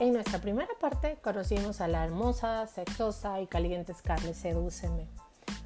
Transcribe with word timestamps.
En 0.00 0.12
nuestra 0.12 0.40
primera 0.40 0.72
parte 0.80 1.18
conocimos 1.22 1.80
a 1.80 1.86
la 1.86 2.04
hermosa, 2.04 2.66
sexosa 2.66 3.40
y 3.40 3.46
caliente 3.46 3.94
Scarlett 3.94 4.34
Sedúceme. 4.34 5.06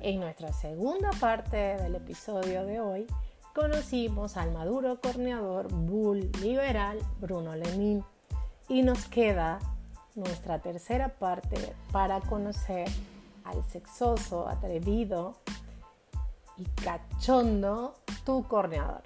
En 0.00 0.20
nuestra 0.20 0.52
segunda 0.52 1.10
parte 1.18 1.56
del 1.56 1.94
episodio 1.94 2.66
de 2.66 2.78
hoy 2.78 3.06
conocimos 3.54 4.36
al 4.36 4.52
maduro 4.52 5.00
corneador 5.00 5.72
bull 5.72 6.30
liberal 6.42 6.98
Bruno 7.20 7.56
Lenin 7.56 8.04
y 8.68 8.82
nos 8.82 9.06
queda 9.06 9.60
nuestra 10.14 10.58
tercera 10.58 11.08
parte 11.08 11.74
para 11.90 12.20
conocer 12.20 12.86
al 13.44 13.64
sexoso, 13.64 14.46
atrevido 14.46 15.38
y 16.58 16.64
cachondo 16.84 17.94
tu 18.26 18.46
corneador. 18.46 19.04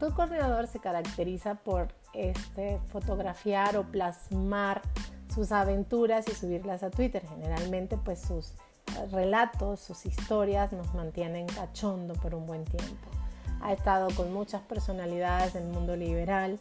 Tu 0.00 0.14
corneador 0.14 0.68
se 0.68 0.80
caracteriza 0.80 1.56
por 1.56 1.88
este, 2.14 2.80
fotografiar 2.86 3.76
o 3.76 3.84
plasmar 3.84 4.82
sus 5.34 5.52
aventuras 5.52 6.26
y 6.28 6.32
subirlas 6.32 6.82
a 6.82 6.90
Twitter. 6.90 7.26
Generalmente 7.26 7.96
pues 7.96 8.20
sus 8.20 8.52
relatos, 9.10 9.80
sus 9.80 10.06
historias 10.06 10.72
nos 10.72 10.94
mantienen 10.94 11.46
cachondo 11.46 12.14
por 12.14 12.34
un 12.34 12.46
buen 12.46 12.64
tiempo. 12.64 13.08
Ha 13.60 13.72
estado 13.72 14.08
con 14.14 14.32
muchas 14.32 14.62
personalidades 14.62 15.54
del 15.54 15.64
mundo 15.64 15.96
liberal. 15.96 16.58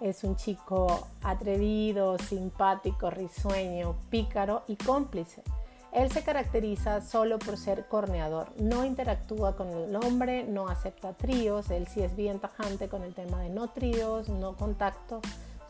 Es 0.00 0.24
un 0.24 0.36
chico 0.36 1.06
atrevido, 1.22 2.18
simpático, 2.18 3.10
risueño, 3.10 3.96
pícaro 4.10 4.64
y 4.68 4.76
cómplice. 4.76 5.42
Él 5.92 6.10
se 6.10 6.24
caracteriza 6.24 7.02
solo 7.02 7.38
por 7.38 7.58
ser 7.58 7.86
corneador, 7.86 8.48
no 8.58 8.86
interactúa 8.86 9.56
con 9.56 9.68
el 9.68 9.94
hombre, 9.94 10.42
no 10.44 10.68
acepta 10.68 11.12
tríos, 11.12 11.70
él 11.70 11.86
sí 11.86 12.00
es 12.00 12.16
bien 12.16 12.40
tajante 12.40 12.88
con 12.88 13.02
el 13.02 13.14
tema 13.14 13.40
de 13.40 13.50
no 13.50 13.68
tríos, 13.68 14.30
no 14.30 14.56
contacto, 14.56 15.20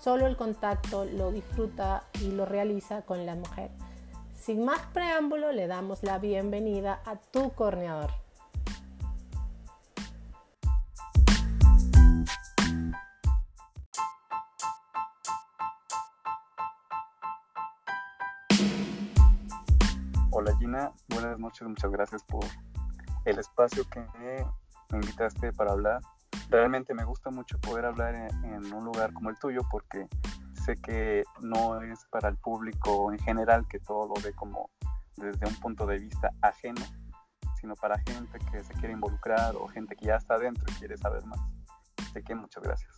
solo 0.00 0.28
el 0.28 0.36
contacto 0.36 1.04
lo 1.04 1.32
disfruta 1.32 2.04
y 2.20 2.30
lo 2.30 2.46
realiza 2.46 3.02
con 3.02 3.26
la 3.26 3.34
mujer. 3.34 3.70
Sin 4.32 4.64
más 4.64 4.80
preámbulo, 4.92 5.50
le 5.50 5.66
damos 5.66 6.04
la 6.04 6.18
bienvenida 6.18 7.00
a 7.04 7.16
tu 7.16 7.50
corneador. 7.50 8.21
Hola 20.44 20.56
Gina, 20.58 20.92
buenas 21.08 21.38
noches, 21.38 21.68
muchas 21.68 21.92
gracias 21.92 22.24
por 22.24 22.44
el 23.26 23.38
espacio 23.38 23.84
que 23.88 24.00
me 24.18 24.44
invitaste 24.90 25.52
para 25.52 25.70
hablar. 25.70 26.00
Realmente 26.50 26.94
me 26.94 27.04
gusta 27.04 27.30
mucho 27.30 27.60
poder 27.60 27.84
hablar 27.84 28.16
en, 28.16 28.74
un 28.74 28.84
lugar 28.84 29.12
como 29.12 29.30
el 29.30 29.38
tuyo 29.38 29.60
porque 29.70 30.08
sé 30.64 30.74
que 30.82 31.22
no 31.42 31.80
es 31.80 32.04
para 32.06 32.28
el 32.28 32.36
público 32.38 33.12
en 33.12 33.20
general 33.20 33.68
que 33.68 33.78
todo 33.78 34.08
lo 34.08 34.14
ve 34.20 34.32
como 34.34 34.68
desde 35.16 35.46
un 35.46 35.54
punto 35.60 35.86
de 35.86 36.00
vista 36.00 36.32
ajeno, 36.40 36.82
sino 37.60 37.76
para 37.76 37.96
gente 38.00 38.40
que 38.50 38.64
se 38.64 38.74
quiere 38.74 38.94
involucrar 38.94 39.54
o 39.54 39.68
gente 39.68 39.94
que 39.94 40.06
ya 40.06 40.16
está 40.16 40.34
adentro 40.34 40.64
y 40.66 40.72
quiere 40.72 40.96
saber 40.96 41.24
más. 41.24 41.38
Así 41.98 42.20
que 42.20 42.34
muchas 42.34 42.64
gracias. 42.64 42.92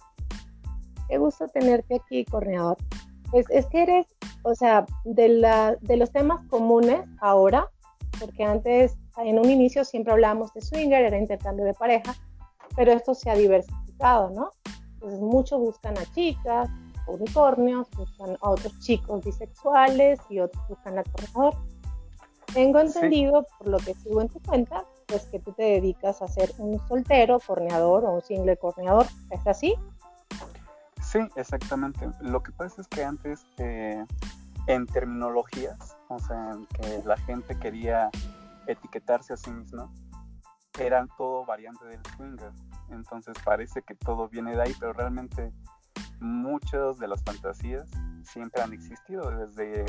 Qué 1.11 1.19
gusto 1.19 1.47
tenerte 1.49 1.97
aquí, 1.97 2.25
Corneador. 2.25 2.79
Pues 3.31 3.45
es 3.51 3.67
que 3.67 3.83
eres 3.83 4.14
o 4.45 4.55
sea, 4.55 4.87
de, 5.05 5.29
la, 5.29 5.77
de 5.81 5.97
los 5.97 6.13
temas 6.13 6.47
comunes 6.49 7.05
ahora, 7.21 7.71
porque 8.21 8.45
antes, 8.45 8.97
en 9.17 9.39
un 9.39 9.51
inicio 9.51 9.85
siempre 9.85 10.13
hablábamos 10.13 10.53
de 10.55 10.61
swinger, 10.61 11.05
era 11.05 11.19
intercambio 11.19 11.65
de 11.65 11.75
pareja, 11.75 12.15
pero 12.77 12.93
esto 12.93 13.15
se 13.15 13.31
ha 13.31 13.35
diversificado, 13.35 14.31
¿no? 14.31 14.51
Entonces 14.95 15.21
muchos 15.21 15.59
buscan 15.61 15.97
a 15.99 16.05
chicas, 16.15 16.69
unicornios, 17.07 17.89
buscan 17.97 18.37
a 18.41 18.51
otros 18.51 18.79
chicos 18.81 19.25
bisexuales 19.25 20.21
y 20.29 20.41
otros 20.41 20.63
buscan 20.69 20.99
al 20.99 21.05
corredor. 21.11 21.55
Tengo 22.53 22.79
entendido, 22.81 23.47
por 23.59 23.69
lo 23.69 23.79
que 23.79 23.95
sigo 23.95 24.21
en 24.21 24.29
tu 24.29 24.41
cuenta, 24.41 24.85
pues 25.07 25.27
que 25.27 25.39
tú 25.39 25.53
te 25.53 25.65
dedicas 25.65 26.23
a 26.23 26.29
ser 26.29 26.53
un 26.59 26.79
soltero 26.87 27.39
corneador 27.41 28.05
o 28.05 28.15
un 28.15 28.23
single 28.23 28.57
corneador, 28.57 29.07
¿es 29.31 29.47
así? 29.47 29.75
Sí, 31.15 31.21
exactamente. 31.37 32.11
Lo 32.23 32.43
que 32.43 32.51
pasa 32.51 32.81
es 32.81 32.89
que 32.89 33.05
antes, 33.05 33.47
eh, 33.59 34.05
en 34.67 34.87
terminologías, 34.87 35.97
o 36.09 36.19
sea, 36.19 36.59
que 36.73 37.03
la 37.05 37.17
gente 37.19 37.57
quería 37.57 38.11
etiquetarse 38.67 39.33
a 39.33 39.37
sí 39.37 39.53
misma, 39.53 39.89
eran 40.77 41.07
todo 41.17 41.47
variante 41.47 41.85
del 41.85 42.01
swinger. 42.17 42.51
Entonces 42.91 43.37
parece 43.45 43.83
que 43.83 43.95
todo 43.95 44.29
viene 44.29 44.57
de 44.57 44.63
ahí, 44.63 44.75
pero 44.81 44.93
realmente 44.93 45.53
muchas 46.19 46.99
de 46.99 47.07
las 47.07 47.23
fantasías 47.23 47.89
siempre 48.25 48.61
han 48.61 48.73
existido 48.73 49.31
desde, 49.31 49.85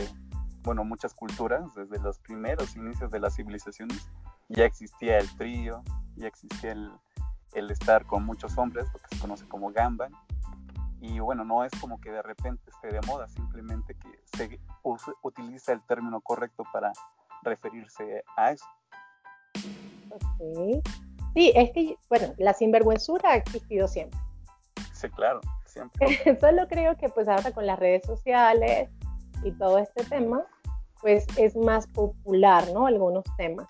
bueno, 0.62 0.84
muchas 0.84 1.16
culturas, 1.16 1.74
desde 1.74 1.98
los 1.98 2.20
primeros 2.20 2.76
inicios 2.76 3.10
de 3.10 3.20
las 3.20 3.36
civilizaciones. 3.36 4.08
Ya 4.48 4.66
existía 4.66 5.18
el 5.18 5.36
trío, 5.38 5.82
ya 6.18 6.28
existía 6.28 6.74
el, 6.74 6.92
el 7.54 7.72
estar 7.72 8.06
con 8.06 8.24
muchos 8.24 8.60
hombres, 8.60 8.86
lo 8.94 9.00
que 9.00 9.16
se 9.16 9.20
conoce 9.20 9.48
como 9.48 9.72
gamba, 9.72 10.08
y 11.08 11.20
bueno, 11.20 11.46
no 11.46 11.64
es 11.64 11.72
como 11.80 12.00
que 12.00 12.12
de 12.12 12.22
repente 12.22 12.70
esté 12.70 12.88
de 12.88 13.02
moda, 13.02 13.28
simplemente 13.28 13.96
que 13.96 14.10
se 14.38 14.60
utiliza 15.22 15.74
el 15.74 15.82
término 15.84 16.20
correcto 16.22 16.64
para 16.72 16.92
referirse 17.44 18.24
a 18.36 18.52
eso. 18.52 18.66
Ok. 20.10 20.84
Sí, 21.34 21.52
es 21.54 21.72
que, 21.74 21.98
bueno, 22.10 22.34
la 22.38 22.54
sinvergüenzura 22.54 23.32
ha 23.32 23.36
existido 23.36 23.88
siempre. 23.88 24.20
Sí, 24.94 25.10
claro, 25.10 25.42
siempre. 25.66 26.08
Solo 26.40 26.68
creo 26.68 26.96
que 26.98 27.10
pues 27.10 27.28
ahora 27.28 27.52
con 27.52 27.68
las 27.68 27.78
redes 27.78 28.06
sociales 28.06 28.90
y 29.44 29.52
todo 29.52 29.78
este 29.78 30.04
tema, 30.06 30.46
pues 31.02 31.28
es 31.38 31.56
más 31.56 31.88
popular, 31.88 32.66
¿no? 32.74 32.88
Algunos 32.88 33.26
temas. 33.38 33.68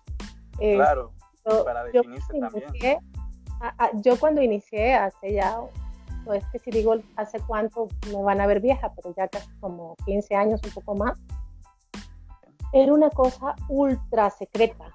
Claro, 0.57 1.11
para 1.65 1.83
definirse 1.83 2.39
también. 2.39 2.99
yo 3.95 4.17
cuando 4.19 4.41
inicié 4.41 4.93
hace 4.93 5.33
ya 5.33 5.59
es 6.33 6.45
que 6.51 6.59
si 6.59 6.71
digo 6.71 6.95
hace 7.15 7.39
cuánto 7.41 7.87
me 8.11 8.21
van 8.21 8.41
a 8.41 8.47
ver 8.47 8.61
vieja, 8.61 8.91
pero 8.95 9.13
ya 9.15 9.27
casi 9.27 9.49
como 9.59 9.95
15 10.05 10.35
años, 10.35 10.61
un 10.63 10.71
poco 10.71 10.95
más, 10.95 11.19
era 12.73 12.93
una 12.93 13.09
cosa 13.09 13.55
ultra 13.69 14.29
secreta. 14.29 14.85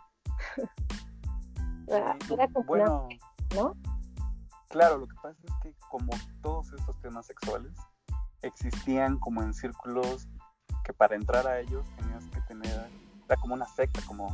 era, 1.89 2.17
bueno, 2.67 3.09
¿no? 3.55 3.75
Claro, 4.69 4.99
lo 4.99 5.09
que 5.09 5.17
pasa 5.17 5.37
es 5.45 5.55
que 5.63 5.75
como 5.89 6.13
todos 6.43 6.73
estos 6.73 7.01
temas 7.01 7.27
sexuales 7.27 7.73
existían 8.43 9.19
como 9.19 9.43
en 9.43 9.53
círculos 9.53 10.29
que 10.85 10.93
para 10.93 11.17
entrar 11.17 11.47
a 11.47 11.59
ellos 11.61 11.85
tenías 11.97 12.25
que 12.29 12.41
tener, 12.43 12.91
era 13.27 13.37
como 13.37 13.55
una 13.55 13.67
secta, 13.67 14.01
como, 14.07 14.29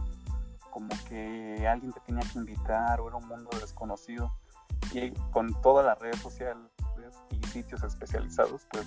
como 0.71 0.89
que 1.09 1.67
alguien 1.67 1.93
te 1.93 2.01
tenía 2.01 2.23
que 2.31 2.39
invitar 2.39 3.01
o 3.01 3.09
era 3.09 3.17
un 3.17 3.27
mundo 3.27 3.51
desconocido. 3.59 4.31
Y 4.93 5.11
con 5.33 5.61
todas 5.63 5.85
las 5.85 5.99
redes 5.99 6.21
sociales 6.21 6.57
y 7.31 7.47
sitios 7.49 7.83
especializados, 7.83 8.67
pues 8.71 8.87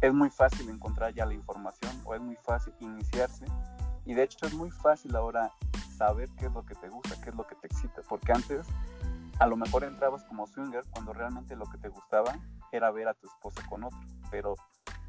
es 0.00 0.12
muy 0.12 0.30
fácil 0.30 0.68
encontrar 0.68 1.14
ya 1.14 1.26
la 1.26 1.34
información 1.34 1.92
o 2.04 2.14
es 2.14 2.20
muy 2.20 2.36
fácil 2.36 2.74
iniciarse. 2.80 3.46
Y 4.04 4.14
de 4.14 4.24
hecho 4.24 4.46
es 4.46 4.54
muy 4.54 4.70
fácil 4.70 5.16
ahora 5.16 5.50
saber 5.96 6.28
qué 6.36 6.46
es 6.46 6.52
lo 6.52 6.64
que 6.64 6.74
te 6.74 6.88
gusta, 6.88 7.20
qué 7.22 7.30
es 7.30 7.36
lo 7.36 7.46
que 7.46 7.54
te 7.56 7.66
excita, 7.68 8.02
porque 8.08 8.32
antes 8.32 8.66
a 9.38 9.46
lo 9.46 9.56
mejor 9.56 9.84
entrabas 9.84 10.24
como 10.24 10.46
swinger 10.46 10.84
cuando 10.90 11.12
realmente 11.12 11.56
lo 11.56 11.66
que 11.66 11.78
te 11.78 11.88
gustaba 11.88 12.36
era 12.72 12.90
ver 12.90 13.08
a 13.08 13.14
tu 13.14 13.26
esposa 13.26 13.62
con 13.68 13.84
otro, 13.84 13.98
pero 14.30 14.54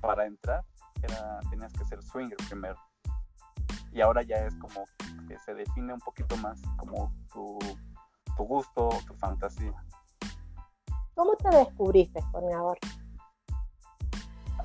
para 0.02 0.26
entrar 0.26 0.64
era, 1.02 1.40
tenías 1.50 1.74
que 1.74 1.86
ser 1.86 2.02
swinger 2.02 2.38
primero. 2.48 2.78
Y 3.92 4.02
ahora 4.02 4.24
ya 4.24 4.46
es 4.46 4.56
como 4.56 4.86
que 5.28 5.40
se 5.40 5.54
define 5.54 5.94
un 5.94 6.00
poquito 6.00 6.36
más 6.38 6.62
como 6.78 7.14
tu, 7.32 7.58
tu 8.36 8.44
gusto, 8.44 8.90
tu 9.08 9.14
fantasía. 9.16 9.74
¿Cómo 11.16 11.36
te 11.38 11.50
descubriste, 11.50 12.20
corneador? 12.32 12.78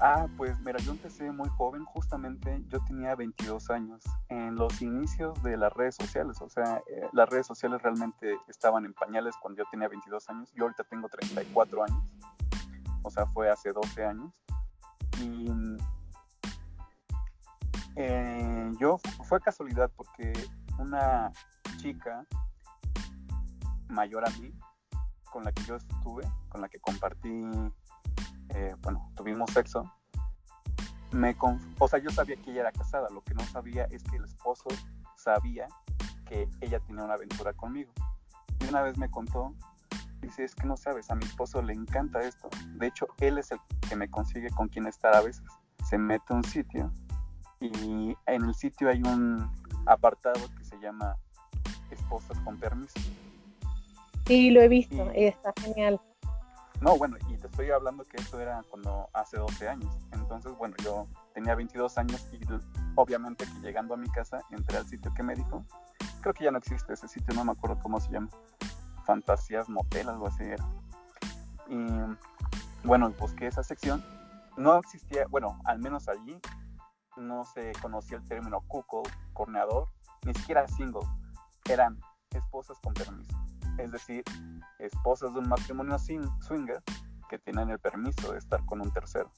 Ah, 0.03 0.27
pues 0.37 0.59
mira, 0.61 0.79
yo 0.79 0.93
empecé 0.93 1.31
muy 1.31 1.49
joven, 1.51 1.85
justamente 1.85 2.65
yo 2.69 2.83
tenía 2.87 3.15
22 3.15 3.69
años, 3.71 4.03
en 4.31 4.57
los 4.57 4.81
inicios 4.81 5.41
de 5.43 5.59
las 5.59 5.71
redes 5.75 5.95
sociales, 5.97 6.41
o 6.41 6.49
sea, 6.49 6.83
eh, 6.89 7.07
las 7.13 7.29
redes 7.29 7.47
sociales 7.47 7.83
realmente 7.83 8.35
estaban 8.49 8.87
en 8.87 8.95
pañales 8.95 9.35
cuando 9.43 9.63
yo 9.63 9.69
tenía 9.71 9.89
22 9.89 10.29
años, 10.31 10.51
yo 10.55 10.65
ahorita 10.65 10.85
tengo 10.85 11.07
34 11.11 11.85
años, 11.85 12.03
o 13.03 13.11
sea, 13.11 13.27
fue 13.27 13.51
hace 13.51 13.73
12 13.75 14.05
años, 14.07 14.33
y 15.21 15.53
eh, 17.97 18.73
yo, 18.81 18.99
fue 19.25 19.39
casualidad 19.41 19.91
porque 19.95 20.33
una 20.79 21.31
chica 21.77 22.25
mayor 23.91 24.27
a 24.27 24.31
mí, 24.39 24.51
con 25.31 25.45
la 25.45 25.53
que 25.53 25.63
yo 25.63 25.77
estuve, 25.77 26.25
con 26.49 26.61
la 26.61 26.69
que 26.69 26.79
compartí, 26.81 27.43
eh, 28.51 28.75
bueno, 28.83 29.11
tuvimos 29.17 29.51
sexo, 29.51 29.85
me 31.13 31.37
o 31.79 31.89
sea, 31.89 31.99
yo 31.99 32.11
sabía 32.11 32.37
que 32.37 32.51
ella 32.53 32.61
era 32.61 32.73
casada, 32.73 33.09
lo 33.11 33.23
que 33.23 33.35
no 33.35 33.45
sabía 33.45 33.85
es 33.87 34.03
que 34.05 34.17
el 34.17 34.25
esposo 34.25 34.69
sabía 35.17 35.69
que 36.27 36.49
ella 36.61 36.79
tenía 36.81 37.05
una 37.05 37.15
aventura 37.15 37.53
conmigo. 37.53 37.93
Y 38.61 38.69
una 38.69 38.83
vez 38.83 38.97
me 38.97 39.11
contó, 39.11 39.55
dice, 40.21 40.45
es 40.45 40.55
que 40.55 40.67
no 40.67 40.77
sabes, 40.77 41.11
a 41.11 41.15
mi 41.15 41.25
esposo 41.25 41.63
le 41.63 41.73
encanta 41.73 42.21
esto. 42.21 42.49
De 42.77 42.87
hecho, 42.87 43.09
él 43.19 43.39
es 43.39 43.51
el 43.51 43.59
que 43.89 43.97
me 43.97 44.09
consigue 44.09 44.51
con 44.51 44.69
quien 44.69 44.87
estar 44.87 45.15
a 45.15 45.21
veces. 45.21 45.45
se 45.89 45.99
mete 45.99 46.33
a 46.33 46.37
un 46.37 46.45
sitio 46.45 46.93
y 47.59 48.17
en 48.27 48.45
el 48.45 48.55
sitio 48.55 48.89
hay 48.89 49.03
un 49.03 49.51
apartado 49.87 50.41
que 50.57 50.65
se 50.65 50.79
llama 50.79 51.17
esposas 51.91 52.39
con 52.41 52.59
permiso. 52.59 53.01
Sí, 54.31 54.53
lo 54.53 54.61
he 54.61 54.69
visto 54.69 55.11
y 55.13 55.25
está 55.25 55.53
genial. 55.61 56.01
No, 56.81 56.97
bueno, 56.97 57.17
y 57.29 57.37
te 57.37 57.49
estoy 57.49 57.73
hablando 57.73 58.05
que 58.05 58.17
eso 58.19 58.39
era 58.39 58.63
cuando 58.71 59.11
hace 59.13 59.37
12 59.37 59.69
años. 59.69 59.93
Entonces, 60.13 60.57
bueno, 60.57 60.77
yo 60.85 61.09
tenía 61.35 61.57
22 61.57 61.99
años 61.99 62.25
y 62.33 62.39
obviamente 62.95 63.45
que 63.45 63.61
llegando 63.61 63.95
a 63.95 63.97
mi 63.97 64.09
casa 64.09 64.41
entré 64.53 64.77
al 64.77 64.87
sitio 64.87 65.13
que 65.15 65.25
me 65.25 65.35
dijo. 65.35 65.65
Creo 66.21 66.33
que 66.33 66.45
ya 66.45 66.53
no 66.53 66.59
existe 66.59 66.93
ese 66.93 67.09
sitio, 67.09 67.35
no 67.35 67.45
me 67.45 67.51
acuerdo 67.51 67.81
cómo 67.83 67.99
se 67.99 68.13
llama. 68.13 68.29
Fantasías 69.05 69.69
Motel, 69.69 70.09
algo 70.09 70.29
así 70.29 70.45
era. 70.45 70.65
Y 71.69 72.87
bueno, 72.87 73.13
busqué 73.19 73.49
esa 73.49 73.65
sección. 73.65 74.01
No 74.57 74.77
existía, 74.77 75.27
bueno, 75.29 75.59
al 75.65 75.81
menos 75.81 76.09
allí 76.09 76.41
no 77.17 77.45
se 77.47 77.73
conocía 77.83 78.19
el 78.19 78.25
término 78.27 78.61
cuckold, 78.69 79.11
corneador, 79.33 79.89
ni 80.25 80.35
siquiera 80.35 80.69
single. 80.69 81.03
Eran 81.69 81.99
esposas 82.33 82.79
con 82.79 82.95
permiso. 82.95 83.40
Es 83.83 83.93
decir, 83.93 84.23
esposas 84.79 85.33
de 85.33 85.41
un 85.41 85.49
matrimonio 85.49 85.99
swinger 85.99 86.83
que 87.29 87.39
tienen 87.39 87.71
el 87.71 87.79
permiso 87.79 88.33
de 88.33 88.39
estar 88.39 88.65
con 88.67 88.81
un 88.81 88.93
tercero. 88.93 89.31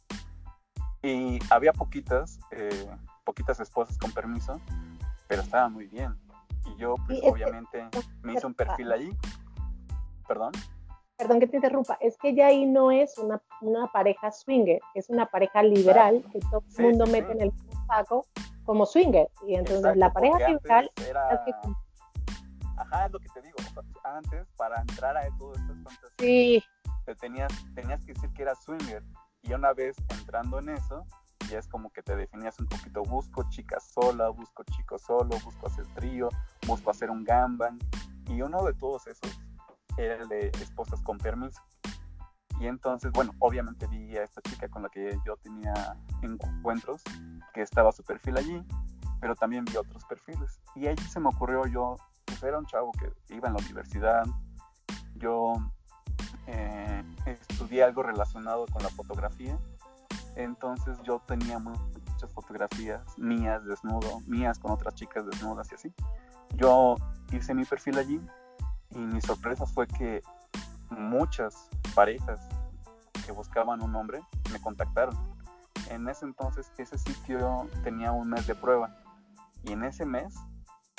Y 1.03 1.39
había 1.51 1.73
poquitas, 1.73 2.39
eh, 2.51 2.89
poquitas 3.25 3.61
esposas 3.61 3.99
con 3.99 4.13
permiso, 4.13 4.61
pero 5.29 5.43
estaba 5.43 5.69
muy 5.69 5.87
bien. 5.87 6.17
Y 6.67 6.77
yo, 6.77 6.95
pues, 7.07 7.21
obviamente, 7.25 7.89
me 8.23 8.35
hice 8.35 8.47
un 8.47 8.55
perfil 8.55 8.93
allí. 8.93 9.17
Perdón. 10.27 10.53
Perdón 11.17 11.41
que 11.41 11.47
te 11.47 11.57
interrumpa, 11.57 11.99
es 12.01 12.17
que 12.19 12.35
ya 12.35 12.47
ahí 12.47 12.67
no 12.67 12.91
es 12.91 13.19
una, 13.19 13.41
una 13.61 13.87
pareja 13.93 14.33
swinger, 14.33 14.81
es 14.95 15.09
una 15.09 15.27
pareja 15.27 15.63
liberal 15.63 16.25
que 16.33 16.41
todo 16.51 16.65
el 16.79 16.85
mundo 16.85 17.07
mete 17.07 17.33
en 17.33 17.43
el 17.43 17.53
saco 17.87 18.27
como 18.65 18.87
swinger. 18.87 19.29
Y 19.47 19.55
entonces 19.55 19.97
la 19.97 20.13
pareja 20.13 20.49
liberal 20.49 20.91
era... 21.09 21.45
Ajá, 22.93 23.07
es 23.07 23.13
lo 23.13 23.21
que 23.21 23.29
te 23.29 23.41
digo. 23.41 23.57
Antes, 24.05 24.47
para 24.57 24.81
entrar 24.81 25.17
a 25.17 25.27
todas 25.39 25.59
estas 25.61 25.77
fantasías, 25.77 26.13
sí. 26.19 26.63
te 27.07 27.15
tenías, 27.15 27.53
tenías 27.75 28.05
que 28.05 28.13
decir 28.13 28.31
que 28.35 28.43
era 28.43 28.55
swinger. 28.55 29.03
Y 29.43 29.55
una 29.55 29.73
vez 29.73 29.97
entrando 30.11 30.59
en 30.59 30.69
eso, 30.69 31.07
ya 31.51 31.59
es 31.59 31.67
como 31.69 31.91
que 31.91 32.03
te 32.03 32.15
definías 32.15 32.59
un 32.61 32.67
poquito. 32.67 33.03
Busco 33.03 33.49
chica 33.49 33.81
sola, 33.81 34.29
busco 34.29 34.63
chico 34.65 34.99
solo, 34.99 35.39
busco 35.43 35.67
hacer 35.67 35.87
trío, 35.95 36.29
busco 36.67 36.91
hacer 36.91 37.11
un 37.11 37.25
gambang. 37.25 37.79
Y 38.27 38.43
uno 38.43 38.63
de 38.63 38.75
todos 38.75 39.07
esos 39.07 39.41
era 39.97 40.17
el 40.17 40.29
de 40.29 40.49
esposas 40.61 41.01
con 41.03 41.17
permiso. 41.17 41.63
Y 42.61 42.67
entonces, 42.67 43.11
bueno, 43.13 43.33
obviamente 43.39 43.87
vi 43.87 44.17
a 44.19 44.23
esta 44.23 44.43
chica 44.43 44.69
con 44.69 44.83
la 44.83 44.89
que 44.91 45.19
yo 45.27 45.37
tenía 45.39 45.97
encuentros, 46.21 47.03
que 47.55 47.63
estaba 47.63 47.91
su 47.91 48.05
perfil 48.05 48.37
allí, 48.37 48.63
pero 49.21 49.35
también 49.35 49.65
vi 49.65 49.77
otros 49.77 50.05
perfiles. 50.05 50.61
Y 50.77 50.87
allí 50.87 51.03
se 51.05 51.19
me 51.19 51.31
ocurrió 51.31 51.67
yo 51.67 51.97
pues, 52.41 52.43
era 52.43 52.59
un 52.59 52.67
chavo 52.67 52.93
que 52.93 53.13
iba 53.35 53.49
en 53.49 53.55
la 53.55 53.61
universidad, 53.61 54.25
yo 55.17 55.55
eh, 56.47 57.05
estudié 57.27 57.85
algo 57.85 58.03
relacionado 58.03 58.67
con 58.67 58.83
la 58.83 58.89
fotografía, 58.89 59.59
entonces 60.37 60.99
yo 61.03 61.21
tenía 61.27 61.59
muchas 61.59 62.33
fotografías 62.33 63.03
mías 63.19 63.65
desnudo, 63.65 64.21
mías 64.27 64.59
con 64.59 64.73
otras 64.73 64.95
chicas 64.95 65.27
desnudas 65.27 65.71
y 65.71 65.75
así. 65.75 65.95
Yo 66.55 66.97
hice 67.33 67.55
mi 67.55 67.65
perfil 67.65 67.99
allí 67.99 68.21
y 68.91 68.99
mi 68.99 69.21
sorpresa 69.21 69.67
fue 69.67 69.87
que 69.87 70.23
muchas 70.91 71.69
parejas 71.95 72.41
que 73.25 73.33
buscaban 73.33 73.83
un 73.83 73.95
hombre 73.95 74.21
me 74.53 74.61
contactaron. 74.61 75.17
En 75.91 76.09
ese 76.09 76.25
entonces 76.25 76.71
ese 76.79 76.99
sitio 76.99 77.69
tenía 77.85 78.13
un 78.13 78.29
mes 78.29 78.47
de 78.47 78.55
prueba 78.55 78.97
y 79.65 79.73
en 79.73 79.85
ese 79.85 80.07
mes 80.07 80.35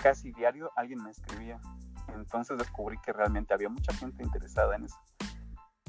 casi 0.04 0.34
diario 0.34 0.70
alguien 0.76 1.02
me 1.02 1.12
escribía. 1.12 1.62
Entonces 2.10 2.58
descubrí 2.58 2.98
que 3.00 3.14
realmente 3.14 3.54
había 3.54 3.70
mucha 3.70 3.94
gente 3.94 4.22
interesada 4.22 4.76
en 4.76 4.84
eso. 4.84 5.00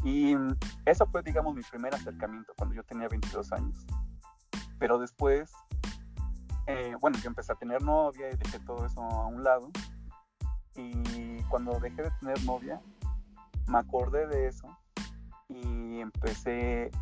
Y 0.04 0.36
eso 0.86 1.06
fue, 1.06 1.22
digamos, 1.22 1.54
mi 1.54 1.62
primer 1.62 1.92
acercamiento 1.92 2.52
cuando 2.56 2.76
yo 2.76 2.84
tenía 2.84 3.08
22 3.08 3.52
años. 3.52 3.84
Pero 4.78 4.98
después, 4.98 5.50
eh, 6.68 6.94
bueno, 7.00 7.18
yo 7.18 7.28
empecé 7.28 7.52
a 7.52 7.56
tener 7.56 7.82
novia 7.82 8.30
y 8.30 8.36
dejé 8.36 8.60
todo 8.60 8.86
eso 8.86 9.02
a 9.02 9.26
un 9.26 9.42
lado. 9.42 9.70
Y 10.76 11.42
cuando 11.44 11.80
dejé 11.80 12.02
de 12.02 12.10
tener 12.20 12.44
novia, 12.44 12.80
me 13.66 13.78
acordé 13.78 14.28
de 14.28 14.46
eso 14.46 14.68
y 15.48 16.00
empecé 16.00 16.92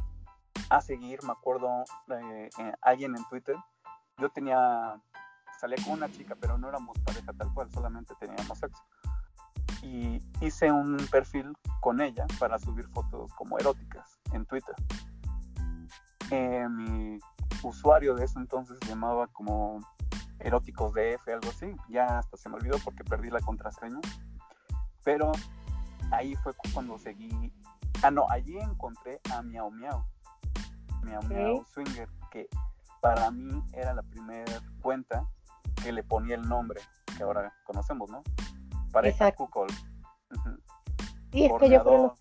a 0.70 0.80
seguir, 0.80 1.22
me 1.24 1.32
acuerdo, 1.32 1.68
eh, 2.08 2.48
eh, 2.58 2.72
alguien 2.80 3.14
en 3.16 3.24
Twitter. 3.28 3.56
Yo 4.18 4.30
tenía 4.30 5.00
salía 5.62 5.76
con 5.84 5.92
una 5.92 6.10
chica, 6.10 6.34
pero 6.40 6.58
no 6.58 6.68
éramos 6.68 6.98
pareja 7.04 7.32
tal 7.34 7.54
cual, 7.54 7.70
solamente 7.70 8.14
teníamos 8.18 8.58
sexo. 8.58 8.82
Y 9.80 10.20
hice 10.40 10.72
un 10.72 10.96
perfil 11.08 11.52
con 11.80 12.00
ella 12.00 12.26
para 12.40 12.58
subir 12.58 12.88
fotos 12.88 13.32
como 13.34 13.56
eróticas 13.60 14.20
en 14.32 14.44
Twitter. 14.44 14.74
Eh, 16.32 16.66
mi 16.68 17.20
usuario 17.62 18.16
de 18.16 18.24
eso 18.24 18.40
entonces 18.40 18.76
llamaba 18.88 19.28
como 19.28 19.78
eróticos 20.40 20.94
DF, 20.94 21.28
algo 21.28 21.50
así. 21.50 21.76
Ya 21.88 22.18
hasta 22.18 22.36
se 22.36 22.48
me 22.48 22.56
olvidó 22.56 22.78
porque 22.84 23.04
perdí 23.04 23.30
la 23.30 23.40
contraseña. 23.40 24.00
Pero 25.04 25.30
ahí 26.10 26.34
fue 26.42 26.54
cuando 26.74 26.98
seguí. 26.98 27.52
Ah, 28.02 28.10
no, 28.10 28.26
allí 28.30 28.58
encontré 28.58 29.20
a 29.32 29.42
Miau 29.42 29.70
Miau. 29.70 30.04
Miau 31.04 31.22
Miau 31.22 31.64
Swinger, 31.72 32.08
que 32.32 32.48
para 33.00 33.30
mí 33.30 33.62
era 33.74 33.94
la 33.94 34.02
primera 34.02 34.60
cuenta 34.80 35.24
que 35.82 35.92
le 35.92 36.02
ponía 36.02 36.36
el 36.36 36.48
nombre 36.48 36.80
que 37.16 37.22
ahora 37.22 37.52
conocemos, 37.64 38.10
¿no? 38.10 38.22
Pareja 38.92 39.32
Kukol. 39.32 39.68
Sí, 41.32 41.46
es 41.46 41.52
que 41.58 41.68
yo 41.68 41.82
creo 41.82 42.14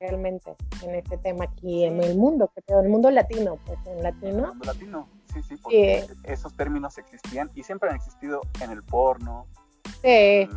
realmente 0.00 0.54
en 0.82 0.94
este 0.94 1.16
tema 1.18 1.44
aquí, 1.44 1.84
en 1.84 2.02
el 2.02 2.16
mundo, 2.16 2.52
en 2.66 2.78
el 2.78 2.88
mundo 2.88 3.10
latino, 3.10 3.58
pues 3.64 3.78
en 3.86 4.02
latino. 4.02 4.28
En 4.30 4.38
el 4.38 4.46
mundo 4.46 4.64
latino, 4.66 5.08
sí, 5.32 5.42
sí, 5.42 5.56
porque 5.56 6.06
esos 6.24 6.54
términos 6.54 6.98
existían 6.98 7.50
y 7.54 7.62
siempre 7.62 7.90
han 7.90 7.96
existido 7.96 8.40
en 8.60 8.70
el 8.70 8.82
porno. 8.82 9.46
Sí. 10.02 10.48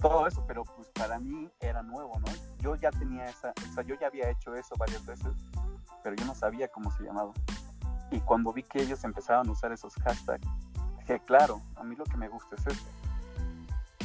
todo 0.00 0.26
eso, 0.26 0.44
pero 0.46 0.64
pues 0.64 0.88
para 0.90 1.18
mí 1.18 1.48
era 1.60 1.82
nuevo, 1.82 2.12
¿no? 2.20 2.26
Yo 2.60 2.76
ya 2.76 2.90
tenía 2.90 3.24
esa, 3.24 3.52
o 3.70 3.74
sea, 3.74 3.82
yo 3.84 3.96
ya 3.98 4.08
había 4.08 4.30
hecho 4.30 4.54
eso 4.54 4.74
varias 4.78 5.04
veces, 5.06 5.32
pero 6.02 6.14
yo 6.14 6.24
no 6.26 6.34
sabía 6.34 6.68
cómo 6.68 6.90
se 6.92 7.04
llamaba. 7.04 7.32
Y 8.10 8.20
cuando 8.20 8.52
vi 8.52 8.62
que 8.62 8.82
ellos 8.82 9.02
empezaban 9.02 9.48
a 9.48 9.52
usar 9.52 9.72
esos 9.72 9.94
hashtags, 9.94 10.46
que 11.06 11.20
claro, 11.20 11.60
a 11.76 11.84
mí 11.84 11.96
lo 11.96 12.04
que 12.04 12.16
me 12.16 12.28
gusta 12.28 12.56
es 12.56 12.66
esto. 12.66 12.90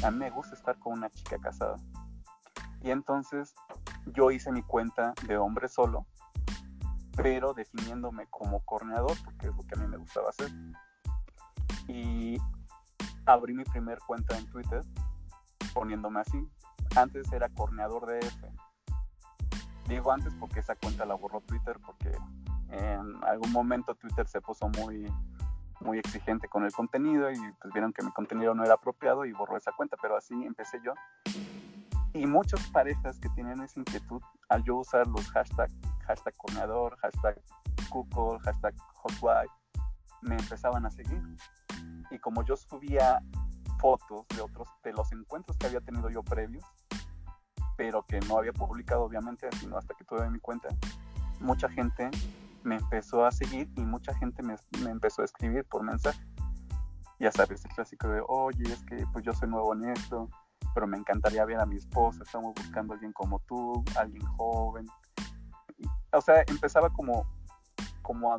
A 0.03 0.11
mí 0.11 0.17
me 0.17 0.29
gusta 0.29 0.55
estar 0.55 0.77
con 0.79 0.93
una 0.93 1.09
chica 1.09 1.37
casada. 1.39 1.77
Y 2.81 2.91
entonces 2.91 3.53
yo 4.05 4.31
hice 4.31 4.51
mi 4.51 4.61
cuenta 4.61 5.13
de 5.27 5.37
hombre 5.37 5.67
solo, 5.67 6.05
pero 7.15 7.53
definiéndome 7.53 8.27
como 8.27 8.61
corneador, 8.61 9.17
porque 9.23 9.47
es 9.47 9.55
lo 9.55 9.63
que 9.63 9.75
a 9.75 9.81
mí 9.81 9.87
me 9.87 9.97
gustaba 9.97 10.29
hacer. 10.29 10.51
Y 11.87 12.37
abrí 13.25 13.53
mi 13.53 13.63
primer 13.65 13.99
cuenta 13.99 14.37
en 14.37 14.45
Twitter 14.47 14.81
poniéndome 15.73 16.21
así. 16.21 16.47
Antes 16.95 17.31
era 17.31 17.49
corneador 17.49 18.05
de 18.05 18.19
F. 18.19 18.51
Digo 19.87 20.11
antes 20.11 20.33
porque 20.39 20.59
esa 20.59 20.75
cuenta 20.75 21.05
la 21.05 21.15
borró 21.15 21.41
Twitter 21.41 21.77
porque 21.85 22.11
en 22.69 23.23
algún 23.23 23.51
momento 23.51 23.95
Twitter 23.95 24.27
se 24.27 24.39
puso 24.39 24.69
muy 24.69 25.11
muy 25.81 25.99
exigente 25.99 26.47
con 26.47 26.63
el 26.63 26.71
contenido 26.71 27.31
y 27.31 27.37
pues 27.61 27.73
vieron 27.73 27.93
que 27.93 28.03
mi 28.03 28.11
contenido 28.11 28.53
no 28.53 28.63
era 28.63 28.73
apropiado 28.75 29.25
y 29.25 29.33
borró 29.33 29.57
esa 29.57 29.71
cuenta, 29.71 29.97
pero 30.01 30.17
así 30.17 30.33
empecé 30.45 30.79
yo. 30.83 30.93
Y 32.13 32.25
muchas 32.25 32.67
parejas 32.71 33.19
que 33.19 33.29
tienen 33.29 33.61
esa 33.61 33.79
inquietud, 33.79 34.21
al 34.49 34.63
yo 34.63 34.77
usar 34.77 35.07
los 35.07 35.29
hashtags, 35.31 35.75
hashtag 36.05 36.35
corneador, 36.37 36.97
hashtag 36.97 37.39
cuckold, 37.89 38.41
hashtag 38.41 38.73
hotwife, 38.95 39.53
me 40.21 40.35
empezaban 40.35 40.85
a 40.85 40.91
seguir. 40.91 41.21
Y 42.09 42.17
como 42.19 42.43
yo 42.43 42.57
subía 42.57 43.21
fotos 43.79 44.27
de 44.35 44.41
otros, 44.41 44.67
de 44.83 44.91
los 44.93 45.11
encuentros 45.11 45.57
que 45.57 45.67
había 45.67 45.81
tenido 45.81 46.09
yo 46.09 46.23
previos, 46.23 46.65
pero 47.77 48.03
que 48.05 48.19
no 48.21 48.37
había 48.37 48.53
publicado 48.53 49.03
obviamente, 49.03 49.47
sino 49.59 49.77
hasta 49.77 49.93
que 49.93 50.03
tuve 50.03 50.29
mi 50.29 50.39
cuenta, 50.39 50.67
mucha 51.39 51.69
gente 51.69 52.09
me 52.63 52.75
empezó 52.75 53.25
a 53.25 53.31
seguir 53.31 53.69
y 53.75 53.81
mucha 53.81 54.13
gente 54.15 54.43
me, 54.43 54.55
empezó 54.89 55.21
a 55.21 55.25
escribir 55.25 55.65
por 55.65 55.83
mensaje. 55.83 56.19
Ya 57.19 57.31
sabes, 57.31 57.65
el 57.65 57.71
clásico 57.71 58.07
de, 58.07 58.21
oye, 58.27 58.71
es 58.71 58.83
que 58.85 59.05
pues 59.11 59.25
yo 59.25 59.33
soy 59.33 59.49
nuevo 59.49 59.73
en 59.73 59.89
esto, 59.89 60.29
pero 60.73 60.87
me 60.87 60.97
encantaría 60.97 61.43
ver 61.45 61.59
a 61.59 61.65
mi 61.65 61.75
esposa, 61.75 62.23
estamos 62.23 62.53
buscando 62.55 62.93
a 62.93 62.95
alguien 62.95 63.11
como 63.11 63.39
tú, 63.39 63.83
alguien 63.97 64.25
joven. 64.37 64.85
o 66.13 66.21
sea, 66.21 66.43
empezaba 66.47 66.89
como, 66.89 67.27
como 68.01 68.33
a, 68.33 68.37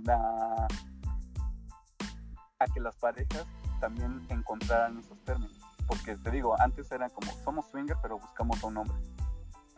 a 2.58 2.66
que 2.72 2.80
las 2.80 2.96
parejas 2.96 3.46
también 3.80 4.26
encontraran 4.28 4.98
esos 4.98 5.18
términos. 5.24 5.58
Porque 5.86 6.16
te 6.16 6.30
digo, 6.30 6.58
antes 6.60 6.90
era 6.92 7.10
como, 7.10 7.32
somos 7.44 7.66
swinger, 7.70 7.96
pero 8.00 8.18
buscamos 8.18 8.62
a 8.62 8.66
un 8.68 8.76
hombre 8.78 8.96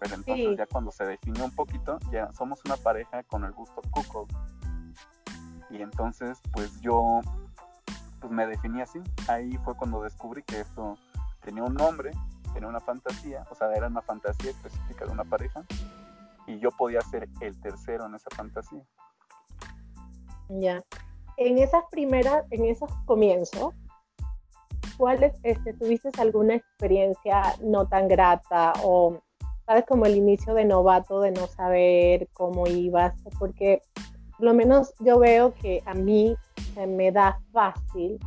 pero 0.03 0.17
entonces 0.17 0.57
ya 0.59 0.67
cuando 0.67 0.91
se 0.91 1.05
definió 1.05 1.45
un 1.45 1.53
poquito, 1.53 1.97
ya 2.11 2.33
somos 2.33 2.61
una 2.65 2.77
pareja 2.77 3.23
con 3.23 3.45
el 3.45 3.53
gusto 3.53 3.81
cuco. 3.93 4.27
Y 5.71 5.81
entonces, 5.81 6.41
pues 6.53 6.81
yo 6.81 7.21
pues 8.21 8.33
me 8.33 8.45
definí 8.49 8.83
así. 8.83 9.01
Ahí 9.29 9.57
fue 9.59 9.77
cuando 9.77 10.03
descubrí 10.03 10.43
que 10.43 10.59
esto 10.59 10.99
tenía 11.45 11.63
un 11.63 11.75
nombre, 11.75 12.11
tenía 12.53 12.69
una 12.69 12.81
fantasía, 12.81 13.47
o 13.49 13.55
sea, 13.55 13.73
era 13.77 13.87
una 13.87 14.03
fantasía 14.03 14.51
específica 14.51 15.07
de 15.07 15.13
una 15.13 15.23
pareja 15.23 15.63
y 16.49 16.59
yo 16.59 16.73
podía 16.73 17.01
ser 17.03 17.29
el 17.41 17.61
tercero 17.61 18.07
en 18.07 18.17
esa 18.17 18.29
fantasía. 18.35 18.85
Ya. 20.49 20.83
En 21.37 21.59
esas 21.59 21.85
primeras, 21.93 22.45
en 22.51 22.65
esos 22.65 22.91
comienzos, 23.05 23.73
¿cuáles 24.99 25.33
este, 25.45 25.75
tuviste 25.75 26.11
alguna 26.19 26.57
experiencia 26.57 27.55
no 27.63 27.87
tan 27.87 28.09
grata 28.09 28.73
o, 28.83 29.23
sabes, 29.73 29.87
como 29.87 30.05
el 30.05 30.17
inicio 30.17 30.53
de 30.53 30.67
novato, 30.67 31.21
de 31.23 31.31
no 31.31 31.47
saber 31.47 32.29
cómo 32.35 32.67
ibas? 32.67 33.15
Porque 33.39 33.81
por 34.37 34.45
lo 34.45 34.53
menos 34.53 34.93
yo 35.01 35.19
veo 35.19 35.55
que 35.55 35.83
a 35.87 35.95
mí 35.95 36.37
se 36.75 36.87
me 36.87 37.11
da 37.11 37.41
fácil 37.53 38.19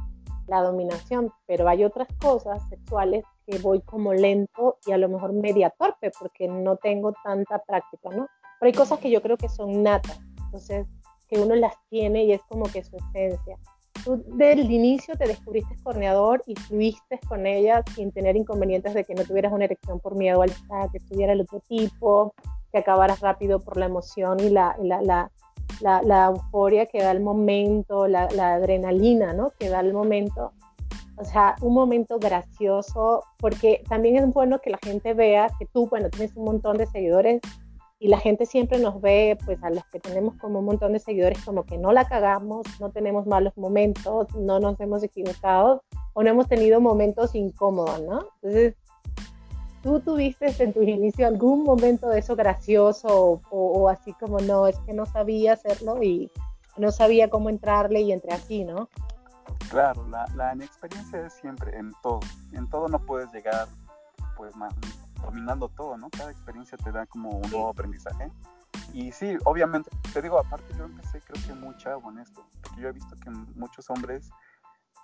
la 0.47 0.63
dominación, 0.63 1.31
pero 1.45 1.67
hay 1.67 1.83
otras 1.83 2.07
cosas 2.19 2.67
sexuales 2.67 3.23
que 3.45 3.59
voy 3.59 3.81
como 3.81 4.11
lento 4.13 4.79
y 4.87 4.91
a 4.91 4.97
lo 4.97 5.07
mejor 5.07 5.33
media 5.33 5.69
torpe 5.69 6.09
porque 6.19 6.47
no 6.47 6.77
tengo 6.77 7.13
tanta 7.23 7.59
práctica, 7.59 8.09
¿no? 8.09 8.27
Pero 8.59 8.67
hay 8.67 8.73
cosas 8.73 8.97
que 8.97 9.11
yo 9.11 9.21
creo 9.21 9.37
que 9.37 9.49
son 9.49 9.83
natas, 9.83 10.19
entonces 10.45 10.87
que 11.27 11.39
uno 11.39 11.53
las 11.53 11.75
tiene 11.89 12.23
y 12.23 12.31
es 12.31 12.41
como 12.49 12.63
que 12.65 12.83
su 12.83 12.97
esencia. 12.97 13.59
Tú 14.03 14.23
desde 14.27 14.61
el 14.61 14.71
inicio 14.71 15.15
te 15.15 15.27
descubriste 15.27 15.73
escorneador 15.73 16.43
y 16.45 16.55
fluiste 16.55 17.19
con 17.27 17.47
ella 17.47 17.83
sin 17.95 18.11
tener 18.11 18.35
inconvenientes 18.35 18.93
de 18.93 19.03
que 19.03 19.15
no 19.15 19.23
tuvieras 19.23 19.53
una 19.53 19.65
erección 19.65 19.99
por 19.99 20.15
miedo 20.15 20.41
al 20.41 20.51
que 20.91 20.97
estuviera 20.97 21.33
el 21.33 21.41
otro 21.41 21.59
tipo, 21.61 22.33
que 22.71 22.79
acabaras 22.79 23.21
rápido 23.21 23.59
por 23.59 23.77
la 23.77 23.85
emoción 23.85 24.39
y 24.39 24.49
la, 24.49 24.75
la, 24.81 25.01
la, 25.01 25.31
la, 25.81 26.01
la 26.03 26.25
euforia 26.25 26.85
que 26.85 27.01
da 27.01 27.11
el 27.11 27.21
momento, 27.21 28.07
la, 28.07 28.29
la 28.31 28.55
adrenalina, 28.55 29.33
¿no? 29.33 29.51
Que 29.57 29.69
da 29.69 29.79
el 29.79 29.93
momento 29.93 30.51
o 31.17 31.23
sea, 31.23 31.55
un 31.61 31.73
momento 31.73 32.19
gracioso, 32.19 33.23
porque 33.37 33.83
también 33.87 34.17
es 34.17 34.33
bueno 34.33 34.59
que 34.59 34.69
la 34.69 34.79
gente 34.83 35.13
vea 35.13 35.49
que 35.57 35.65
tú, 35.65 35.87
bueno, 35.87 36.09
tienes 36.09 36.35
un 36.35 36.43
montón 36.43 36.77
de 36.77 36.87
seguidores 36.87 37.39
y 38.05 38.07
la 38.07 38.19
gente 38.19 38.45
siempre 38.45 38.77
nos 38.77 39.01
ve, 39.01 39.35
pues 39.45 39.63
a 39.63 39.71
los 39.71 39.83
que 39.85 39.99
tenemos 39.99 40.35
como 40.35 40.59
un 40.59 40.65
montón 40.65 40.93
de 40.93 40.99
seguidores, 40.99 41.43
como 41.43 41.63
que 41.63 41.79
no 41.79 41.91
la 41.91 42.05
cagamos, 42.05 42.67
no 42.79 42.91
tenemos 42.91 43.25
malos 43.25 43.57
momentos, 43.57 44.27
no 44.35 44.59
nos 44.59 44.79
hemos 44.79 45.01
equivocado 45.01 45.81
o 46.13 46.21
no 46.21 46.29
hemos 46.29 46.47
tenido 46.47 46.79
momentos 46.79 47.33
incómodos, 47.33 47.99
¿no? 48.03 48.27
Entonces, 48.35 48.75
¿tú 49.81 50.01
tuviste 50.01 50.53
en 50.59 50.71
tu 50.71 50.83
inicio 50.83 51.25
algún 51.25 51.63
momento 51.63 52.07
de 52.09 52.19
eso 52.19 52.35
gracioso 52.35 53.41
o, 53.49 53.89
así 53.89 54.13
como 54.13 54.37
no, 54.37 54.67
es 54.67 54.77
que 54.81 54.93
no 54.93 55.07
sabía 55.07 55.53
hacerlo 55.53 56.03
y 56.03 56.29
no 56.77 56.91
sabía 56.91 57.31
cómo 57.31 57.49
entrarle 57.49 58.01
y 58.01 58.11
entre 58.11 58.33
así, 58.33 58.65
¿no? 58.65 58.87
Claro, 59.71 60.07
la, 60.09 60.27
la 60.35 60.53
inexperiencia 60.53 61.25
es 61.25 61.33
siempre 61.33 61.75
en 61.75 61.91
todo. 62.03 62.19
En 62.53 62.69
todo 62.69 62.87
no 62.87 62.99
puedes 62.99 63.31
llegar 63.31 63.67
pues 64.37 64.55
dominando 65.25 65.69
todo, 65.69 65.97
¿no? 65.97 66.09
Cada 66.09 66.31
experiencia 66.31 66.77
te 66.77 66.91
da 66.91 67.05
como 67.05 67.29
un 67.29 67.49
nuevo 67.49 67.69
aprendizaje. 67.69 68.31
Y 68.93 69.11
sí, 69.11 69.37
obviamente, 69.45 69.89
te 70.13 70.21
digo, 70.21 70.39
aparte 70.39 70.73
yo 70.77 70.85
empecé 70.85 71.21
creo 71.21 71.45
que 71.45 71.53
muy 71.53 71.75
chavo 71.77 72.11
en 72.11 72.19
esto, 72.19 72.45
porque 72.61 72.81
yo 72.81 72.89
he 72.89 72.93
visto 72.93 73.15
que 73.17 73.29
muchos 73.29 73.89
hombres 73.89 74.29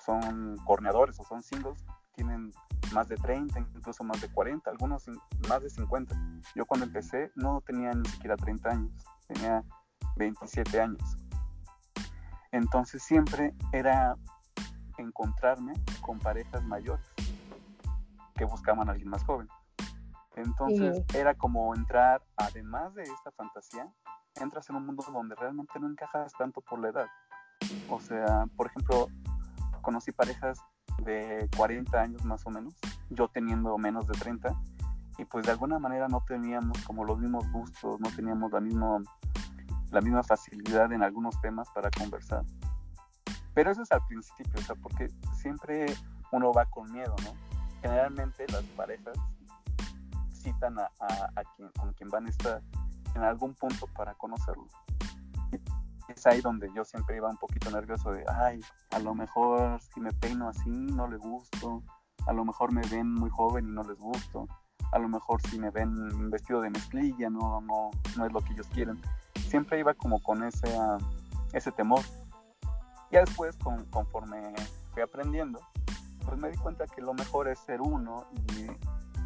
son 0.05 0.57
corneadores 0.65 1.19
o 1.19 1.23
son 1.23 1.43
singles, 1.43 1.85
tienen 2.13 2.51
más 2.93 3.07
de 3.07 3.15
30, 3.17 3.59
incluso 3.59 4.03
más 4.03 4.19
de 4.21 4.29
40, 4.29 4.69
algunos 4.69 5.05
más 5.47 5.61
de 5.61 5.69
50. 5.69 6.15
Yo 6.55 6.65
cuando 6.65 6.85
empecé 6.85 7.31
no 7.35 7.61
tenía 7.61 7.93
ni 7.93 8.07
siquiera 8.09 8.35
30 8.35 8.69
años, 8.69 8.91
tenía 9.27 9.63
27 10.17 10.81
años. 10.81 11.17
Entonces 12.51 13.01
siempre 13.03 13.53
era 13.71 14.17
encontrarme 14.97 15.73
con 16.01 16.19
parejas 16.19 16.63
mayores 16.63 17.05
que 18.35 18.45
buscaban 18.45 18.89
a 18.89 18.91
alguien 18.91 19.09
más 19.09 19.23
joven. 19.23 19.47
Entonces 20.35 21.03
era 21.13 21.33
como 21.35 21.75
entrar, 21.75 22.23
además 22.37 22.93
de 22.95 23.03
esta 23.03 23.31
fantasía, 23.31 23.87
entras 24.35 24.69
en 24.69 24.77
un 24.77 24.85
mundo 24.85 25.03
donde 25.11 25.35
realmente 25.35 25.79
no 25.79 25.89
encajas 25.89 26.31
tanto 26.37 26.61
por 26.61 26.79
la 26.79 26.89
edad. 26.89 27.07
O 27.89 27.99
sea, 27.99 28.45
por 28.55 28.67
ejemplo, 28.67 29.07
conocí 29.81 30.11
parejas 30.11 30.59
de 30.99 31.49
40 31.57 31.99
años 31.99 32.25
más 32.25 32.45
o 32.45 32.49
menos, 32.49 32.75
yo 33.09 33.27
teniendo 33.27 33.77
menos 33.77 34.07
de 34.07 34.13
30, 34.13 34.55
y 35.17 35.25
pues 35.25 35.45
de 35.45 35.51
alguna 35.51 35.79
manera 35.79 36.07
no 36.07 36.23
teníamos 36.27 36.81
como 36.85 37.03
los 37.03 37.19
mismos 37.19 37.49
gustos, 37.51 37.99
no 37.99 38.09
teníamos 38.15 38.51
la, 38.51 38.61
misma 38.61 39.03
la 39.91 40.01
misma 40.01 40.23
facilidad 40.23 40.91
en 40.93 41.03
algunos 41.03 41.39
temas 41.41 41.69
para 41.75 41.89
conversar. 41.91 42.43
Pero 43.53 43.71
eso 43.71 43.81
es 43.81 43.91
al 43.91 44.05
principio, 44.07 44.53
o 44.55 44.61
sea, 44.61 44.75
porque 44.75 45.09
siempre 45.33 45.85
uno 46.31 46.53
va 46.53 46.65
con 46.65 46.89
miedo, 46.91 47.15
¿no? 47.23 47.33
Generalmente 47.81 48.45
las 48.47 48.63
parejas 48.63 49.17
citan 50.41 50.77
a, 50.79 51.43
quien, 51.55 51.69
con 51.79 51.93
quien 51.93 52.09
van 52.09 52.25
a 52.25 52.29
estar 52.29 52.61
en 53.15 53.23
algún 53.23 53.53
punto 53.53 53.87
para 53.95 54.13
conocerlo. 54.15 54.67
Es 56.07 56.25
ahí 56.27 56.41
donde 56.41 56.69
yo 56.75 56.83
siempre 56.83 57.15
iba 57.17 57.29
un 57.29 57.37
poquito 57.37 57.71
nervioso 57.71 58.11
de, 58.11 58.25
ay, 58.27 58.59
a 58.91 58.99
lo 58.99 59.15
mejor 59.15 59.79
si 59.81 60.01
me 60.01 60.11
peino 60.11 60.49
así 60.49 60.69
no 60.69 61.07
le 61.07 61.17
gusto, 61.17 61.81
a 62.27 62.33
lo 62.33 62.43
mejor 62.43 62.73
me 62.73 62.81
ven 62.89 63.13
muy 63.13 63.29
joven 63.29 63.69
y 63.69 63.71
no 63.71 63.83
les 63.83 63.97
gusto, 63.97 64.47
a 64.91 64.99
lo 64.99 65.07
mejor 65.07 65.41
si 65.43 65.57
me 65.57 65.69
ven 65.69 66.29
vestido 66.29 66.59
de 66.61 66.69
mezclilla 66.69 67.29
no, 67.29 67.61
no, 67.61 67.91
no 68.17 68.25
es 68.25 68.33
lo 68.33 68.41
que 68.41 68.53
ellos 68.53 68.67
quieren. 68.67 69.01
Siempre 69.47 69.79
iba 69.79 69.93
como 69.93 70.21
con 70.21 70.43
ese, 70.43 70.67
ese 71.53 71.71
temor 71.71 72.01
ya 73.11 73.19
después, 73.19 73.57
conforme 73.89 74.53
fui 74.93 75.01
aprendiendo, 75.01 75.59
pues 76.25 76.39
me 76.39 76.49
di 76.49 76.57
cuenta 76.57 76.85
que 76.87 77.01
lo 77.01 77.13
mejor 77.13 77.49
es 77.49 77.59
ser 77.59 77.81
uno 77.81 78.25
y 78.33 78.67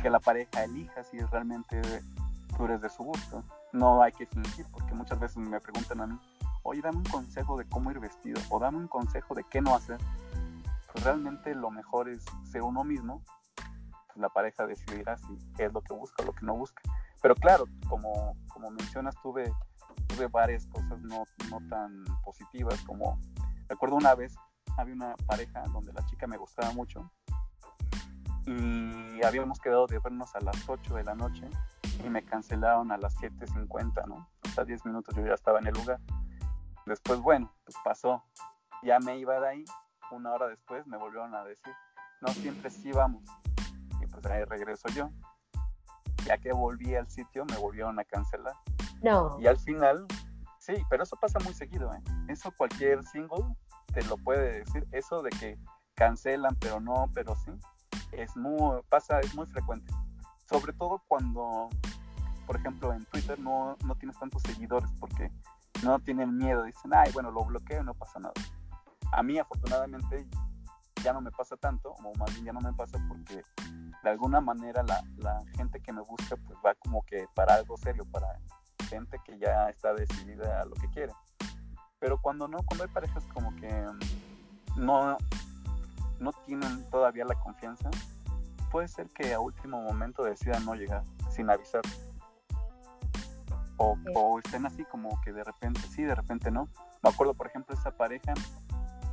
que 0.06 0.12
la 0.12 0.20
pareja 0.20 0.64
elija 0.64 1.04
si 1.04 1.18
realmente 1.18 1.82
tú 2.56 2.66
eres 2.66 2.80
de 2.80 2.90
su 2.90 3.02
gusto. 3.02 3.44
No 3.74 4.04
hay 4.04 4.12
que 4.12 4.28
fingir, 4.28 4.68
porque 4.72 4.94
muchas 4.94 5.20
veces 5.20 5.38
me 5.38 5.60
preguntan 5.60 6.00
a 6.00 6.06
mí, 6.06 6.16
oye, 6.62 6.80
dame 6.84 7.00
un 7.00 7.06
consejo 7.06 7.58
de 7.58 7.68
cómo 7.68 7.90
ir 7.90 8.00
vestido 8.00 8.40
o 8.52 8.60
dame 8.60 8.78
un 8.78 8.88
consejo 8.88 9.34
de 9.34 9.44
qué 9.50 9.62
no 9.62 9.74
hacer. 9.74 9.98
Pues 10.94 11.04
realmente 11.04 11.56
lo 11.56 11.72
mejor 11.72 12.08
es 12.08 12.24
ser 12.44 12.62
uno 12.62 12.84
mismo. 12.84 13.24
Pues 13.56 14.18
la 14.18 14.30
pareja 14.30 14.68
decidirá 14.68 15.18
si 15.18 15.40
es 15.58 15.74
lo 15.74 15.82
que 15.82 15.96
busca 15.96 16.22
o 16.22 16.28
lo 16.28 16.34
que 16.34 16.46
no 16.46 16.56
busca. 16.56 16.84
Pero 17.24 17.34
claro, 17.34 17.66
como, 17.90 18.38
como 18.48 18.70
mencionas, 18.70 19.16
tuve, 19.24 19.52
tuve 20.06 20.28
varias 20.28 20.68
cosas 20.68 21.02
no, 21.02 21.24
no 21.50 21.68
tan 21.68 22.06
positivas 22.24 22.80
como 22.82 23.20
Recuerdo 23.68 23.96
una 23.96 24.14
vez, 24.14 24.36
había 24.78 24.94
una 24.94 25.16
pareja 25.26 25.64
donde 25.74 25.92
la 25.94 26.06
chica 26.06 26.28
me 26.28 26.38
gustaba 26.38 26.72
mucho 26.74 27.12
y 28.48 29.24
habíamos 29.24 29.60
quedado 29.60 29.88
de 29.88 30.00
vernos 30.00 30.36
a 30.36 30.42
las 30.42 30.68
8 30.68 30.96
de 30.96 31.04
la 31.04 31.16
noche 31.16 31.50
y 32.04 32.10
me 32.10 32.24
cancelaron 32.24 32.92
a 32.92 32.98
las 32.98 33.16
7.50, 33.18 34.08
¿no? 34.08 34.30
Hasta 34.44 34.66
10 34.66 34.86
minutos 34.86 35.16
yo 35.16 35.26
ya 35.26 35.34
estaba 35.34 35.60
en 35.60 35.68
el 35.68 35.74
lugar. 35.74 36.00
Después, 36.86 37.20
bueno, 37.20 37.52
pues 37.64 37.76
pasó. 37.84 38.24
Ya 38.84 39.00
me 39.00 39.18
iba 39.18 39.40
de 39.40 39.48
ahí. 39.48 39.66
Una 40.12 40.32
hora 40.34 40.48
después 40.48 40.86
me 40.86 40.98
volvieron 40.98 41.34
a 41.34 41.44
decir, 41.44 41.74
no, 42.22 42.28
siempre 42.30 42.70
sí 42.70 42.92
vamos. 42.92 43.24
Y 44.02 44.06
pues 44.06 44.26
ahí 44.28 44.44
regreso 44.44 44.88
yo. 44.90 45.10
Ya 46.26 46.38
que 46.38 46.54
volví 46.54 46.96
al 46.96 47.10
sitio, 47.10 47.46
me 47.46 47.58
volvieron 47.58 48.00
a 48.00 48.04
cancelar. 48.04 48.54
No. 49.02 49.38
Y 49.40 49.48
al 49.48 49.58
final 49.58 50.06
Sí, 50.66 50.74
pero 50.90 51.04
eso 51.04 51.16
pasa 51.16 51.38
muy 51.42 51.54
seguido, 51.54 51.94
¿eh? 51.94 52.02
Eso 52.28 52.52
cualquier 52.58 53.04
single 53.04 53.56
te 53.94 54.04
lo 54.06 54.18
puede 54.18 54.64
decir. 54.64 54.88
Eso 54.92 55.22
de 55.22 55.30
que 55.30 55.60
cancelan, 55.94 56.56
pero 56.56 56.80
no, 56.80 57.12
pero 57.14 57.36
sí, 57.36 57.52
es 58.18 58.36
muy, 58.36 58.82
pasa, 58.90 59.20
es 59.20 59.34
muy 59.36 59.46
frecuente. 59.48 59.92
Sobre 60.50 60.74
todo 60.74 61.02
cuando, 61.08 61.70
por 62.46 62.56
ejemplo, 62.56 62.94
en 62.94 63.06
Twitter 63.06 63.40
no, 63.40 63.78
no 63.86 63.96
tienes 63.96 64.18
tantos 64.20 64.42
seguidores 64.44 64.90
porque 65.00 65.32
no 65.84 66.00
tienen 66.00 66.38
miedo, 66.38 66.64
dicen, 66.64 66.94
ay, 66.94 67.12
bueno, 67.14 67.32
lo 67.32 67.44
bloqueo 67.46 67.82
y 67.82 67.86
no 67.86 67.94
pasa 67.94 68.20
nada. 68.20 68.34
A 69.12 69.24
mí, 69.24 69.38
afortunadamente, 69.40 70.28
ya 71.04 71.14
no 71.14 71.22
me 71.22 71.32
pasa 71.32 71.56
tanto, 71.58 71.92
o 71.92 72.18
más 72.18 72.34
bien 72.34 72.46
ya 72.46 72.54
no 72.54 72.62
me 72.62 72.74
pasa 72.74 72.98
porque 73.08 73.44
de 74.04 74.10
alguna 74.10 74.42
manera 74.42 74.82
la, 74.84 75.04
la 75.18 75.40
gente 75.56 75.80
que 75.80 75.94
me 75.94 76.02
busca 76.02 76.36
pues 76.36 76.58
va 76.66 76.74
como 76.76 77.04
que 77.06 77.28
para 77.36 77.56
algo 77.56 77.78
serio, 77.78 78.06
para 78.12 78.28
gente 78.90 79.20
que 79.24 79.38
ya 79.38 79.70
está 79.70 79.94
decidida 79.94 80.62
a 80.62 80.66
lo 80.66 80.74
que 80.76 80.90
quiere. 80.90 81.14
Pero 82.00 82.20
cuando 82.20 82.48
no, 82.48 82.58
cuando 82.66 82.84
hay 82.84 82.90
parejas 82.90 83.24
como 83.34 83.56
que 83.56 83.86
no, 84.76 85.18
no 86.26 86.34
tienen 86.46 86.84
todavía 86.90 87.24
la 87.24 87.36
confianza, 87.36 87.90
puede 88.72 88.88
ser 88.88 89.08
que 89.10 89.34
a 89.34 89.40
último 89.40 89.82
momento 89.82 90.24
decidan 90.24 90.66
no 90.66 90.76
llegar 90.76 91.04
sin 91.30 91.50
avisar. 91.50 91.82
O, 93.78 93.98
o, 94.14 94.40
estén 94.40 94.66
así 94.66 94.84
como 94.86 95.20
que 95.22 95.34
de 95.34 95.44
repente 95.44 95.82
sí, 95.82 96.04
de 96.04 96.16
repente 96.16 96.52
no. 96.52 96.68
Me 97.04 97.10
acuerdo, 97.10 97.34
por 97.34 97.48
ejemplo, 97.48 97.76
esa 97.76 97.92
pareja, 97.92 98.34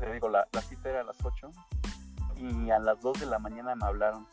le 0.00 0.12
digo, 0.12 0.28
la, 0.28 0.46
la 0.52 0.62
cita 0.62 0.90
era 0.90 1.00
a 1.00 1.04
las 1.04 1.24
8 1.24 1.50
y 2.36 2.70
a 2.70 2.78
las 2.78 3.00
2 3.00 3.20
de 3.20 3.26
la 3.26 3.38
mañana 3.38 3.74
me 3.74 3.84
hablaron. 3.84 4.26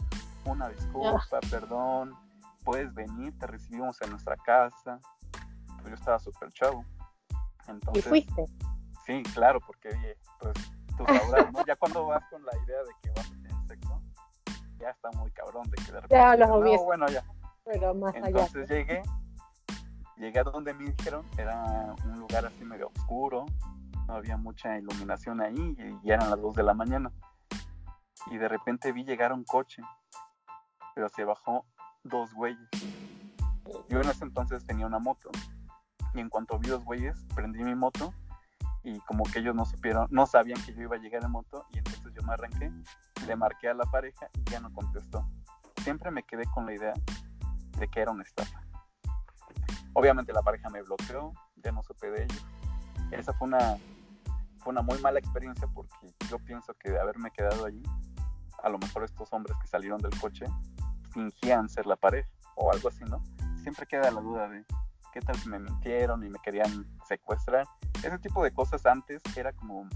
Una 0.46 0.70
disculpa, 0.70 1.40
perdón, 1.52 2.16
puedes 2.64 2.94
venir, 2.94 3.38
te 3.38 3.48
recibimos 3.48 4.02
en 4.02 4.12
nuestra 4.12 4.38
casa 4.38 5.00
yo 5.88 5.96
estaba 5.96 6.20
súper 6.20 6.52
chavo. 6.52 6.86
Entonces, 7.68 8.06
¿Y 8.06 8.10
fuiste? 8.10 8.46
Sí, 9.06 9.24
claro, 9.34 9.60
porque 9.60 10.18
pues 10.40 10.54
¿no? 11.04 11.66
Ya 11.66 11.76
cuando 11.76 12.06
vas 12.06 12.24
con 12.30 12.44
la 12.46 12.52
idea 12.66 12.80
de 12.84 12.92
que 13.02 13.10
vas 13.12 13.26
a 13.26 13.30
tener 13.30 13.68
sexo, 13.68 14.02
ya 14.80 14.90
está 14.90 15.12
muy 15.12 15.32
cabrón 15.32 15.70
de 15.70 15.76
que 15.78 15.92
de 15.92 16.02
repente. 16.02 16.16
Ya 16.16 16.36
los 16.36 16.84
bueno, 16.84 17.08
ya. 17.08 17.24
Pero 17.64 17.94
más 17.94 18.16
Entonces 18.16 18.70
llegué, 18.70 19.04
llegué 20.18 20.40
a 20.40 20.44
donde 20.44 20.74
me 20.74 20.92
dijeron, 20.92 21.26
era 21.38 21.96
un 22.06 22.20
lugar 22.20 22.46
así 22.46 22.64
medio 22.66 22.88
oscuro, 22.96 23.46
no 24.08 24.16
había 24.16 24.38
mucha 24.38 24.78
iluminación 24.78 25.42
ahí 25.42 25.76
y 25.78 26.08
ya 26.08 26.16
eran 26.16 26.32
las 26.32 26.42
2 26.42 26.56
de 26.56 26.64
la 26.64 26.74
mañana. 26.74 27.12
Y 28.28 28.38
de 28.38 28.48
repente 28.48 28.92
vi 28.92 29.04
llegar 29.04 29.34
un 29.34 29.44
coche, 29.44 29.82
pero 30.96 31.10
se 31.10 31.24
bajó 31.24 31.66
dos 32.04 32.34
güeyes. 32.34 32.70
Yo 33.88 34.02
en 34.02 34.10
ese 34.10 34.24
entonces 34.24 34.66
tenía 34.66 34.88
una 34.88 35.00
moto 35.00 35.30
y 36.14 36.20
en 36.20 36.30
cuanto 36.30 36.58
vi 36.58 36.70
dos 36.70 36.84
güeyes, 36.84 37.24
prendí 37.36 37.64
mi 37.64 37.76
moto 37.76 38.14
y 38.84 39.00
como 39.02 39.24
que 39.26 39.40
ellos 39.40 39.56
no 39.56 39.66
supieron, 39.66 40.08
no 40.10 40.26
sabían 40.26 40.62
que 40.64 40.74
yo 40.74 40.84
iba 40.84 40.96
a 40.96 41.00
llegar 41.00 41.24
en 41.24 41.32
moto 41.32 41.66
y 41.72 41.80
entonces 41.80 42.12
yo 42.14 42.22
me 42.24 42.34
arranqué, 42.34 42.72
le 43.28 43.36
marqué 43.36 43.70
a 43.70 43.74
la 43.74 43.86
pareja 43.86 44.28
y 44.34 44.50
ya 44.50 44.60
no 44.60 44.72
contestó. 44.74 45.28
Siempre 45.84 46.12
me 46.12 46.24
quedé 46.24 46.46
con 46.54 46.66
la 46.66 46.74
idea 46.74 46.94
de 47.78 47.88
que 47.88 48.00
era 48.02 48.12
una 48.12 48.24
estafa. 48.24 48.62
Obviamente 49.94 50.34
la 50.34 50.42
pareja 50.42 50.70
me 50.70 50.82
bloqueó, 50.82 51.34
ya 51.58 51.72
no 51.72 51.84
supe 51.84 52.10
de 52.12 52.24
ellos. 52.24 52.46
Esa 53.12 53.34
fue 53.34 53.48
una, 53.48 53.78
fue 54.60 54.72
una 54.72 54.82
muy 54.82 54.98
mala 55.00 55.20
experiencia 55.20 55.68
porque 55.68 56.14
yo 56.30 56.40
pienso 56.40 56.74
que 56.76 56.92
de 56.92 57.00
haberme 57.00 57.32
quedado 57.32 57.66
allí, 57.66 57.84
a 58.64 58.70
lo 58.70 58.78
mejor 58.78 59.04
estos 59.04 59.32
hombres 59.34 59.58
que 59.62 59.68
salieron 59.68 60.00
del 60.00 60.18
coche 60.20 60.46
fingían 61.12 61.70
ser 61.70 61.86
la 61.86 61.96
pareja 61.96 62.30
o 62.56 62.72
algo 62.72 62.90
así, 62.90 63.04
¿no? 63.06 63.24
Siempre 63.62 63.86
queda 63.88 64.12
la 64.12 64.22
duda 64.22 64.48
de 64.48 64.66
qué 65.12 65.22
tal 65.22 65.36
si 65.38 65.50
me 65.50 65.60
mintieron 65.60 66.24
y 66.24 66.30
me 66.30 66.40
querían 66.40 66.86
secuestrar. 67.08 67.66
Ese 68.04 68.18
tipo 68.20 68.44
de 68.44 68.52
cosas 68.52 68.86
antes 68.86 69.22
era 69.36 69.54
como, 69.54 69.88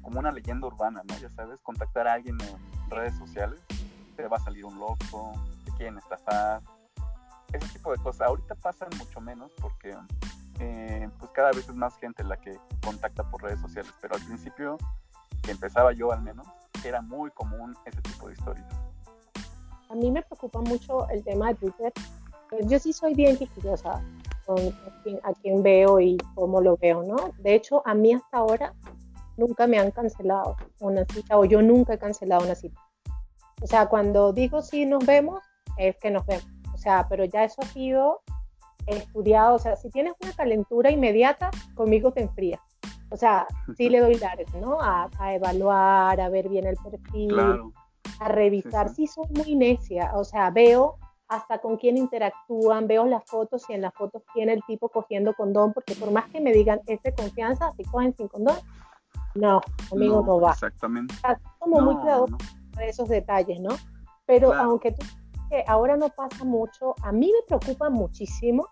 como 0.00 0.18
una 0.18 0.30
leyenda 0.30 0.66
urbana, 0.66 1.02
¿no? 1.04 1.16
Ya 1.18 1.30
sabes, 1.30 1.60
contactar 1.60 2.06
a 2.08 2.14
alguien 2.14 2.38
en 2.40 2.90
redes 2.90 3.16
sociales, 3.16 3.60
te 4.16 4.26
va 4.28 4.36
a 4.36 4.40
salir 4.40 4.64
un 4.64 4.78
loco, 4.78 5.32
te 5.64 5.72
quieren 5.72 5.98
estafar, 5.98 6.62
ese 7.52 7.68
tipo 7.68 7.92
de 7.92 7.98
cosas. 7.98 8.28
Ahorita 8.28 8.54
pasan 8.56 8.88
mucho 8.98 9.20
menos 9.20 9.52
porque 9.60 9.96
eh, 10.60 11.08
pues 11.18 11.30
cada 11.32 11.50
vez 11.52 11.68
es 11.68 11.74
más 11.74 11.96
gente 11.98 12.24
la 12.24 12.36
que 12.36 12.58
contacta 12.84 13.28
por 13.28 13.42
redes 13.42 13.60
sociales, 13.60 13.92
pero 14.00 14.14
al 14.14 14.22
principio, 14.22 14.78
que 15.42 15.50
empezaba 15.50 15.92
yo 15.92 16.12
al 16.12 16.22
menos, 16.22 16.46
era 16.84 17.00
muy 17.00 17.30
común 17.30 17.76
ese 17.84 18.00
tipo 18.02 18.28
de 18.28 18.34
historias. 18.34 18.66
A 19.88 19.94
mí 19.94 20.10
me 20.10 20.22
preocupa 20.22 20.60
mucho 20.60 21.08
el 21.10 21.22
tema 21.22 21.48
de 21.48 21.54
Twitter. 21.56 21.92
Pues 22.48 22.66
yo 22.66 22.78
sí 22.78 22.92
soy 22.92 23.14
bien 23.14 23.36
curiosa 23.36 24.02
con 24.46 24.58
a 25.22 25.32
quien, 25.34 25.62
veo 25.62 26.00
y 26.00 26.16
cómo 26.34 26.60
lo 26.60 26.76
veo, 26.76 27.02
¿no? 27.02 27.16
De 27.38 27.54
hecho, 27.54 27.82
a 27.86 27.94
mí 27.94 28.12
hasta 28.12 28.38
ahora 28.38 28.74
nunca 29.36 29.66
me 29.66 29.78
han 29.78 29.90
cancelado 29.90 30.56
una 30.80 31.04
cita 31.06 31.38
o 31.38 31.44
yo 31.44 31.62
nunca 31.62 31.94
he 31.94 31.98
cancelado 31.98 32.44
una 32.44 32.54
cita. 32.54 32.80
O 33.60 33.66
sea, 33.66 33.86
cuando 33.86 34.32
digo 34.32 34.62
sí 34.62 34.86
nos 34.86 35.04
vemos, 35.06 35.40
es 35.76 35.96
que 35.98 36.10
nos 36.10 36.26
vemos. 36.26 36.46
O 36.74 36.78
sea, 36.78 37.06
pero 37.08 37.24
ya 37.24 37.44
eso 37.44 37.62
ha 37.62 37.66
sido 37.66 38.20
estudiado. 38.86 39.54
O 39.54 39.58
sea, 39.58 39.76
si 39.76 39.90
tienes 39.90 40.14
una 40.20 40.32
calentura 40.32 40.90
inmediata, 40.90 41.50
conmigo 41.74 42.12
te 42.12 42.22
enfrías. 42.22 42.60
O 43.10 43.16
sea, 43.16 43.46
sí 43.76 43.88
le 43.88 44.00
doy 44.00 44.16
dar, 44.16 44.38
¿no? 44.58 44.78
A, 44.80 45.08
evaluar, 45.34 46.20
a 46.20 46.28
ver 46.30 46.48
bien 46.48 46.66
el 46.66 46.76
perfil, 46.76 47.38
a 48.18 48.28
revisar. 48.28 48.88
Sí, 48.88 49.06
soy 49.06 49.26
muy 49.36 49.54
necia. 49.54 50.12
O 50.14 50.24
sea, 50.24 50.50
veo 50.50 50.96
hasta 51.32 51.58
con 51.58 51.78
quién 51.78 51.96
interactúan, 51.96 52.86
veo 52.86 53.06
las 53.06 53.24
fotos 53.24 53.64
y 53.68 53.72
en 53.72 53.80
las 53.80 53.94
fotos 53.94 54.22
tiene 54.34 54.52
el 54.52 54.62
tipo 54.66 54.90
cogiendo 54.90 55.32
condón, 55.34 55.72
porque 55.72 55.94
por 55.94 56.10
más 56.10 56.28
que 56.30 56.40
me 56.40 56.52
digan 56.52 56.80
es 56.86 57.02
de 57.02 57.14
confianza, 57.14 57.72
si 57.72 57.84
cogen 57.84 58.14
sin 58.14 58.28
condón, 58.28 58.56
no, 59.34 59.60
conmigo 59.88 60.22
no, 60.26 60.40
va. 60.40 60.50
Exactamente. 60.50 61.14
como 61.58 61.80
muy 61.80 61.96
cuidadoso 61.96 62.36
de 62.76 62.88
esos 62.88 63.08
detalles, 63.08 63.60
¿no? 63.60 63.70
Pero 64.26 64.52
aunque 64.52 64.92
tú 64.92 65.06
que 65.48 65.64
ahora 65.66 65.96
no 65.96 66.08
pasa 66.08 66.44
mucho, 66.44 66.94
a 67.02 67.12
mí 67.12 67.26
me 67.26 67.46
preocupa 67.46 67.90
muchísimo 67.90 68.68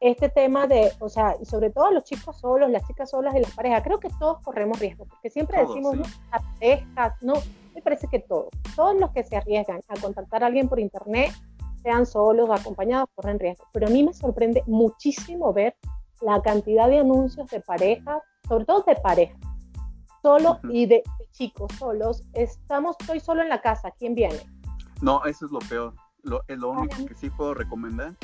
este 0.00 0.28
tema 0.28 0.66
de, 0.66 0.92
o 0.98 1.08
sea, 1.08 1.36
y 1.40 1.44
sobre 1.44 1.70
todo 1.70 1.90
los 1.90 2.04
chicos 2.04 2.38
solos, 2.38 2.70
las 2.70 2.86
chicas 2.86 3.10
solas 3.10 3.34
y 3.36 3.40
las 3.40 3.52
parejas, 3.52 3.82
creo 3.82 4.00
que 4.00 4.08
todos 4.18 4.40
corremos 4.42 4.78
riesgo, 4.80 5.06
porque 5.06 5.30
siempre 5.30 5.60
decimos, 5.60 5.96
no, 5.96 6.04
las 6.32 7.22
no, 7.22 7.34
me 7.74 7.80
parece 7.82 8.08
que 8.08 8.18
todos, 8.18 8.48
todos 8.74 8.98
los 8.98 9.10
que 9.12 9.22
se 9.22 9.36
arriesgan 9.36 9.80
a 9.88 10.00
contactar 10.00 10.42
a 10.42 10.48
alguien 10.48 10.68
por 10.68 10.80
internet, 10.80 11.32
sean 11.82 12.06
solos 12.06 12.48
o 12.48 12.54
acompañados, 12.54 13.08
corren 13.14 13.38
riesgo. 13.38 13.66
Pero 13.72 13.86
a 13.86 13.90
mí 13.90 14.02
me 14.02 14.12
sorprende 14.14 14.62
muchísimo 14.66 15.52
ver 15.52 15.74
la 16.20 16.40
cantidad 16.40 16.88
de 16.88 17.00
anuncios 17.00 17.48
de 17.50 17.60
parejas, 17.60 18.22
sobre 18.48 18.64
todo 18.64 18.84
de 18.86 18.96
parejas, 18.96 19.38
solo 20.22 20.60
y 20.70 20.86
de, 20.86 21.02
chicos 21.32 21.72
solos. 21.78 22.22
Estamos, 22.32 22.96
estoy 23.00 23.20
solo 23.20 23.42
en 23.42 23.48
la 23.48 23.60
casa, 23.60 23.90
¿quién 23.98 24.14
viene? 24.14 24.40
No, 25.00 25.24
eso 25.24 25.46
es 25.46 25.52
lo 25.52 25.58
peor. 25.60 25.94
Lo, 26.22 26.42
lo 26.46 26.70
único 26.70 27.04
que 27.06 27.14
sí 27.14 27.30
puedo 27.30 27.54
recomendar 27.54 28.14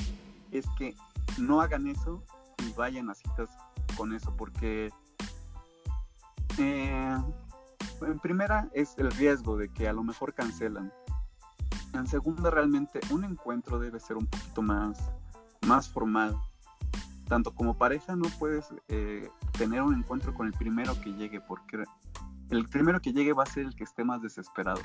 es 0.52 0.64
que 0.78 0.94
no 1.38 1.60
hagan 1.60 1.88
eso 1.88 2.22
y 2.64 2.72
vayan 2.74 3.10
a 3.10 3.14
citas 3.14 3.50
con 3.96 4.12
eso, 4.12 4.32
porque 4.36 4.90
eh, 6.58 7.16
en 8.02 8.18
primera 8.20 8.68
es 8.72 8.96
el 8.98 9.10
riesgo 9.10 9.56
de 9.56 9.68
que 9.72 9.88
a 9.88 9.92
lo 9.92 10.04
mejor 10.04 10.34
cancelan. 10.34 10.92
En 11.98 12.06
segunda, 12.06 12.50
realmente 12.50 13.00
un 13.10 13.24
encuentro 13.24 13.78
debe 13.80 13.98
ser 13.98 14.16
un 14.16 14.26
poquito 14.26 14.62
más, 14.62 15.10
más 15.66 15.88
formal. 15.88 16.38
Tanto 17.26 17.52
como 17.52 17.76
pareja 17.76 18.14
no 18.14 18.28
puedes 18.38 18.72
eh, 18.88 19.28
tener 19.58 19.82
un 19.82 19.94
encuentro 19.94 20.32
con 20.32 20.46
el 20.46 20.52
primero 20.52 20.98
que 21.00 21.12
llegue, 21.12 21.40
porque 21.40 21.82
el 22.50 22.68
primero 22.68 23.00
que 23.00 23.12
llegue 23.12 23.32
va 23.32 23.42
a 23.42 23.46
ser 23.46 23.66
el 23.66 23.74
que 23.74 23.84
esté 23.84 24.04
más 24.04 24.22
desesperado. 24.22 24.80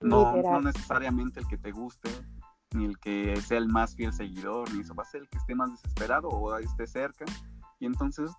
No, 0.00 0.36
no 0.36 0.60
necesariamente 0.60 1.40
el 1.40 1.46
que 1.46 1.58
te 1.58 1.70
guste, 1.70 2.10
ni 2.72 2.86
el 2.86 2.98
que 2.98 3.36
sea 3.42 3.58
el 3.58 3.68
más 3.68 3.94
fiel 3.94 4.12
seguidor, 4.12 4.72
ni 4.72 4.80
eso 4.80 4.94
va 4.94 5.02
a 5.02 5.06
ser 5.06 5.22
el 5.22 5.28
que 5.28 5.38
esté 5.38 5.54
más 5.54 5.70
desesperado 5.70 6.28
o 6.28 6.56
esté 6.56 6.86
cerca. 6.86 7.26
Y 7.78 7.86
entonces 7.86 8.30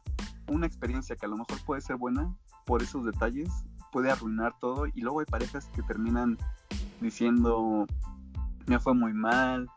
una 0.47 0.65
experiencia 0.65 1.15
que 1.15 1.27
a 1.27 1.29
lo 1.29 1.37
mejor 1.37 1.63
puede 1.63 1.81
ser 1.81 1.97
buena 1.97 2.35
por 2.65 2.81
esos 2.81 3.05
detalles 3.05 3.49
puede 3.91 4.11
arruinar 4.11 4.53
todo 4.59 4.85
y 4.87 5.01
luego 5.01 5.19
hay 5.19 5.25
parejas 5.25 5.67
que 5.73 5.81
terminan 5.83 6.37
diciendo 6.99 7.85
me 8.65 8.79
fue 8.79 8.93
muy 8.93 9.13
mal, 9.13 9.67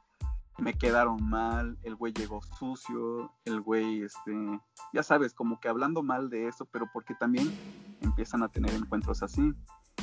me 0.59 0.75
quedaron 0.75 1.23
mal, 1.29 1.79
el 1.83 1.95
güey 1.97 2.13
llegó 2.13 2.43
sucio, 2.59 3.33
el 3.45 3.61
güey, 3.61 4.03
este, 4.03 4.61
ya 4.93 5.03
sabes, 5.03 5.33
como 5.33 5.59
que 5.59 5.69
hablando 5.69 6.03
mal 6.03 6.29
de 6.29 6.49
eso, 6.49 6.67
pero 6.67 6.87
porque 6.93 7.15
también 7.15 7.51
empiezan 8.01 8.43
a 8.43 8.49
tener 8.49 8.75
encuentros 8.75 9.23
así. 9.23 9.53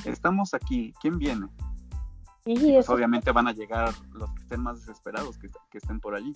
Estamos 0.05 0.53
aquí, 0.53 0.93
¿quién 1.01 1.17
viene? 1.17 1.47
pues 2.55 2.89
obviamente 2.89 3.31
van 3.33 3.47
a 3.49 3.51
llegar 3.51 3.93
los 4.13 4.33
que 4.33 4.41
estén 4.43 4.61
más 4.61 4.79
desesperados, 4.79 5.37
que, 5.37 5.49
estén 5.73 5.99
por 5.99 6.15
allí. 6.15 6.31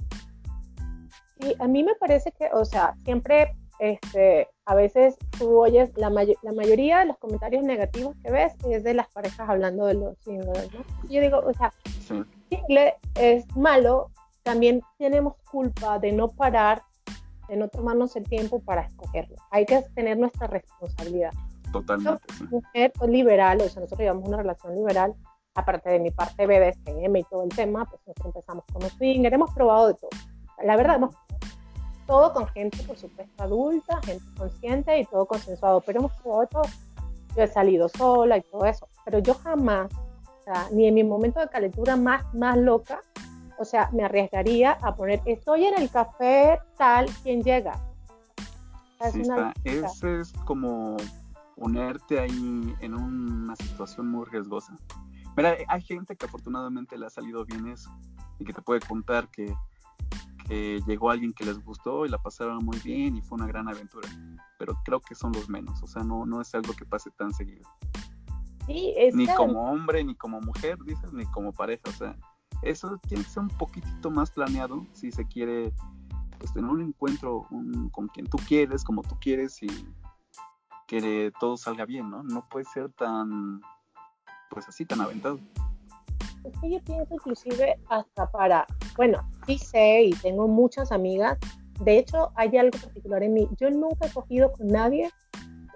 Sí, 1.40 1.56
a 1.58 1.68
mí 1.68 1.84
me 1.84 1.96
parece 1.96 2.34
que, 2.34 2.50
o 2.52 2.66
sea, 2.66 2.96
siempre, 3.06 3.56
este, 3.82 4.48
a 4.66 4.76
veces 4.76 5.18
tú 5.40 5.60
oyes, 5.60 5.92
la, 5.98 6.12
la 6.12 6.52
mayoría 6.54 7.00
de 7.00 7.08
los 7.08 7.18
comentarios 7.18 7.64
negativos 7.64 8.16
que 8.24 8.32
ves 8.32 8.54
es 8.70 8.84
de 8.84 8.94
las 8.94 9.10
parejas 9.10 9.50
hablando 9.50 9.88
de 9.88 9.96
los 9.96 10.16
singles, 10.20 10.72
¿no? 10.72 10.86
Yo 11.10 11.20
digo, 11.20 11.40
o 11.40 11.52
sea, 11.52 11.74
sí. 12.08 12.24
single 12.48 12.94
es 13.16 13.44
malo, 13.58 14.12
también 14.44 14.84
tenemos 15.00 15.34
culpa 15.50 15.98
de 15.98 16.12
no 16.12 16.28
parar, 16.28 16.84
de 17.50 17.56
no 17.56 17.70
tomarnos 17.70 18.16
el 18.16 18.24
tiempo 18.30 18.60
para 18.60 18.82
escogerlo. 18.82 19.36
Hay 19.50 19.66
que 19.66 19.82
tener 19.96 20.16
nuestra 20.16 20.46
responsabilidad. 20.46 21.32
Totalmente. 21.72 22.22
Mujer 22.52 22.94
liberal, 23.08 23.62
o 23.62 23.68
sea, 23.68 23.82
nosotros 23.82 24.00
llevamos 24.00 24.28
una 24.28 24.38
relación 24.38 24.76
liberal, 24.76 25.16
aparte 25.56 25.90
de 25.90 26.00
mi 26.00 26.12
parte 26.12 26.46
BDSM 26.46 27.16
y 27.16 27.24
todo 27.24 27.46
el 27.46 27.50
tema, 27.50 27.86
pues 27.86 28.00
nosotros 28.06 28.28
empezamos 28.28 28.64
con 28.72 28.84
los 28.84 28.92
swinger, 28.92 29.34
hemos 29.34 29.52
probado 29.56 29.88
de 29.88 29.96
todo. 29.96 30.12
La 30.64 30.78
verdad, 30.78 30.98
hemos 30.98 31.16
todo 32.12 32.34
con 32.34 32.46
gente, 32.50 32.84
por 32.84 32.98
supuesto, 32.98 33.42
adulta, 33.42 34.02
gente 34.04 34.26
consciente 34.38 35.00
y 35.00 35.06
todo 35.06 35.26
consensuado, 35.26 35.80
pero 35.80 36.00
hemos 36.00 36.12
todo. 36.22 36.62
Yo 37.38 37.44
he 37.44 37.48
salido 37.48 37.88
sola 37.88 38.36
y 38.36 38.42
todo 38.42 38.66
eso, 38.66 38.86
pero 39.06 39.20
yo 39.20 39.34
jamás, 39.34 39.90
o 39.94 40.44
sea, 40.44 40.68
ni 40.74 40.88
en 40.88 40.96
mi 40.96 41.06
momento 41.06 41.40
de 41.40 41.48
calentura 41.48 41.96
más, 41.96 42.26
más 42.34 42.58
loca, 42.58 43.00
o 43.58 43.64
sea, 43.64 43.90
me 43.94 44.04
arriesgaría 44.04 44.74
a 44.82 44.94
poner, 44.94 45.22
estoy 45.26 45.64
en 45.68 45.82
el 45.82 45.90
café 45.90 46.60
tal, 46.78 47.06
¿quién 47.24 47.44
llega? 47.44 47.80
Sí, 49.14 49.22
está. 49.22 49.54
Ese 49.64 50.20
es 50.20 50.34
como 50.44 50.98
ponerte 51.56 52.20
ahí 52.20 52.76
en 52.82 52.94
una 52.94 53.56
situación 53.56 54.10
muy 54.10 54.26
riesgosa. 54.26 54.76
Mira, 55.38 55.56
hay 55.66 55.82
gente 55.82 56.18
que 56.18 56.26
afortunadamente 56.26 56.98
le 56.98 57.06
ha 57.06 57.10
salido 57.10 57.46
bien 57.46 57.70
eso 57.70 57.90
y 58.38 58.44
que 58.44 58.52
te 58.52 58.62
puede 58.62 58.82
contar 58.82 59.30
que, 59.30 59.56
llegó 60.50 61.10
alguien 61.10 61.34
que 61.34 61.46
les 61.46 61.64
gustó 61.64 62.06
y 62.06 62.10
la 62.10 62.18
pasaron 62.18 62.64
muy 62.64 62.78
bien 62.80 63.18
y 63.18 63.22
fue 63.22 63.38
una 63.38 63.48
gran 63.48 63.68
aventura. 63.68 64.08
Pero 64.58 64.78
creo 64.84 65.00
que 65.00 65.16
son 65.16 65.32
los 65.32 65.50
menos, 65.50 65.82
o 65.84 65.88
sea, 65.88 66.04
no, 66.04 66.26
no 66.26 66.42
es 66.42 66.54
algo 66.56 66.74
que 66.74 66.86
pase 66.86 67.12
tan 67.12 67.34
seguido. 67.34 67.68
Sí, 68.66 68.94
es 68.96 69.16
ni 69.16 69.28
como 69.28 69.72
hombre, 69.72 70.04
ni 70.04 70.16
como 70.16 70.40
mujer, 70.40 70.78
dices, 70.86 71.12
ni 71.14 71.26
como 71.26 71.52
pareja, 71.52 71.84
o 71.88 71.92
sea, 71.94 72.16
eso 72.62 73.00
tiene 73.08 73.24
que 73.24 73.30
ser 73.30 73.44
un 73.44 73.50
poquitito 73.50 74.12
más 74.12 74.32
planeado 74.32 74.86
si 74.94 75.12
se 75.12 75.26
quiere 75.28 75.74
pues 76.38 76.54
tener 76.54 76.70
un 76.70 76.82
encuentro 76.82 77.48
con 77.92 78.08
quien 78.08 78.28
tú 78.28 78.38
quieres, 78.48 78.84
como 78.84 79.04
tú 79.04 79.16
quieres 79.20 79.62
y 79.62 79.68
que 80.88 81.32
todo 81.40 81.56
salga 81.56 81.86
bien, 81.86 82.10
¿no? 82.10 82.24
No 82.24 82.48
puede 82.50 82.66
ser 82.66 82.92
tan, 82.94 83.62
pues 84.50 84.68
así, 84.68 84.86
tan 84.86 85.02
aventado. 85.02 85.40
Es 86.44 86.54
que 86.60 86.72
yo 86.72 86.80
pienso 86.84 87.14
inclusive 87.14 87.80
hasta 87.90 88.30
para, 88.32 88.66
bueno, 88.98 89.20
sí 89.46 89.58
sé 89.58 90.04
y 90.04 90.12
tengo 90.12 90.48
muchas 90.48 90.92
amigas, 90.92 91.38
de 91.80 91.98
hecho 92.00 92.32
hay 92.36 92.58
algo 92.58 92.78
particular 92.80 93.24
en 93.24 93.34
mí, 93.34 93.48
yo 93.60 93.70
nunca 93.70 94.08
he 94.08 94.12
cogido 94.12 94.52
con 94.52 94.68
nadie 94.68 95.10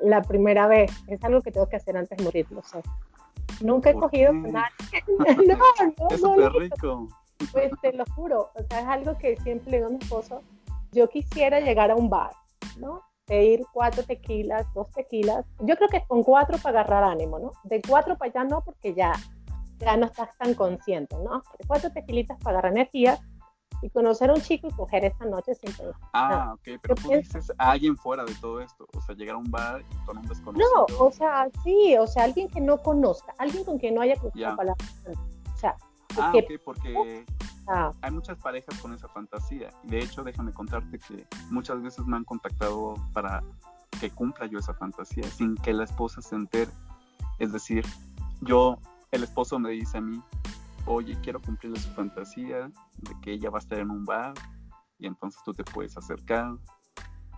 la 0.02 0.22
primera 0.22 0.68
vez, 0.68 0.92
es 1.08 1.24
algo 1.24 1.42
que 1.42 1.52
tengo 1.52 1.68
que 1.68 1.76
hacer 1.76 1.98
antes 1.98 2.18
de 2.18 2.24
morir, 2.24 2.48
lo 2.52 2.62
sé. 2.64 2.82
Nunca 3.62 3.92
he 3.92 3.94
cogido 3.94 4.32
con 4.32 4.52
nadie. 4.52 4.72
no, 5.08 5.56
no, 5.56 6.10
es 6.10 6.20
súper 6.20 6.52
rico. 6.54 7.08
Pues 7.52 7.72
te 7.82 7.94
lo 7.94 8.06
juro, 8.16 8.50
o 8.56 8.64
sea, 8.70 8.80
es 8.82 8.88
algo 8.88 9.18
que 9.18 9.38
siempre 9.38 9.72
le 9.72 9.78
digo 9.78 9.90
a 9.90 9.92
mi 9.92 9.98
esposo, 9.98 10.42
yo 10.92 11.10
quisiera 11.10 11.60
llegar 11.60 11.92
a 11.92 11.96
un 11.96 12.10
bar, 12.10 12.32
¿no? 12.78 13.02
Pedir 13.26 13.66
cuatro 13.74 14.04
tequilas, 14.04 14.66
dos 14.74 14.90
tequilas, 14.92 15.46
yo 15.60 15.76
creo 15.76 15.90
que 15.90 16.04
con 16.08 16.24
cuatro 16.24 16.58
para 16.58 16.82
agarrar 16.82 17.04
ánimo, 17.04 17.40
¿no? 17.40 17.52
De 17.64 17.82
cuatro 17.82 18.18
para 18.18 18.32
allá 18.32 18.44
no, 18.46 18.64
porque 18.64 18.94
ya, 18.94 19.14
ya 19.80 19.98
no 19.98 20.06
estás 20.06 20.38
tan 20.38 20.54
consciente, 20.54 21.16
¿no? 21.18 21.44
Cuatro 21.68 21.92
tequilitas 21.92 22.38
para 22.40 22.60
agarrar 22.60 22.74
energía 22.74 23.20
y 23.82 23.90
conocer 23.90 24.30
a 24.30 24.34
un 24.34 24.42
chico 24.42 24.68
y 24.68 24.72
coger 24.72 25.06
esta 25.06 25.26
noche 25.26 25.54
sin 25.56 25.74
pensar. 25.74 25.94
Ah, 26.14 26.54
ok, 26.54 26.80
pero 26.82 26.96
tú 26.96 27.10
dices 27.10 27.52
a 27.58 27.72
alguien 27.72 27.98
fuera 27.98 28.24
de 28.24 28.34
todo 28.36 28.62
esto, 28.62 28.88
o 28.94 29.02
sea, 29.02 29.16
llegar 29.16 29.36
a 29.36 29.40
un 29.40 29.52
bar 29.52 29.84
con 30.06 30.18
un 30.18 30.26
desconocido. 30.28 30.88
No, 30.90 31.06
o 31.06 31.12
sea, 31.12 31.50
sí, 31.64 31.96
o 31.98 32.08
sea, 32.08 32.24
alguien 32.24 32.50
que 32.50 32.62
no 32.62 32.78
conozca, 32.78 33.34
alguien 33.38 33.64
con 33.64 33.78
quien 33.78 33.96
no 33.96 34.02
haya 34.02 34.16
cruzado 34.16 34.56
palabras. 34.56 34.96
O 35.54 35.58
sea, 35.58 35.76
Ah, 36.18 36.32
ok, 36.34 36.62
porque 36.64 37.26
ah. 37.68 37.92
hay 38.02 38.12
muchas 38.12 38.38
parejas 38.38 38.78
con 38.80 38.94
esa 38.94 39.08
fantasía. 39.08 39.70
De 39.84 40.00
hecho, 40.00 40.24
déjame 40.24 40.54
contarte 40.54 41.00
que 41.00 41.28
muchas 41.50 41.82
veces 41.82 42.06
me 42.06 42.16
han 42.16 42.24
contactado 42.24 42.96
para 43.14 43.44
que 44.00 44.10
cumpla 44.10 44.46
yo 44.48 44.60
esa 44.60 44.74
fantasía 44.74 45.24
sin 45.24 45.56
que 45.56 45.74
la 45.74 45.84
esposa 45.84 46.22
se 46.22 46.36
entere. 46.36 46.72
Es 47.40 47.52
decir, 47.52 47.86
yo, 48.42 48.78
el 49.16 49.24
esposo 49.24 49.60
me 49.60 49.72
dice 49.72 49.98
a 49.98 50.02
mí, 50.02 50.22
oye, 50.86 51.18
quiero 51.22 51.42
cumplirle 51.42 51.80
su 51.80 51.90
fantasía 51.92 52.72
de 52.98 53.20
que 53.22 53.34
ella 53.34 53.50
va 53.50 53.60
a 53.60 53.62
estar 53.62 53.80
en 53.80 53.90
un 53.90 54.06
bar 54.06 54.34
y 55.00 55.08
entonces 55.08 55.42
tú 55.44 55.54
te 55.54 55.64
puedes 55.64 55.98
acercar. 55.98 56.56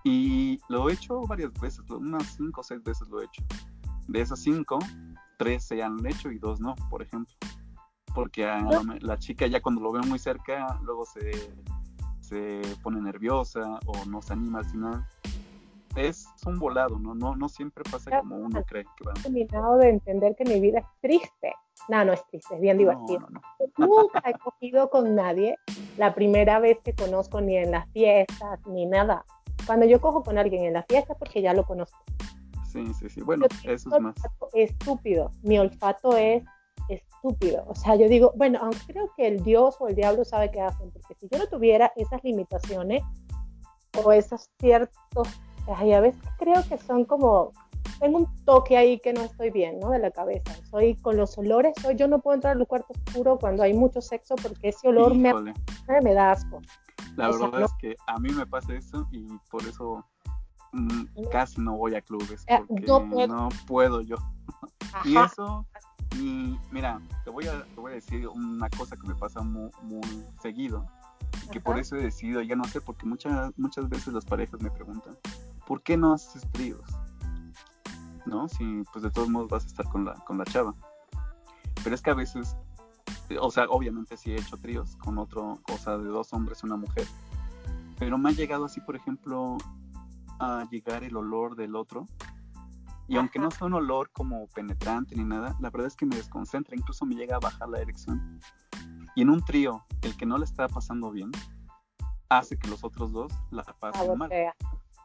Y 0.03 0.59
lo 0.69 0.89
he 0.89 0.93
hecho 0.93 1.21
varias 1.21 1.51
veces, 1.53 1.81
unas 1.89 2.35
cinco 2.35 2.61
o 2.61 2.63
seis 2.63 2.83
veces 2.83 3.07
lo 3.09 3.21
he 3.21 3.25
hecho. 3.25 3.43
De 4.07 4.21
esas 4.21 4.39
cinco, 4.39 4.79
tres 5.37 5.65
se 5.65 5.81
han 5.83 6.05
hecho 6.05 6.31
y 6.31 6.39
dos 6.39 6.59
no, 6.59 6.75
por 6.89 7.01
ejemplo 7.01 7.35
porque 8.17 8.47
la 9.01 9.19
chica 9.19 9.45
ya 9.45 9.61
cuando 9.61 9.79
lo 9.79 9.91
ve 9.91 9.99
muy 10.01 10.17
cerca, 10.17 10.79
luego 10.81 11.05
se, 11.05 11.53
se 12.19 12.63
pone 12.81 12.99
nerviosa 12.99 13.61
o 13.85 14.05
no 14.05 14.23
se 14.23 14.33
anima 14.33 14.57
al 14.57 14.65
final. 14.65 15.07
Es 15.97 16.27
un 16.45 16.59
volado, 16.59 16.99
¿no? 16.99 17.15
No, 17.15 17.35
no 17.35 17.49
siempre 17.49 17.83
pasa 17.89 18.19
como 18.19 18.35
uno 18.35 18.63
cree 18.65 18.85
va. 19.05 19.13
He 19.17 19.23
terminado 19.23 19.77
de 19.77 19.89
entender 19.89 20.35
que 20.35 20.45
mi 20.45 20.59
vida 20.59 20.79
es 20.79 20.85
triste. 21.01 21.53
No, 21.89 22.05
no 22.05 22.13
es 22.13 22.23
triste, 22.27 22.53
es 22.53 22.61
bien 22.61 22.77
divertido. 22.77 23.27
Nunca 23.77 24.21
he 24.25 24.33
cogido 24.37 24.89
con 24.91 25.15
nadie 25.15 25.57
la 25.97 26.13
primera 26.13 26.59
vez 26.59 26.77
que 26.83 26.93
conozco 26.93 27.41
ni 27.41 27.57
en 27.57 27.71
las 27.71 27.89
fiestas 27.93 28.59
ni 28.67 28.85
nada. 28.85 29.25
Cuando 29.65 29.87
yo 29.87 29.99
cojo 29.99 30.21
con 30.21 30.37
alguien 30.37 30.65
en 30.65 30.73
la 30.73 30.83
fiesta 30.83 31.15
porque 31.15 31.41
ya 31.41 31.53
lo 31.53 31.65
conozco. 31.65 31.97
Sí, 32.71 32.85
sí, 32.93 33.09
sí. 33.09 33.21
Bueno, 33.21 33.47
eso 33.63 33.95
es 33.95 34.01
más. 34.01 34.15
Estúpido. 34.53 35.31
Mi 35.41 35.57
olfato 35.57 36.15
es 36.15 36.43
estúpido. 36.89 37.65
O 37.67 37.75
sea, 37.75 37.95
yo 37.95 38.07
digo, 38.07 38.33
bueno, 38.35 38.59
aunque 38.61 38.79
creo 38.87 39.11
que 39.17 39.27
el 39.27 39.43
Dios 39.43 39.77
o 39.79 39.87
el 39.87 39.95
diablo 39.95 40.23
sabe 40.25 40.51
qué 40.51 40.61
hacen, 40.61 40.91
porque 40.91 41.15
si 41.15 41.27
yo 41.31 41.39
no 41.39 41.47
tuviera 41.47 41.91
esas 41.95 42.23
limitaciones 42.23 43.01
o 44.03 44.11
esos 44.11 44.49
ciertos, 44.59 45.27
ay, 45.75 45.93
a 45.93 46.01
veces 46.01 46.21
creo 46.37 46.63
que 46.67 46.77
son 46.77 47.05
como, 47.05 47.51
tengo 47.99 48.19
un 48.19 48.45
toque 48.45 48.77
ahí 48.77 48.99
que 48.99 49.13
no 49.13 49.21
estoy 49.21 49.49
bien, 49.49 49.79
¿no? 49.79 49.91
De 49.91 49.99
la 49.99 50.11
cabeza. 50.11 50.55
Soy 50.69 50.95
con 50.95 51.17
los 51.17 51.37
olores, 51.37 51.73
soy, 51.81 51.95
yo 51.95 52.07
no 52.07 52.19
puedo 52.19 52.35
entrar 52.35 52.57
al 52.57 52.67
cuarto 52.67 52.93
oscuro 52.93 53.37
cuando 53.37 53.63
hay 53.63 53.73
mucho 53.73 54.01
sexo 54.01 54.35
porque 54.35 54.69
ese 54.69 54.87
olor 54.87 55.15
me, 55.15 55.33
me 56.03 56.13
da 56.13 56.31
asco. 56.31 56.61
La 57.15 57.29
verdad 57.29 57.63
es 57.63 57.73
que 57.79 57.95
a 58.07 58.19
mí 58.19 58.29
me 58.29 58.45
pasa 58.45 58.73
eso 58.73 59.07
y 59.11 59.27
por 59.49 59.63
eso 59.63 60.05
mm, 60.73 61.29
casi 61.31 61.61
no 61.61 61.75
voy 61.75 61.95
a 61.95 62.01
clubes 62.01 62.45
eh, 62.47 62.59
porque 62.67 63.27
no 63.27 63.49
puedo, 63.67 64.01
yo. 64.01 64.17
Y 65.03 65.15
eso 65.17 65.65
y 66.15 66.57
mira, 66.71 67.01
te 67.23 67.29
voy 67.29 67.47
a, 67.47 67.63
te 67.63 67.79
voy 67.79 67.91
a 67.91 67.95
decir 67.95 68.27
una 68.27 68.69
cosa 68.69 68.95
que 68.95 69.07
me 69.07 69.15
pasa 69.15 69.41
muy, 69.41 69.69
muy 69.83 70.01
seguido, 70.41 70.85
y 71.45 71.49
que 71.49 71.59
por 71.59 71.77
eso 71.77 71.95
he 71.95 72.01
decidido 72.01 72.41
ya 72.41 72.55
no 72.55 72.63
sé, 72.65 72.81
porque 72.81 73.05
muchas, 73.05 73.51
muchas 73.57 73.89
veces 73.89 74.13
las 74.13 74.25
parejas 74.25 74.61
me 74.61 74.71
preguntan, 74.71 75.15
¿por 75.67 75.83
qué 75.83 75.97
no 75.97 76.13
haces 76.13 76.49
tríos? 76.51 76.87
¿No? 78.25 78.47
Si 78.47 78.83
pues 78.91 79.03
de 79.03 79.11
todos 79.11 79.29
modos 79.29 79.49
vas 79.49 79.63
a 79.65 79.67
estar 79.67 79.85
con 79.89 80.05
la, 80.05 80.13
con 80.25 80.37
la 80.37 80.45
chava. 80.45 80.73
Pero 81.83 81.93
es 81.93 82.01
que 82.01 82.09
a 82.09 82.15
veces, 82.15 82.57
o 83.39 83.51
sea, 83.51 83.65
obviamente 83.69 84.17
sí 84.17 84.31
he 84.31 84.35
hecho 84.35 84.57
tríos 84.57 84.95
con 84.95 85.17
otro, 85.17 85.59
cosa 85.63 85.97
de 85.97 86.09
dos 86.09 86.33
hombres 86.33 86.59
y 86.63 86.65
una 86.65 86.77
mujer. 86.77 87.05
Pero 87.99 88.17
me 88.17 88.29
ha 88.29 88.33
llegado 88.33 88.65
así, 88.65 88.81
por 88.81 88.95
ejemplo, 88.95 89.57
a 90.39 90.65
llegar 90.71 91.03
el 91.03 91.15
olor 91.15 91.55
del 91.55 91.75
otro 91.75 92.05
y 93.07 93.15
aunque 93.15 93.39
no 93.39 93.49
sea 93.51 93.67
un 93.67 93.73
olor 93.73 94.11
como 94.11 94.47
penetrante 94.47 95.15
ni 95.15 95.23
nada, 95.23 95.55
la 95.61 95.69
verdad 95.69 95.87
es 95.87 95.95
que 95.95 96.05
me 96.05 96.17
desconcentra, 96.17 96.75
incluso 96.75 97.05
me 97.05 97.15
llega 97.15 97.37
a 97.37 97.39
bajar 97.39 97.69
la 97.69 97.79
erección. 97.79 98.39
Y 99.15 99.21
en 99.21 99.29
un 99.29 99.43
trío, 99.43 99.85
el 100.01 100.17
que 100.17 100.25
no 100.25 100.37
le 100.37 100.43
está 100.43 100.67
pasando 100.67 101.09
bien, 101.11 101.31
hace 102.29 102.57
que 102.57 102.67
los 102.67 102.83
otros 102.83 103.13
dos 103.13 103.31
la 103.49 103.63
pasen 103.63 104.17
mal. 104.17 104.29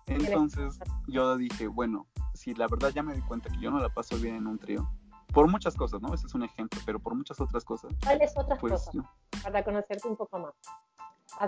Entonces 0.06 0.78
yo 1.06 1.36
dije, 1.36 1.66
bueno, 1.66 2.06
si 2.34 2.54
la 2.54 2.66
verdad 2.68 2.90
ya 2.90 3.02
me 3.02 3.14
di 3.14 3.20
cuenta 3.22 3.50
que 3.50 3.60
yo 3.60 3.70
no 3.70 3.78
la 3.78 3.88
paso 3.88 4.16
bien 4.16 4.36
en 4.36 4.46
un 4.46 4.58
trío, 4.58 4.90
por 5.32 5.48
muchas 5.48 5.74
cosas, 5.74 6.00
¿no? 6.00 6.12
Ese 6.12 6.26
es 6.26 6.34
un 6.34 6.42
ejemplo, 6.42 6.80
pero 6.84 6.98
por 6.98 7.14
muchas 7.14 7.40
otras 7.40 7.64
cosas. 7.64 7.92
¿Cuáles 8.02 8.36
otras 8.36 8.58
pues, 8.58 8.72
cosas? 8.72 9.04
Para 9.42 9.64
conocerte 9.64 10.08
un 10.08 10.16
poco 10.16 10.38
más. 10.38 10.54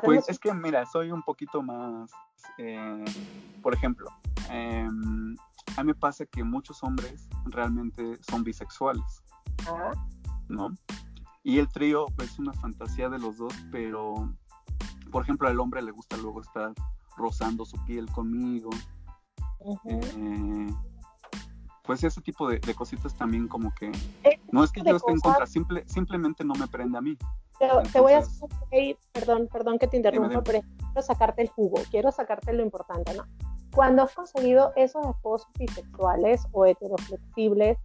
Pues 0.03 0.29
es 0.29 0.39
que, 0.39 0.53
mira, 0.53 0.87
soy 0.87 1.11
un 1.11 1.23
poquito 1.23 1.63
más, 1.63 2.11
eh, 2.59 3.05
por 3.63 3.75
ejemplo, 3.75 4.07
eh, 4.51 4.89
a 5.77 5.83
mí 5.83 5.87
me 5.87 5.95
pasa 5.95 6.25
que 6.25 6.43
muchos 6.43 6.83
hombres 6.83 7.29
realmente 7.45 8.17
son 8.23 8.43
bisexuales, 8.45 9.23
¿no? 10.49 10.71
Y 11.43 11.59
el 11.59 11.69
trío 11.69 12.07
es 12.23 12.39
una 12.39 12.55
fantasía 12.55 13.11
de 13.11 13.19
los 13.19 13.37
dos, 13.37 13.53
pero, 13.71 14.15
por 15.13 15.23
ejemplo, 15.23 15.49
al 15.49 15.61
hombre 15.61 15.83
le 15.83 15.91
gusta 15.91 16.17
luego 16.17 16.41
estar 16.41 16.73
rozando 17.17 17.65
su 17.65 17.77
piel 17.85 18.11
conmigo. 18.11 18.71
Eh, 19.87 20.69
pues 21.83 22.03
ese 22.03 22.21
tipo 22.21 22.49
de, 22.49 22.61
cositas 22.75 23.15
también 23.15 23.47
como 23.47 23.73
que... 23.75 23.93
no 24.51 24.65
es 24.65 24.73
que 24.73 24.83
yo 24.83 24.97
esté 24.97 25.13
en 25.13 25.21
contra, 25.21 25.47
simple, 25.47 25.85
simplemente 25.87 26.45
no 26.45 26.55
me 26.55 26.67
prende 26.67 26.99
a 26.99 27.01
mí. 27.01 27.17
te 27.93 28.01
voy 28.01 28.13
a 28.13 28.19
hacer, 28.19 28.49
perdón, 29.13 29.49
perdón 29.53 29.79
que 29.79 29.87
te 29.87 29.97
interrumpa, 29.97 30.43
pero 30.43 30.61
quiero 30.61 31.03
sacarte 31.03 31.43
el 31.43 31.49
jugo, 31.49 31.81
quiero 31.91 32.11
sacarte 32.11 32.53
lo 32.53 32.63
importante, 32.63 33.15
¿no? 33.15 33.25
Cuando 33.75 34.03
has 34.03 34.15
conseguido 34.15 34.73
esos 34.77 35.05
esposos 35.07 35.49
bisexuales 35.59 36.47
o 36.53 36.65
heteroflexibles 36.65 37.77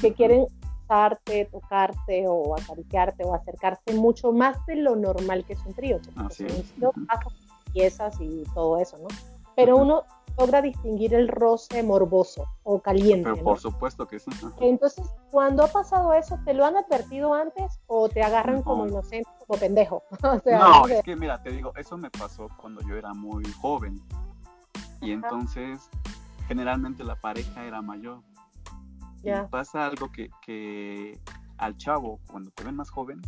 que 0.00 0.14
quieren 0.14 0.46
usarte, 0.84 1.46
tocarte 1.46 2.24
o 2.28 2.54
acariciarte 2.56 3.24
o 3.24 3.34
acercarse 3.34 3.94
mucho 3.94 4.32
más 4.32 4.64
de 4.66 4.76
lo 4.76 4.96
normal 4.96 5.44
que 5.44 5.54
es 5.54 5.66
un 5.66 5.74
trío, 5.74 5.98
porque 6.14 6.44
un 6.44 6.62
trío 6.62 6.92
pasa 7.06 7.28
piezas 7.72 8.20
y 8.20 8.44
todo 8.54 8.78
eso, 8.78 8.98
¿no? 8.98 9.08
Pero 9.54 9.76
uno 9.76 10.04
logra 10.38 10.62
distinguir 10.62 11.14
el 11.14 11.28
roce 11.28 11.82
morboso 11.82 12.46
o 12.62 12.80
caliente. 12.80 13.30
Pero 13.30 13.44
por 13.44 13.58
supuesto 13.58 14.06
que 14.06 14.18
sí. 14.18 14.30
Entonces, 14.60 15.06
cuando 15.30 15.64
ha 15.64 15.68
pasado 15.68 16.12
eso, 16.14 16.38
¿te 16.44 16.54
lo 16.54 16.64
han 16.64 16.76
advertido 16.76 17.34
antes 17.34 17.80
o 17.86 18.08
te 18.08 18.22
agarran 18.22 18.62
como 18.62 18.86
inocente, 18.86 19.28
como 19.46 19.58
pendejo? 19.58 20.02
no, 20.22 20.86
es 20.86 21.02
que 21.02 21.16
mira, 21.16 21.42
te 21.42 21.50
digo, 21.50 21.72
eso 21.76 21.96
me 21.98 22.10
pasó 22.10 22.48
cuando 22.56 22.80
yo 22.82 22.96
era 22.96 23.12
muy 23.12 23.44
joven. 23.60 24.00
Y 25.00 25.12
entonces, 25.12 25.90
generalmente 26.46 27.04
la 27.04 27.16
pareja 27.16 27.64
era 27.64 27.82
mayor. 27.82 28.20
Y 29.22 29.30
pasa 29.50 29.86
algo 29.86 30.10
que, 30.10 30.30
que 30.44 31.20
al 31.58 31.76
chavo, 31.76 32.18
cuando 32.28 32.50
te 32.50 32.64
ven 32.64 32.74
más 32.74 32.90
joven, 32.90 33.20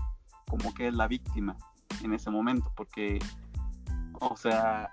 como 0.48 0.74
que 0.74 0.88
es 0.88 0.94
la 0.94 1.06
víctima 1.08 1.56
en 2.02 2.12
ese 2.14 2.30
momento, 2.30 2.72
porque, 2.76 3.18
o 4.20 4.36
sea, 4.36 4.92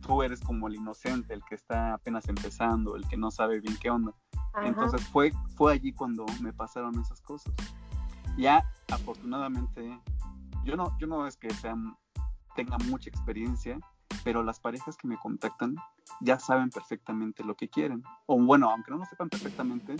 tú 0.00 0.22
eres 0.22 0.40
como 0.40 0.68
el 0.68 0.76
inocente, 0.76 1.34
el 1.34 1.44
que 1.44 1.54
está 1.54 1.94
apenas 1.94 2.28
empezando, 2.28 2.96
el 2.96 3.06
que 3.08 3.16
no 3.16 3.30
sabe 3.30 3.60
bien 3.60 3.76
qué 3.80 3.90
onda. 3.90 4.12
Entonces 4.62 5.06
fue, 5.08 5.32
fue 5.54 5.74
allí 5.74 5.92
cuando 5.92 6.26
me 6.40 6.52
pasaron 6.52 6.98
esas 6.98 7.20
cosas. 7.20 7.52
Ya, 8.36 8.64
afortunadamente, 8.90 10.00
yo 10.64 10.76
no, 10.76 10.96
yo 10.98 11.06
no 11.06 11.26
es 11.26 11.36
que 11.36 11.50
sean, 11.50 11.96
tenga 12.56 12.78
mucha 12.78 13.10
experiencia, 13.10 13.78
pero 14.24 14.42
las 14.42 14.58
parejas 14.58 14.96
que 14.96 15.08
me 15.08 15.16
contactan 15.16 15.76
ya 16.20 16.38
saben 16.38 16.70
perfectamente 16.70 17.44
lo 17.44 17.54
que 17.54 17.68
quieren. 17.68 18.02
O 18.26 18.40
bueno, 18.40 18.70
aunque 18.70 18.90
no 18.90 18.98
lo 18.98 19.04
sepan 19.04 19.28
perfectamente, 19.28 19.96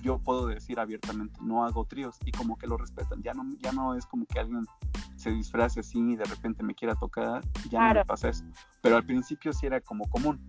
yo 0.00 0.18
puedo 0.18 0.46
decir 0.46 0.78
abiertamente, 0.78 1.38
no 1.42 1.64
hago 1.64 1.84
tríos 1.84 2.18
y 2.24 2.32
como 2.32 2.56
que 2.56 2.66
lo 2.66 2.76
respetan. 2.76 3.22
Ya 3.22 3.34
no, 3.34 3.44
ya 3.58 3.72
no 3.72 3.94
es 3.94 4.06
como 4.06 4.26
que 4.26 4.38
alguien 4.38 4.64
se 5.18 5.30
disfrace 5.30 5.80
así 5.80 5.98
y 5.98 6.16
de 6.16 6.24
repente 6.24 6.62
me 6.62 6.74
quiera 6.74 6.94
tocar, 6.94 7.42
ya 7.68 7.88
no 7.88 7.94
me 7.94 8.04
pasa 8.04 8.28
eso. 8.28 8.44
Pero 8.80 8.96
al 8.96 9.04
principio 9.04 9.52
sí 9.52 9.66
era 9.66 9.80
como 9.80 10.08
común. 10.08 10.40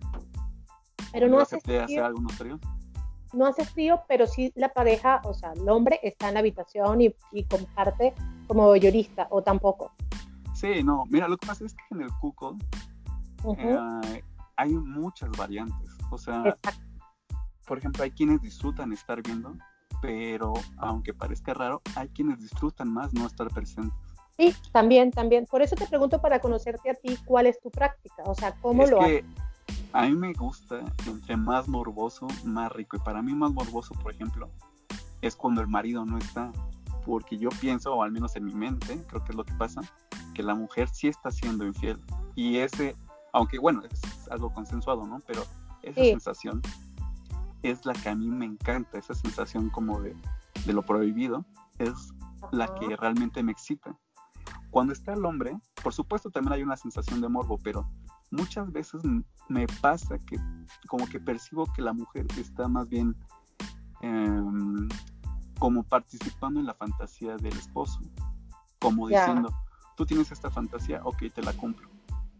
Pero 1.12 1.28
no 1.28 1.40
hace 1.40 1.60
frío. 1.60 1.82
hacer 1.82 2.04
algunos 2.04 2.32
No 3.32 3.46
hace 3.46 3.64
frío, 3.64 4.02
pero 4.06 4.28
sí 4.28 4.52
la 4.54 4.68
pareja, 4.68 5.22
o 5.24 5.34
sea, 5.34 5.52
el 5.54 5.68
hombre 5.68 5.98
está 6.04 6.28
en 6.28 6.34
la 6.34 6.40
habitación 6.40 7.00
y, 7.00 7.12
comparte 7.50 8.14
como 8.46 8.76
llorista, 8.76 9.26
o 9.30 9.42
tampoco. 9.42 9.92
Sí, 10.54 10.84
no, 10.84 11.04
mira, 11.10 11.26
lo 11.26 11.36
que 11.36 11.48
pasa 11.48 11.64
es 11.64 11.74
que 11.74 11.82
en 11.90 12.02
el 12.02 12.10
cuco 12.20 12.56
eh, 13.58 14.22
hay 14.56 14.72
muchas 14.72 15.30
variantes. 15.36 15.98
O 16.12 16.18
sea, 16.18 16.56
por 17.66 17.78
ejemplo, 17.78 18.04
hay 18.04 18.12
quienes 18.12 18.40
disfrutan 18.40 18.92
estar 18.92 19.20
viendo, 19.20 19.56
pero 20.00 20.52
aunque 20.76 21.12
parezca 21.12 21.54
raro, 21.54 21.82
hay 21.96 22.08
quienes 22.10 22.38
disfrutan 22.38 22.92
más 22.92 23.12
no 23.12 23.26
estar 23.26 23.48
presentes. 23.48 24.09
Sí, 24.40 24.54
también, 24.72 25.10
también. 25.10 25.44
Por 25.44 25.60
eso 25.60 25.76
te 25.76 25.86
pregunto 25.86 26.22
para 26.22 26.40
conocerte 26.40 26.88
a 26.88 26.94
ti, 26.94 27.18
¿cuál 27.26 27.46
es 27.46 27.60
tu 27.60 27.70
práctica? 27.70 28.22
O 28.24 28.34
sea, 28.34 28.54
¿cómo 28.62 28.86
lo 28.86 29.02
haces? 29.02 29.22
A 29.92 30.06
mí 30.06 30.14
me 30.14 30.32
gusta, 30.32 30.80
entre 31.06 31.36
más 31.36 31.68
morboso, 31.68 32.26
más 32.44 32.72
rico. 32.72 32.96
Y 32.96 33.00
para 33.00 33.20
mí 33.20 33.34
más 33.34 33.52
morboso, 33.52 33.92
por 34.02 34.14
ejemplo, 34.14 34.48
es 35.20 35.36
cuando 35.36 35.60
el 35.60 35.68
marido 35.68 36.06
no 36.06 36.16
está. 36.16 36.50
Porque 37.04 37.36
yo 37.36 37.50
pienso, 37.60 37.94
o 37.94 38.02
al 38.02 38.12
menos 38.12 38.34
en 38.36 38.46
mi 38.46 38.54
mente, 38.54 39.04
creo 39.08 39.22
que 39.24 39.32
es 39.32 39.36
lo 39.36 39.44
que 39.44 39.52
pasa, 39.54 39.82
que 40.34 40.42
la 40.42 40.54
mujer 40.54 40.88
sí 40.88 41.08
está 41.08 41.30
siendo 41.30 41.66
infiel. 41.66 41.98
Y 42.34 42.58
ese, 42.58 42.96
aunque 43.34 43.58
bueno, 43.58 43.82
es 43.90 44.00
algo 44.30 44.54
consensuado, 44.54 45.06
¿no? 45.06 45.20
Pero 45.26 45.44
esa 45.82 46.00
sensación 46.00 46.62
es 47.62 47.84
la 47.84 47.92
que 47.92 48.08
a 48.08 48.14
mí 48.14 48.30
me 48.30 48.46
encanta, 48.46 48.98
esa 48.98 49.14
sensación 49.14 49.68
como 49.68 50.00
de, 50.00 50.16
lo 50.66 50.82
prohibido, 50.82 51.44
es 51.78 51.92
la 52.52 52.74
que 52.74 52.96
realmente 52.96 53.42
me 53.42 53.52
excita. 53.52 53.94
Cuando 54.70 54.92
está 54.92 55.12
el 55.12 55.24
hombre, 55.24 55.58
por 55.82 55.92
supuesto 55.92 56.30
también 56.30 56.52
hay 56.54 56.62
una 56.62 56.76
sensación 56.76 57.20
de 57.20 57.28
morbo, 57.28 57.58
pero 57.62 57.90
muchas 58.30 58.70
veces 58.70 59.02
me 59.48 59.66
pasa 59.80 60.18
que 60.18 60.38
como 60.88 61.06
que 61.06 61.18
percibo 61.18 61.66
que 61.72 61.82
la 61.82 61.92
mujer 61.92 62.26
está 62.38 62.68
más 62.68 62.88
bien 62.88 63.16
em, 64.00 64.88
como 65.58 65.82
participando 65.82 66.60
en 66.60 66.66
la 66.66 66.74
fantasía 66.74 67.36
del 67.36 67.52
esposo, 67.52 68.00
como 68.78 69.08
diciendo, 69.08 69.52
tú 69.96 70.06
tienes 70.06 70.30
esta 70.32 70.50
fantasía, 70.50 71.00
ok, 71.04 71.24
te 71.34 71.42
la 71.42 71.52
cumplo. 71.52 71.88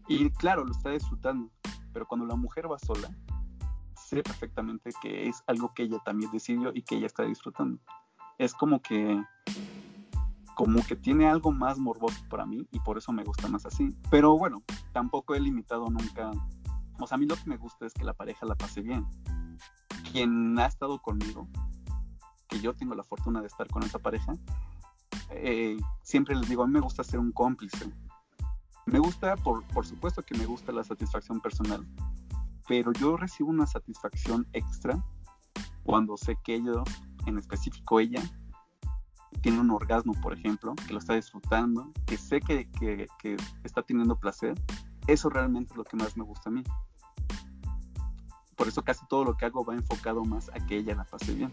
Y 0.07 0.29
claro, 0.31 0.65
lo 0.65 0.71
está 0.71 0.89
disfrutando, 0.89 1.51
pero 1.93 2.07
cuando 2.07 2.25
la 2.25 2.35
mujer 2.35 2.71
va 2.71 2.79
sola, 2.79 3.09
sé 3.95 4.23
perfectamente 4.23 4.91
que 5.01 5.27
es 5.27 5.43
algo 5.47 5.73
que 5.73 5.83
ella 5.83 5.99
también 6.03 6.31
decidió 6.31 6.71
y 6.73 6.81
que 6.81 6.95
ella 6.95 7.07
está 7.07 7.23
disfrutando. 7.23 7.79
Es 8.37 8.53
como 8.53 8.81
que 8.81 9.21
como 10.61 10.85
que 10.85 10.95
tiene 10.95 11.27
algo 11.27 11.51
más 11.51 11.79
morboso 11.79 12.23
para 12.29 12.45
mí 12.45 12.67
y 12.71 12.79
por 12.81 12.95
eso 12.95 13.11
me 13.11 13.23
gusta 13.23 13.47
más 13.47 13.65
así. 13.65 13.89
Pero 14.11 14.37
bueno, 14.37 14.61
tampoco 14.93 15.33
he 15.33 15.39
limitado 15.39 15.89
nunca. 15.89 16.29
O 16.99 17.07
sea, 17.07 17.15
a 17.15 17.17
mí 17.17 17.25
lo 17.25 17.35
que 17.35 17.49
me 17.49 17.57
gusta 17.57 17.87
es 17.87 17.95
que 17.95 18.03
la 18.03 18.13
pareja 18.13 18.45
la 18.45 18.53
pase 18.53 18.81
bien. 18.81 19.03
Quien 20.11 20.59
ha 20.59 20.67
estado 20.67 21.01
conmigo, 21.01 21.47
que 22.47 22.59
yo 22.59 22.75
tengo 22.75 22.93
la 22.93 23.01
fortuna 23.01 23.41
de 23.41 23.47
estar 23.47 23.67
con 23.69 23.81
esa 23.81 23.97
pareja, 23.97 24.33
eh, 25.31 25.77
siempre 26.03 26.35
les 26.35 26.47
digo, 26.47 26.61
a 26.61 26.67
mí 26.67 26.73
me 26.73 26.79
gusta 26.79 27.03
ser 27.03 27.19
un 27.19 27.31
cómplice. 27.31 27.91
Me 28.85 28.99
gusta, 28.99 29.37
por, 29.37 29.63
por 29.63 29.87
supuesto 29.87 30.21
que 30.21 30.37
me 30.37 30.45
gusta 30.45 30.71
la 30.71 30.83
satisfacción 30.83 31.41
personal, 31.41 31.87
pero 32.67 32.93
yo 32.93 33.17
recibo 33.17 33.49
una 33.49 33.65
satisfacción 33.65 34.47
extra 34.53 35.03
cuando 35.81 36.17
sé 36.17 36.37
que 36.43 36.53
ellos, 36.53 36.83
en 37.25 37.39
específico 37.39 37.99
ella, 37.99 38.21
tiene 39.41 39.59
un 39.59 39.71
orgasmo, 39.71 40.13
por 40.21 40.33
ejemplo, 40.33 40.75
que 40.75 40.93
lo 40.93 40.99
está 40.99 41.15
disfrutando, 41.15 41.91
que 42.05 42.17
sé 42.17 42.39
que, 42.41 42.69
que, 42.79 43.37
está 43.63 43.81
teniendo 43.81 44.15
placer, 44.15 44.53
eso 45.07 45.29
realmente 45.29 45.73
es 45.73 45.77
lo 45.77 45.83
que 45.83 45.97
más 45.97 46.15
me 46.15 46.23
gusta 46.23 46.49
a 46.49 46.53
mí. 46.53 46.63
Por 48.55 48.67
eso 48.67 48.83
casi 48.83 49.05
todo 49.07 49.23
lo 49.23 49.35
que 49.35 49.45
hago 49.45 49.65
va 49.65 49.73
enfocado 49.73 50.23
más 50.23 50.49
a 50.49 50.65
que 50.65 50.77
ella 50.77 50.95
la 50.95 51.03
pase 51.03 51.33
bien. 51.33 51.51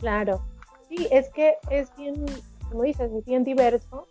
Claro, 0.00 0.42
sí, 0.88 1.06
es 1.10 1.28
que 1.30 1.54
es 1.70 1.94
bien, 1.96 2.24
como 2.70 2.82
dices, 2.82 3.12
es 3.12 3.24
bien 3.24 3.44
diverso. 3.44 4.06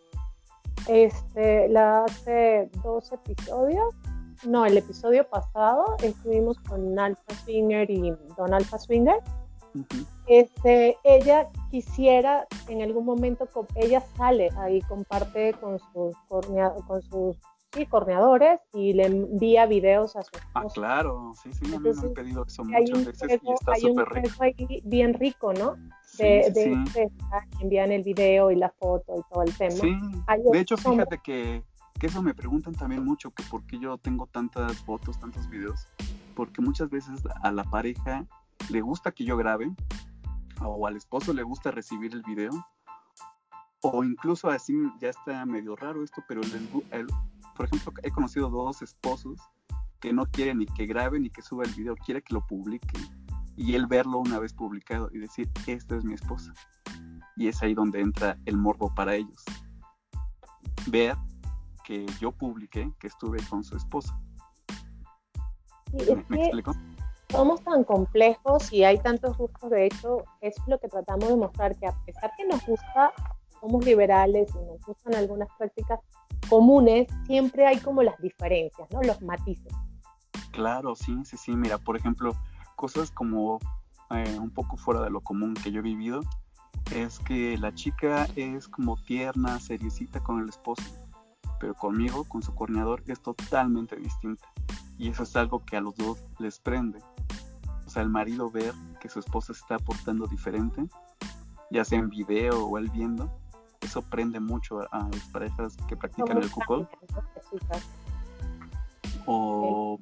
Este, 0.87 1.67
la 1.69 2.03
hace 2.03 2.69
dos 2.83 3.11
episodios, 3.11 3.95
no, 4.43 4.65
el 4.65 4.77
episodio 4.77 5.27
pasado 5.27 5.95
estuvimos 6.03 6.59
con 6.59 6.99
Alpha 6.99 7.33
Swinger 7.43 7.89
y 7.89 8.13
Don 8.37 8.53
Alpha 8.53 8.77
Swinger 8.77 9.19
este, 10.27 10.97
ella 11.03 11.49
quisiera 11.69 12.47
en 12.67 12.81
algún 12.81 13.05
momento, 13.05 13.47
ella 13.75 14.01
sale 14.17 14.49
ahí, 14.57 14.81
comparte 14.81 15.53
con 15.53 15.79
sus, 15.79 16.15
con 16.27 17.01
sus 17.03 17.37
sí, 17.75 17.85
corneadores 17.85 18.59
y 18.73 18.93
le 18.93 19.05
envía 19.05 19.65
videos 19.65 20.15
a 20.15 20.23
su 20.23 20.31
Ah, 20.53 20.65
claro, 20.73 21.33
sí, 21.41 21.51
sí, 21.51 21.73
a 21.73 21.79
mí 21.79 21.89
me 21.89 21.99
han 21.99 22.13
pedido 22.13 22.45
eso 22.45 22.63
muchas 22.63 23.05
veces 23.05 23.41
y 23.43 23.51
está 23.51 23.75
súper 23.75 24.07
rico. 24.09 24.43
Ahí 24.43 24.81
bien 24.85 25.13
rico, 25.13 25.53
¿no? 25.53 25.75
De, 26.17 26.49
de, 26.53 27.11
envían 27.59 27.91
el 27.91 28.03
video 28.03 28.49
y 28.49 28.55
la 28.55 28.69
foto 28.69 29.15
y 29.17 29.33
todo 29.33 29.43
el 29.43 29.55
tema. 29.55 29.71
Sí, 29.71 29.97
de 30.51 30.59
hecho, 30.59 30.77
fíjate 30.77 31.19
que, 31.21 31.61
que 31.99 32.07
eso 32.07 32.21
me 32.21 32.33
preguntan 32.33 32.73
también 32.73 33.03
mucho, 33.03 33.31
que 33.31 33.43
por 33.43 33.65
qué 33.65 33.77
yo 33.79 33.97
tengo 33.97 34.25
tantas 34.27 34.77
fotos, 34.83 35.19
tantos 35.19 35.49
videos, 35.49 35.87
porque 36.33 36.61
muchas 36.61 36.89
veces 36.89 37.21
a 37.41 37.51
la 37.51 37.65
pareja 37.65 38.25
le 38.69 38.81
gusta 38.81 39.11
que 39.11 39.25
yo 39.25 39.37
grabe, 39.37 39.73
o 40.61 40.87
al 40.87 40.95
esposo 40.95 41.33
le 41.33 41.43
gusta 41.43 41.71
recibir 41.71 42.13
el 42.13 42.23
video, 42.23 42.51
o 43.81 44.03
incluso 44.03 44.49
así 44.49 44.75
ya 44.99 45.09
está 45.09 45.45
medio 45.45 45.75
raro 45.75 46.03
esto, 46.03 46.23
pero 46.27 46.41
el, 46.41 47.07
por 47.55 47.65
ejemplo, 47.65 47.93
he 48.03 48.11
conocido 48.11 48.49
dos 48.49 48.81
esposos 48.81 49.39
que 49.99 50.11
no 50.13 50.25
quieren 50.25 50.59
ni 50.59 50.65
que 50.65 50.85
grabe 50.85 51.19
ni 51.19 51.29
que 51.29 51.41
suba 51.41 51.63
el 51.63 51.73
video, 51.73 51.95
quiere 51.95 52.21
que 52.21 52.33
lo 52.33 52.45
publique 52.45 52.99
y 53.57 53.75
él 53.75 53.87
verlo 53.87 54.19
una 54.19 54.39
vez 54.39 54.53
publicado 54.53 55.09
y 55.13 55.19
decir, 55.19 55.49
esta 55.65 55.95
es 55.95 56.03
mi 56.03 56.13
esposa. 56.13 56.53
Y 57.37 57.47
es 57.47 57.61
ahí 57.61 57.73
donde 57.73 58.01
entra 58.01 58.37
el 58.45 58.57
morbo 58.57 58.93
para 58.93 59.15
ellos. 59.15 59.43
Ver 60.87 61.15
que 61.83 62.05
yo 62.19 62.31
publiqué 62.31 62.91
que 62.99 63.07
estuve 63.07 63.37
con 63.49 63.63
su 63.63 63.77
esposa. 63.77 64.19
¿Me, 66.29 66.41
explico? 66.41 66.73
Somos 67.35 67.61
tan 67.63 67.83
complejos 67.83 68.71
y 68.71 68.83
hay 68.83 68.97
tantos 68.99 69.37
gustos, 69.37 69.69
de 69.69 69.87
hecho, 69.87 70.23
es 70.41 70.55
lo 70.67 70.79
que 70.79 70.87
tratamos 70.87 71.27
de 71.27 71.35
mostrar, 71.35 71.75
que 71.77 71.87
a 71.87 71.93
pesar 72.05 72.31
que 72.37 72.45
nos 72.45 72.65
gusta, 72.65 73.11
somos 73.59 73.85
liberales 73.85 74.49
y 74.55 74.65
nos 74.65 74.81
gustan 74.85 75.15
algunas 75.15 75.49
prácticas 75.57 75.99
comunes, 76.49 77.07
siempre 77.25 77.65
hay 77.65 77.79
como 77.79 78.03
las 78.03 78.17
diferencias, 78.19 78.87
¿no? 78.91 79.01
Los 79.01 79.21
matices. 79.21 79.73
Claro, 80.51 80.95
sí, 80.95 81.17
sí, 81.25 81.35
sí. 81.35 81.55
Mira, 81.55 81.77
por 81.77 81.97
ejemplo, 81.97 82.33
cosas 82.75 83.11
como 83.11 83.59
eh, 84.11 84.37
un 84.39 84.51
poco 84.51 84.77
fuera 84.77 85.01
de 85.01 85.09
lo 85.09 85.19
común 85.19 85.55
que 85.55 85.71
yo 85.71 85.79
he 85.79 85.83
vivido, 85.83 86.21
es 86.95 87.19
que 87.19 87.57
la 87.57 87.73
chica 87.73 88.27
es 88.35 88.67
como 88.67 88.95
tierna, 88.95 89.59
seriecita 89.59 90.21
con 90.21 90.39
el 90.39 90.47
esposo, 90.47 90.83
pero 91.59 91.73
conmigo, 91.73 92.23
con 92.25 92.41
su 92.43 92.53
corneador, 92.55 93.03
es 93.07 93.19
totalmente 93.21 93.95
distinta. 93.97 94.47
Y 94.97 95.09
eso 95.09 95.23
es 95.23 95.35
algo 95.35 95.65
que 95.65 95.75
a 95.75 95.81
los 95.81 95.95
dos 95.95 96.23
les 96.39 96.59
prende 96.59 97.01
el 98.01 98.09
marido 98.09 98.49
ver 98.49 98.73
que 98.99 99.09
su 99.09 99.19
esposa 99.19 99.53
está 99.53 99.77
portando 99.79 100.27
diferente, 100.27 100.85
ya 101.71 101.85
sea 101.85 101.99
en 101.99 102.09
video 102.09 102.65
o 102.65 102.77
él 102.77 102.89
viendo, 102.89 103.31
eso 103.81 104.01
prende 104.01 104.39
mucho 104.39 104.81
a, 104.91 105.09
las 105.09 105.23
parejas 105.31 105.77
que 105.87 105.95
practican 105.95 106.37
el 106.37 106.49
cuckold. 106.49 106.87
O 109.27 109.99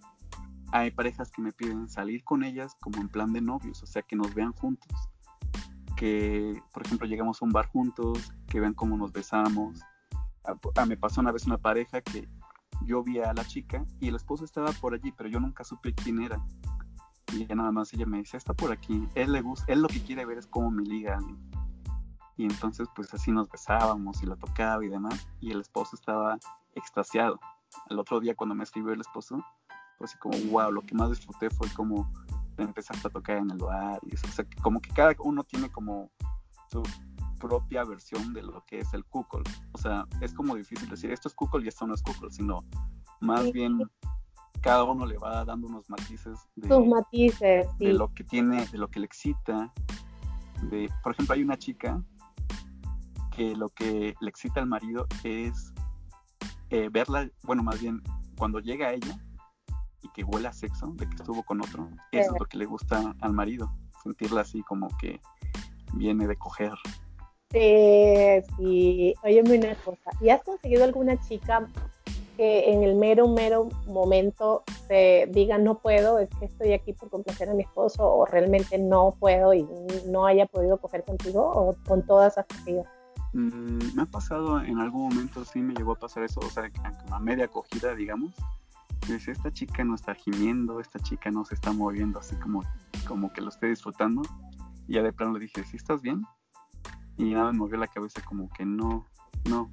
hay 0.71 0.91
parejas 0.91 1.31
que 1.31 1.41
me 1.41 1.51
piden 1.51 1.89
salir 1.89 2.23
con 2.23 2.43
ellas 2.43 2.75
como 2.79 2.99
en 2.99 3.09
plan 3.09 3.31
de 3.31 3.41
novios, 3.41 3.83
o 3.83 3.85
sea, 3.85 4.01
que 4.01 4.15
nos 4.15 4.33
vean 4.33 4.53
juntos. 4.53 4.91
Que, 5.95 6.61
por 6.73 6.85
ejemplo, 6.85 7.07
llegamos 7.07 7.41
a 7.41 7.45
un 7.45 7.51
bar 7.51 7.67
juntos, 7.67 8.33
que 8.47 8.59
vean 8.59 8.73
cómo 8.73 8.97
nos 8.97 9.11
besamos. 9.11 9.79
A, 10.75 10.85
me 10.85 10.97
pasó 10.97 11.21
una 11.21 11.31
vez 11.31 11.45
una 11.45 11.57
pareja 11.57 12.01
que 12.01 12.27
yo 12.85 13.03
vi 13.03 13.19
a 13.19 13.33
la 13.33 13.45
chica 13.45 13.85
y 13.99 14.09
el 14.09 14.15
esposo 14.15 14.45
estaba 14.45 14.71
por 14.73 14.93
allí, 14.93 15.11
pero 15.11 15.29
yo 15.29 15.39
nunca 15.39 15.63
supe 15.63 15.93
quién 15.93 16.21
era 16.21 16.43
y 17.33 17.45
ya 17.45 17.55
nada 17.55 17.71
más 17.71 17.93
ella 17.93 18.05
me 18.05 18.17
dice, 18.17 18.37
está 18.37 18.53
por 18.53 18.71
aquí, 18.71 19.07
él 19.15 19.31
le 19.31 19.41
gusta, 19.41 19.71
él 19.71 19.81
lo 19.81 19.87
que 19.87 20.01
quiere 20.01 20.25
ver 20.25 20.37
es 20.37 20.47
cómo 20.47 20.71
me 20.71 20.83
liga. 20.83 21.19
Y 22.37 22.45
entonces 22.45 22.87
pues 22.95 23.13
así 23.13 23.31
nos 23.31 23.49
besábamos 23.49 24.21
y 24.23 24.25
la 24.25 24.35
tocaba 24.35 24.83
y 24.83 24.89
demás, 24.89 25.27
y 25.39 25.51
el 25.51 25.61
esposo 25.61 25.95
estaba 25.95 26.37
extasiado. 26.75 27.39
El 27.89 27.99
otro 27.99 28.19
día 28.19 28.35
cuando 28.35 28.55
me 28.55 28.63
escribió 28.63 28.93
el 28.93 29.01
esposo, 29.01 29.43
fue 29.97 30.05
así 30.05 30.17
como, 30.17 30.37
wow, 30.51 30.71
lo 30.71 30.81
que 30.81 30.95
más 30.95 31.09
disfruté 31.09 31.49
fue 31.49 31.67
como 31.75 32.11
empezar 32.57 32.97
a 33.03 33.09
tocar 33.09 33.37
en 33.37 33.51
el 33.51 33.57
bar, 33.57 33.99
y 34.03 34.15
eso, 34.15 34.27
o 34.27 34.31
sea, 34.31 34.45
como 34.61 34.79
que 34.79 34.91
cada 34.91 35.15
uno 35.19 35.43
tiene 35.43 35.69
como 35.71 36.11
su 36.71 36.83
propia 37.39 37.83
versión 37.83 38.33
de 38.33 38.41
lo 38.41 38.63
que 38.65 38.79
es 38.79 38.93
el 38.93 39.03
cuckold. 39.03 39.47
O 39.73 39.77
sea, 39.77 40.07
es 40.21 40.33
como 40.33 40.55
difícil 40.55 40.87
decir, 40.87 41.11
esto 41.11 41.27
es 41.27 41.35
cuckold 41.35 41.65
y 41.65 41.67
esto 41.67 41.85
no 41.85 41.93
es 41.93 42.01
cuckold, 42.01 42.31
sino 42.31 42.63
más 43.19 43.51
bien 43.51 43.79
cada 44.63 44.85
uno 44.85 45.05
le 45.05 45.17
va 45.17 45.43
dando 45.43 45.67
unos 45.67 45.89
matices 45.89 46.39
de, 46.55 46.79
matices, 46.79 47.67
de 47.77 47.93
lo 47.93 48.13
que 48.13 48.23
tiene, 48.23 48.65
de 48.67 48.77
lo 48.77 48.87
que 48.87 49.01
le 49.01 49.05
excita. 49.05 49.71
De, 50.71 50.89
por 51.03 51.11
ejemplo, 51.11 51.35
hay 51.35 51.43
una 51.43 51.57
chica 51.57 52.01
que 53.35 53.55
lo 53.57 53.67
que 53.69 54.15
le 54.21 54.29
excita 54.29 54.61
al 54.61 54.67
marido 54.67 55.05
es 55.25 55.73
eh, 56.69 56.87
verla, 56.89 57.29
bueno, 57.43 57.61
más 57.61 57.81
bien 57.81 58.01
cuando 58.37 58.59
llega 58.59 58.87
a 58.87 58.93
ella 58.93 59.19
y 60.01 60.09
que 60.09 60.23
huele 60.23 60.47
a 60.47 60.53
sexo, 60.53 60.93
de 60.95 61.09
que 61.09 61.15
estuvo 61.15 61.43
con 61.43 61.59
otro, 61.59 61.89
eso 62.13 62.33
es 62.33 62.39
lo 62.39 62.45
que 62.45 62.57
le 62.57 62.65
gusta 62.65 63.13
al 63.19 63.33
marido, 63.33 63.69
sentirla 64.01 64.41
así 64.41 64.61
como 64.63 64.87
que 64.97 65.19
viene 65.93 66.25
de 66.25 66.37
coger. 66.37 66.73
Sí, 67.51 68.41
sí. 68.57 69.13
Óyeme 69.23 69.57
una 69.57 69.75
cosa, 69.75 70.09
¿y 70.21 70.29
has 70.29 70.41
conseguido 70.41 70.85
alguna 70.85 71.19
chica 71.19 71.67
que 72.35 72.71
en 72.71 72.83
el 72.83 72.95
mero, 72.95 73.27
mero 73.27 73.69
momento 73.87 74.63
se 74.87 75.29
diga 75.31 75.57
no 75.57 75.79
puedo, 75.79 76.19
es 76.19 76.29
que 76.39 76.45
estoy 76.45 76.73
aquí 76.73 76.93
por 76.93 77.09
complacer 77.09 77.49
a 77.49 77.53
mi 77.53 77.63
esposo 77.63 78.07
o 78.07 78.25
realmente 78.25 78.77
no 78.77 79.15
puedo 79.19 79.53
y 79.53 79.67
no 80.07 80.25
haya 80.25 80.45
podido 80.45 80.77
coger 80.77 81.03
contigo 81.03 81.41
o 81.43 81.75
con 81.87 82.05
todas 82.05 82.37
has 82.37 82.45
cogido? 82.45 82.85
Mm, 83.33 83.95
me 83.95 84.03
ha 84.03 84.05
pasado 84.05 84.61
en 84.61 84.79
algún 84.79 85.09
momento, 85.09 85.43
sí 85.43 85.59
me 85.59 85.73
llegó 85.73 85.93
a 85.93 85.99
pasar 85.99 86.23
eso, 86.23 86.39
o 86.39 86.49
sea, 86.49 86.69
a 87.11 87.19
media 87.19 87.45
acogida, 87.45 87.95
digamos. 87.95 88.33
Dice, 89.07 89.31
esta 89.31 89.51
chica 89.51 89.83
no 89.83 89.95
está 89.95 90.13
gimiendo, 90.15 90.79
esta 90.79 90.99
chica 90.99 91.29
no 91.29 91.43
se 91.43 91.55
está 91.55 91.73
moviendo 91.73 92.19
así 92.19 92.35
como, 92.37 92.63
como 93.07 93.33
que 93.33 93.41
lo 93.41 93.49
esté 93.49 93.67
disfrutando. 93.67 94.21
Y 94.87 94.93
ya 94.93 95.03
de 95.03 95.11
plano 95.11 95.33
le 95.33 95.39
dije, 95.39 95.63
¿sí 95.65 95.77
estás 95.77 96.01
bien? 96.01 96.21
Y 97.17 97.33
nada, 97.33 97.51
me 97.51 97.57
movió 97.57 97.77
la 97.77 97.87
cabeza 97.87 98.21
como 98.23 98.49
que 98.49 98.65
no, 98.65 99.07
no. 99.49 99.71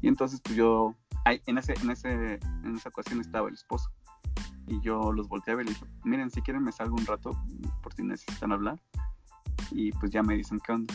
Y 0.00 0.08
entonces 0.08 0.40
pues 0.40 0.56
yo 0.56 0.94
en, 1.24 1.58
ese, 1.58 1.74
en, 1.80 1.90
ese, 1.90 2.40
en 2.64 2.76
esa 2.76 2.88
ocasión 2.88 3.20
estaba 3.20 3.48
el 3.48 3.54
esposo. 3.54 3.90
Y 4.66 4.80
yo 4.80 5.12
los 5.12 5.28
volteaba 5.28 5.62
y 5.62 5.66
le 5.66 5.70
dije, 5.72 5.86
miren, 6.04 6.30
si 6.30 6.40
quieren 6.42 6.62
me 6.62 6.72
salgo 6.72 6.96
un 6.96 7.06
rato 7.06 7.36
por 7.82 7.92
si 7.94 8.02
necesitan 8.02 8.52
hablar. 8.52 8.80
Y 9.70 9.92
pues 9.92 10.10
ya 10.10 10.22
me 10.22 10.36
dicen 10.36 10.60
qué 10.60 10.72
onda. 10.72 10.94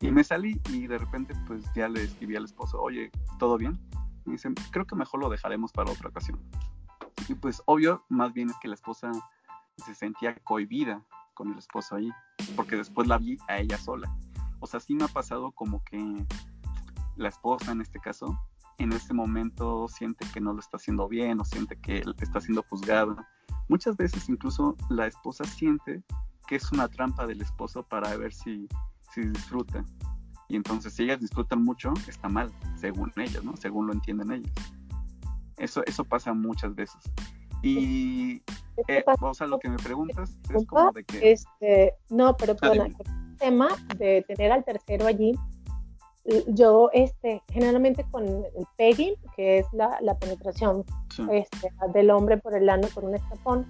Y 0.00 0.10
me 0.10 0.22
salí 0.22 0.60
y 0.70 0.86
de 0.86 0.98
repente 0.98 1.34
pues 1.46 1.64
ya 1.74 1.88
le 1.88 2.04
escribí 2.04 2.36
al 2.36 2.44
esposo, 2.44 2.80
oye, 2.80 3.10
¿todo 3.38 3.58
bien? 3.58 3.78
Y 4.26 4.32
dicen, 4.32 4.54
creo 4.70 4.86
que 4.86 4.94
mejor 4.94 5.20
lo 5.20 5.28
dejaremos 5.28 5.72
para 5.72 5.90
otra 5.90 6.08
ocasión. 6.08 6.38
Y 7.28 7.34
pues 7.34 7.62
obvio, 7.66 8.04
más 8.08 8.32
bien 8.32 8.50
es 8.50 8.56
que 8.60 8.68
la 8.68 8.74
esposa 8.74 9.10
se 9.76 9.94
sentía 9.94 10.36
cohibida 10.36 11.04
con 11.34 11.52
el 11.52 11.58
esposo 11.58 11.96
ahí, 11.96 12.12
porque 12.56 12.76
después 12.76 13.08
la 13.08 13.18
vi 13.18 13.38
a 13.48 13.58
ella 13.58 13.76
sola. 13.76 14.14
O 14.60 14.66
sea, 14.66 14.80
sí 14.80 14.94
me 14.94 15.04
ha 15.04 15.08
pasado 15.08 15.52
como 15.52 15.82
que 15.84 16.26
la 17.16 17.28
esposa 17.28 17.72
en 17.72 17.80
este 17.80 17.98
caso 17.98 18.38
en 18.78 18.92
ese 18.92 19.12
momento 19.12 19.88
siente 19.88 20.24
que 20.32 20.40
no 20.40 20.52
lo 20.52 20.60
está 20.60 20.76
haciendo 20.76 21.08
bien 21.08 21.40
o 21.40 21.44
siente 21.44 21.76
que 21.76 22.02
está 22.20 22.40
siendo 22.40 22.62
juzgada. 22.62 23.28
Muchas 23.68 23.96
veces 23.96 24.28
incluso 24.28 24.76
la 24.88 25.06
esposa 25.06 25.44
siente 25.44 26.02
que 26.46 26.56
es 26.56 26.72
una 26.72 26.88
trampa 26.88 27.26
del 27.26 27.42
esposo 27.42 27.82
para 27.82 28.16
ver 28.16 28.32
si, 28.32 28.68
si 29.12 29.20
disfruta. 29.22 29.84
Y 30.48 30.56
entonces 30.56 30.94
si 30.94 31.02
ellas 31.02 31.20
disfrutan 31.20 31.62
mucho, 31.62 31.92
está 32.08 32.28
mal, 32.28 32.50
según 32.76 33.12
ellas, 33.16 33.44
¿no? 33.44 33.56
Según 33.56 33.88
lo 33.88 33.92
entienden 33.92 34.32
ellas. 34.32 34.52
Eso, 35.58 35.82
eso 35.84 36.04
pasa 36.04 36.32
muchas 36.32 36.74
veces. 36.74 37.02
Y, 37.62 38.42
eh, 38.86 39.04
o 39.20 39.34
sea, 39.34 39.46
lo 39.46 39.58
que 39.58 39.68
me 39.68 39.76
preguntas 39.76 40.38
es 40.54 40.66
como 40.66 40.92
de 40.92 41.04
que... 41.04 41.32
Este, 41.32 41.94
no, 42.08 42.36
pero 42.36 42.56
con 42.56 42.80
el 42.80 42.96
tema 43.38 43.68
de 43.96 44.24
tener 44.26 44.52
al 44.52 44.64
tercero 44.64 45.06
allí, 45.06 45.34
yo 46.48 46.90
este, 46.92 47.42
generalmente 47.50 48.04
con 48.10 48.24
el 48.24 48.66
pegging, 48.76 49.14
que 49.34 49.58
es 49.58 49.66
la, 49.72 49.98
la 50.00 50.14
penetración 50.14 50.84
este, 51.30 51.72
del 51.92 52.10
hombre 52.10 52.36
por 52.36 52.54
el 52.54 52.68
ano 52.68 52.88
con 52.94 53.06
un 53.06 53.14
escapón, 53.14 53.66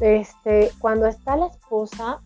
este, 0.00 0.70
cuando 0.78 1.06
está 1.06 1.36
la 1.36 1.46
esposa, 1.46 2.20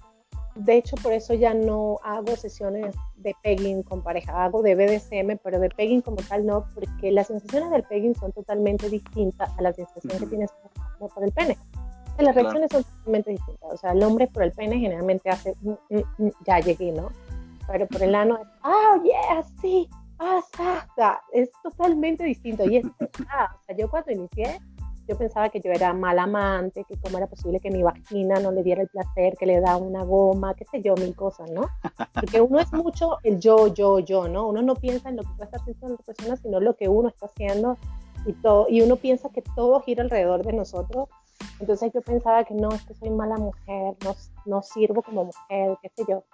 de 0.54 0.76
hecho 0.76 0.96
por 0.96 1.12
eso 1.12 1.34
ya 1.34 1.54
no 1.54 1.98
hago 2.02 2.36
sesiones 2.36 2.94
de 3.16 3.34
pegging 3.42 3.82
con 3.82 4.02
pareja, 4.02 4.44
hago 4.44 4.62
de 4.62 4.74
BDSM, 4.74 5.38
pero 5.42 5.58
de 5.58 5.68
pegging 5.68 6.00
como 6.00 6.16
tal 6.16 6.46
no, 6.46 6.66
porque 6.74 7.10
las 7.10 7.26
sensaciones 7.26 7.70
del 7.70 7.82
pegging 7.84 8.14
son 8.14 8.32
totalmente 8.32 8.88
distintas 8.88 9.50
a 9.58 9.62
las 9.62 9.76
sensaciones 9.76 10.20
que 10.20 10.26
tienes 10.26 10.50
por, 10.98 11.24
el 11.24 11.32
pene. 11.32 11.56
Las 12.18 12.34
reacciones 12.34 12.70
son 12.70 12.84
totalmente 12.84 13.30
distintas, 13.30 13.72
o 13.72 13.76
sea, 13.76 13.92
el 13.92 14.02
hombre 14.02 14.26
por 14.26 14.42
el 14.42 14.52
pene 14.52 14.78
generalmente 14.78 15.30
hace, 15.30 15.54
mm, 15.62 15.70
mm, 15.70 16.02
mm, 16.18 16.30
ya 16.46 16.60
llegué, 16.60 16.92
¿no? 16.92 17.10
Pero 17.70 17.86
por 17.86 18.02
el 18.02 18.14
ano 18.14 18.36
es, 18.36 18.48
ah, 18.62 18.96
oh, 18.96 19.02
yeah, 19.02 19.42
sí, 19.60 19.88
pasa, 20.16 21.20
es 21.32 21.50
totalmente 21.62 22.24
distinto. 22.24 22.64
Y 22.64 22.78
es, 22.78 22.86
ah, 23.28 23.54
o 23.54 23.64
sea, 23.64 23.76
yo 23.76 23.88
cuando 23.88 24.12
inicié, 24.12 24.60
yo 25.08 25.16
pensaba 25.16 25.48
que 25.48 25.60
yo 25.60 25.70
era 25.72 25.92
mal 25.92 26.18
amante, 26.18 26.84
que 26.84 26.96
cómo 26.98 27.18
era 27.18 27.26
posible 27.26 27.58
que 27.58 27.70
mi 27.70 27.82
vagina 27.82 28.38
no 28.38 28.52
le 28.52 28.62
diera 28.62 28.82
el 28.82 28.88
placer, 28.88 29.34
que 29.38 29.46
le 29.46 29.60
da 29.60 29.76
una 29.76 30.04
goma, 30.04 30.54
qué 30.54 30.64
sé 30.64 30.82
yo, 30.82 30.94
mil 30.94 31.14
cosas, 31.16 31.50
¿no? 31.50 31.68
Porque 32.14 32.40
uno 32.40 32.60
es 32.60 32.72
mucho 32.72 33.18
el 33.24 33.40
yo, 33.40 33.72
yo, 33.74 33.98
yo, 33.98 34.28
¿no? 34.28 34.48
Uno 34.48 34.62
no 34.62 34.74
piensa 34.74 35.08
en 35.08 35.16
lo 35.16 35.22
que 35.22 35.30
puede 35.30 35.44
estar 35.44 35.60
haciendo 35.60 35.88
la 35.88 35.96
persona, 35.96 36.36
sino 36.36 36.60
lo 36.60 36.76
que 36.76 36.88
uno 36.88 37.08
está 37.08 37.26
haciendo 37.26 37.76
y 38.26 38.32
todo, 38.34 38.66
y 38.68 38.82
uno 38.82 38.96
piensa 38.96 39.30
que 39.30 39.42
todo 39.42 39.80
gira 39.80 40.02
alrededor 40.02 40.44
de 40.44 40.52
nosotros. 40.52 41.08
Entonces 41.60 41.92
yo 41.92 42.00
pensaba 42.00 42.44
que 42.44 42.54
no, 42.54 42.68
es 42.70 42.84
que 42.86 42.94
soy 42.94 43.10
mala 43.10 43.36
mujer, 43.36 43.96
no, 44.04 44.16
no 44.46 44.62
sirvo 44.62 45.02
como 45.02 45.26
mujer, 45.26 45.76
qué 45.82 45.90
sé 45.94 46.04
yo 46.08 46.24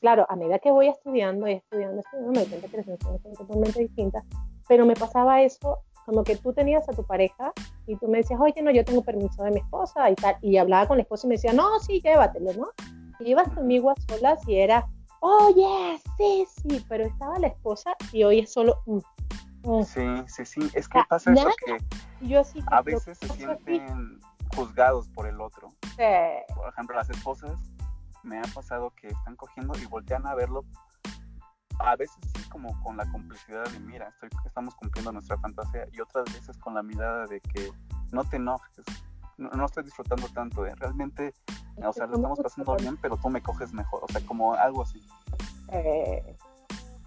claro, 0.00 0.26
a 0.28 0.36
medida 0.36 0.58
que 0.58 0.70
voy 0.70 0.88
estudiando 0.88 1.48
y 1.48 1.52
estudiando, 1.52 2.00
estudiando, 2.00 2.32
me 2.32 2.38
doy 2.40 2.48
cuenta 2.48 2.68
que 2.68 2.76
las 2.78 2.88
emociones 2.88 3.22
son 3.22 3.32
totalmente 3.34 3.80
distintas, 3.80 4.24
pero 4.68 4.86
me 4.86 4.94
pasaba 4.94 5.42
eso 5.42 5.80
como 6.04 6.24
que 6.24 6.36
tú 6.36 6.52
tenías 6.52 6.88
a 6.88 6.92
tu 6.92 7.04
pareja 7.04 7.52
y 7.86 7.96
tú 7.96 8.08
me 8.08 8.18
decías, 8.18 8.40
oye, 8.40 8.60
no, 8.62 8.70
yo 8.72 8.84
tengo 8.84 9.02
permiso 9.02 9.44
de 9.44 9.52
mi 9.52 9.60
esposa 9.60 10.10
y 10.10 10.14
tal, 10.16 10.36
y 10.42 10.56
hablaba 10.56 10.88
con 10.88 10.96
la 10.96 11.02
esposa 11.02 11.26
y 11.26 11.28
me 11.28 11.34
decía, 11.36 11.52
no, 11.52 11.78
sí, 11.80 12.00
llévatelo, 12.00 12.52
¿no? 12.54 12.68
Y 13.20 13.30
ibas 13.30 13.48
conmigo 13.50 13.90
a 13.90 13.94
solas 14.08 14.40
y 14.48 14.56
era, 14.56 14.88
oye, 15.20 16.00
sí, 16.16 16.44
sí, 16.48 16.84
pero 16.88 17.04
estaba 17.04 17.38
la 17.38 17.48
esposa 17.48 17.96
y 18.12 18.24
hoy 18.24 18.40
es 18.40 18.52
solo... 18.52 18.78
Mm, 18.86 18.98
mm". 19.64 19.84
Sí, 19.84 20.04
sí, 20.26 20.44
sí, 20.44 20.60
es 20.74 20.88
que 20.88 21.00
pasa 21.08 21.32
eso 21.32 21.48
que 21.64 21.78
yo 22.26 22.42
a 22.66 22.82
veces 22.82 23.18
se 23.18 23.28
sienten 23.28 24.20
juzgados 24.54 25.08
por 25.08 25.26
el 25.26 25.40
otro. 25.40 25.68
Por 26.54 26.68
ejemplo, 26.68 26.96
las 26.96 27.10
esposas 27.10 27.58
me 28.22 28.38
ha 28.38 28.44
pasado 28.54 28.90
que 28.90 29.08
están 29.08 29.36
cogiendo 29.36 29.78
y 29.78 29.86
voltean 29.86 30.26
a 30.26 30.34
verlo. 30.34 30.64
A 31.78 31.96
veces 31.96 32.16
sí 32.36 32.48
como 32.48 32.80
con 32.82 32.96
la 32.96 33.10
complicidad 33.10 33.64
de, 33.70 33.80
mira, 33.80 34.08
estoy, 34.08 34.28
estamos 34.44 34.74
cumpliendo 34.74 35.10
nuestra 35.10 35.38
fantasía 35.38 35.86
y 35.92 36.00
otras 36.00 36.24
veces 36.32 36.56
con 36.58 36.74
la 36.74 36.82
mirada 36.82 37.26
de 37.26 37.40
que 37.40 37.72
no 38.12 38.24
te 38.24 38.36
enojes, 38.36 38.84
no, 39.38 39.64
estoy 39.64 39.84
disfrutando 39.84 40.28
tanto, 40.28 40.62
de 40.62 40.74
realmente, 40.74 41.32
o 41.76 41.92
sea, 41.92 42.06
lo 42.06 42.16
estamos 42.16 42.38
pasando 42.40 42.76
bien, 42.76 42.96
pero 42.98 43.16
tú 43.16 43.28
me 43.30 43.42
coges 43.42 43.72
mejor, 43.72 44.04
o 44.04 44.08
sea, 44.08 44.24
como 44.26 44.54
algo 44.54 44.82
así. 44.82 45.00
Eh, 45.68 46.36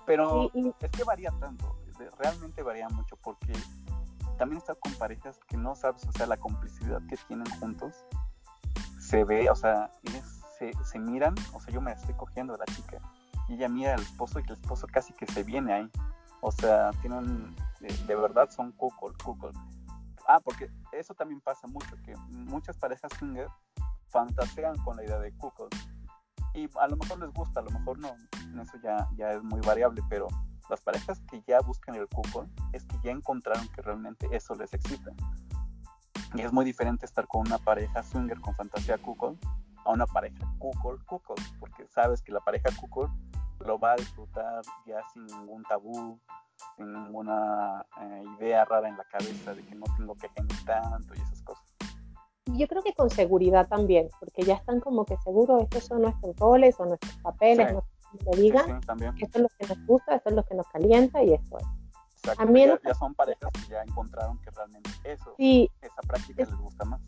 pero 0.06 0.52
es 0.80 0.92
que 0.92 1.04
varía 1.04 1.32
tanto, 1.40 1.78
realmente 2.18 2.64
varía 2.64 2.90
mucho 2.90 3.16
porque 3.18 3.54
también 4.36 4.58
está 4.58 4.76
con 4.76 4.94
parejas 4.94 5.40
que 5.48 5.58
no 5.58 5.76
sabes, 5.76 6.06
o 6.08 6.12
sea, 6.12 6.28
la 6.28 6.38
complicidad 6.38 7.02
que 7.08 7.18
tienen 7.28 7.50
juntos 7.60 8.06
se 9.00 9.24
ve, 9.24 9.50
o 9.50 9.56
sea, 9.56 9.92
es 10.04 10.36
se, 10.84 11.00
miran, 11.00 11.36
o 11.54 11.60
sea, 11.60 11.74
yo 11.74 11.82
me 11.82 11.92
estoy 11.92 12.14
cogiendo 12.16 12.54
a 12.54 12.58
la 12.58 12.66
chica 12.66 13.00
y 13.48 13.56
ella 13.56 13.70
mira 13.70 13.94
al 13.94 14.02
esposo 14.02 14.40
y 14.40 14.44
el 14.44 14.54
esposo 14.54 14.88
casi 14.88 15.14
que 15.14 15.28
se 15.28 15.44
viene 15.44 15.74
ahí. 15.74 15.92
O 16.42 16.52
sea, 16.52 16.92
tienen, 17.02 17.56
de, 17.80 18.16
verdad 18.16 18.50
son 18.50 18.72
cuckold, 18.74 19.22
cuckold. 19.22 19.56
Ah, 20.28 20.40
porque 20.40 20.70
eso 20.92 21.14
también 21.14 21.42
pasa 21.42 21.68
mucho, 21.68 21.96
que 22.04 22.16
muchas 22.30 22.78
parejas 22.78 23.12
swinger 23.18 23.48
fantasean 24.08 24.76
con 24.84 24.98
la 24.98 25.04
idea 25.04 25.20
de 25.20 25.32
cuckold. 25.38 25.74
Y 26.54 26.70
a 26.80 26.88
lo 26.88 26.98
mejor 26.98 27.20
les 27.20 27.32
gusta, 27.34 27.60
a 27.60 27.64
lo 27.64 27.72
mejor 27.72 28.00
no, 28.00 28.16
eso 28.62 28.78
ya, 28.82 29.08
ya 29.18 29.34
es 29.34 29.44
muy 29.44 29.60
variable, 29.62 30.02
pero 30.10 30.28
las 30.70 30.82
parejas 30.82 31.22
que 31.30 31.42
ya 31.48 31.60
buscan 31.62 31.96
el 31.96 32.08
cuckold 32.08 32.50
es 32.74 32.86
que 32.86 32.96
ya 33.04 33.12
encontraron 33.12 33.68
que 33.70 33.82
realmente 33.82 34.28
eso 34.32 34.56
les 34.56 34.74
excita. 34.74 35.12
Y 36.34 36.42
es 36.42 36.52
muy 36.52 36.66
diferente 36.66 37.06
estar 37.06 37.28
con 37.28 37.42
una 37.48 37.58
pareja 37.58 38.04
swinger 38.04 38.40
con 38.42 38.56
fantasía 38.56 38.98
cuckold 38.98 39.38
a 39.86 39.92
una 39.92 40.06
pareja 40.06 40.46
cuckold, 40.60 41.04
cuckold, 41.06 41.42
porque 41.60 41.88
sabes 41.88 42.22
que 42.22 42.32
la 42.32 42.40
pareja 42.40 42.70
cuckold 42.80 43.12
lo 43.60 43.80
va 43.80 43.94
a 43.94 43.96
disfrutar 43.96 44.62
ya 44.86 45.02
sin 45.14 45.26
ningún 45.28 45.64
tabú, 45.64 46.20
sin 46.76 46.92
ninguna 46.92 47.86
eh, 48.02 48.24
idea 48.38 48.66
rara 48.66 48.90
en 48.90 48.98
la 48.98 49.04
cabeza 49.06 49.54
de 49.54 49.64
que 49.64 49.76
no 49.76 49.86
tengo 49.98 50.16
que 50.16 50.30
gemir 50.30 50.66
tanto 50.66 51.14
y 51.16 51.22
esas 51.22 51.42
cosas. 51.44 51.64
Yo 52.48 52.68
creo 52.68 52.84
que 52.84 52.94
con 52.94 53.10
seguridad 53.10 53.68
también, 53.68 54.10
porque 54.20 54.44
ya 54.44 54.56
están 54.56 54.80
como 54.80 55.06
que 55.06 55.18
seguros, 55.18 55.64
estos 55.64 55.86
son 55.86 56.04
nuestros 56.04 56.36
roles 56.36 56.80
o 56.80 56.86
nuestros 56.86 57.16
papeles, 57.18 57.74
no 58.24 58.32
que 58.32 58.38
digan, 58.42 58.82
esto 59.20 59.38
es 59.38 59.42
lo 59.42 59.50
que 59.58 59.68
nos 59.68 59.86
gusta, 59.86 60.16
esto 60.16 60.30
es 60.30 60.36
lo 60.36 60.44
que 60.44 60.56
nos 60.56 60.68
calienta 60.68 61.24
y 61.24 61.34
esto 61.34 61.58
es. 61.58 62.40
a 62.40 62.46
mí 62.46 62.66
ya, 62.66 62.94
son 62.94 63.14
parejas 63.14 63.52
que 63.52 63.72
ya 63.72 63.84
encontraron 63.84 64.40
que 64.40 64.52
realmente 64.52 64.90
eso, 65.04 65.36
esa 65.38 66.02
práctica 66.08 66.44
les 66.44 66.56
gusta 66.56 66.86
más. 66.86 67.02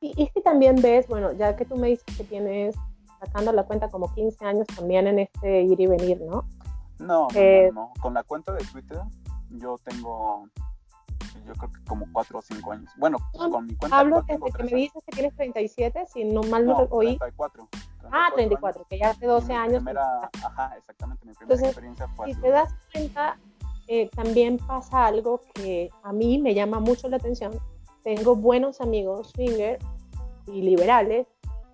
Y, 0.00 0.22
es 0.22 0.30
que 0.32 0.40
también 0.42 0.76
ves, 0.76 1.06
bueno, 1.08 1.32
ya 1.32 1.56
que 1.56 1.64
tú 1.64 1.76
me 1.76 1.88
dices 1.88 2.16
que 2.16 2.24
tienes, 2.24 2.76
sacando 3.20 3.52
la 3.52 3.64
cuenta 3.64 3.88
como 3.88 4.12
15 4.14 4.44
años 4.44 4.66
también 4.74 5.06
en 5.06 5.20
este 5.20 5.62
ir 5.62 5.80
y 5.80 5.86
venir, 5.86 6.20
¿no? 6.20 6.44
No, 6.98 7.28
no, 7.28 7.28
eh, 7.34 7.70
no, 7.72 7.92
Con 8.00 8.14
la 8.14 8.22
cuenta 8.22 8.52
de 8.52 8.64
Twitter 8.64 9.00
yo 9.50 9.78
tengo, 9.84 10.48
yo 11.46 11.52
creo 11.54 11.72
que 11.72 11.84
como 11.84 12.06
4 12.12 12.38
o 12.38 12.42
5 12.42 12.72
años. 12.72 12.90
Bueno, 12.96 13.18
con 13.32 13.66
mi 13.66 13.74
cuenta. 13.76 13.98
Hablo 13.98 14.22
desde 14.22 14.52
que 14.52 14.62
me 14.64 14.70
dices 14.70 15.02
que 15.04 15.12
tienes 15.12 15.34
37, 15.36 16.06
si 16.12 16.24
no 16.24 16.42
mal 16.42 16.66
no, 16.66 16.76
oí. 16.90 17.18
34, 17.18 17.68
ah, 18.12 18.28
34, 18.34 18.86
que 18.88 18.98
ya 18.98 19.10
hace 19.10 19.26
12 19.26 19.52
años. 19.52 19.76
Primera, 19.76 20.30
ajá, 20.44 20.74
exactamente, 20.76 21.26
mi 21.26 21.32
primera 21.34 21.66
experiencia 21.66 22.08
fue 22.08 22.32
Si 22.32 22.40
te 22.40 22.50
das 22.50 22.74
cuenta, 22.92 23.38
eh, 23.88 24.10
también 24.10 24.58
pasa 24.58 25.06
algo 25.06 25.40
que 25.54 25.90
a 26.02 26.12
mí 26.12 26.38
me 26.38 26.54
llama 26.54 26.80
mucho 26.80 27.08
la 27.08 27.16
atención. 27.16 27.52
Tengo 28.02 28.34
buenos 28.34 28.80
amigos 28.80 29.30
swinger 29.30 29.78
y 30.46 30.62
liberales, 30.62 31.26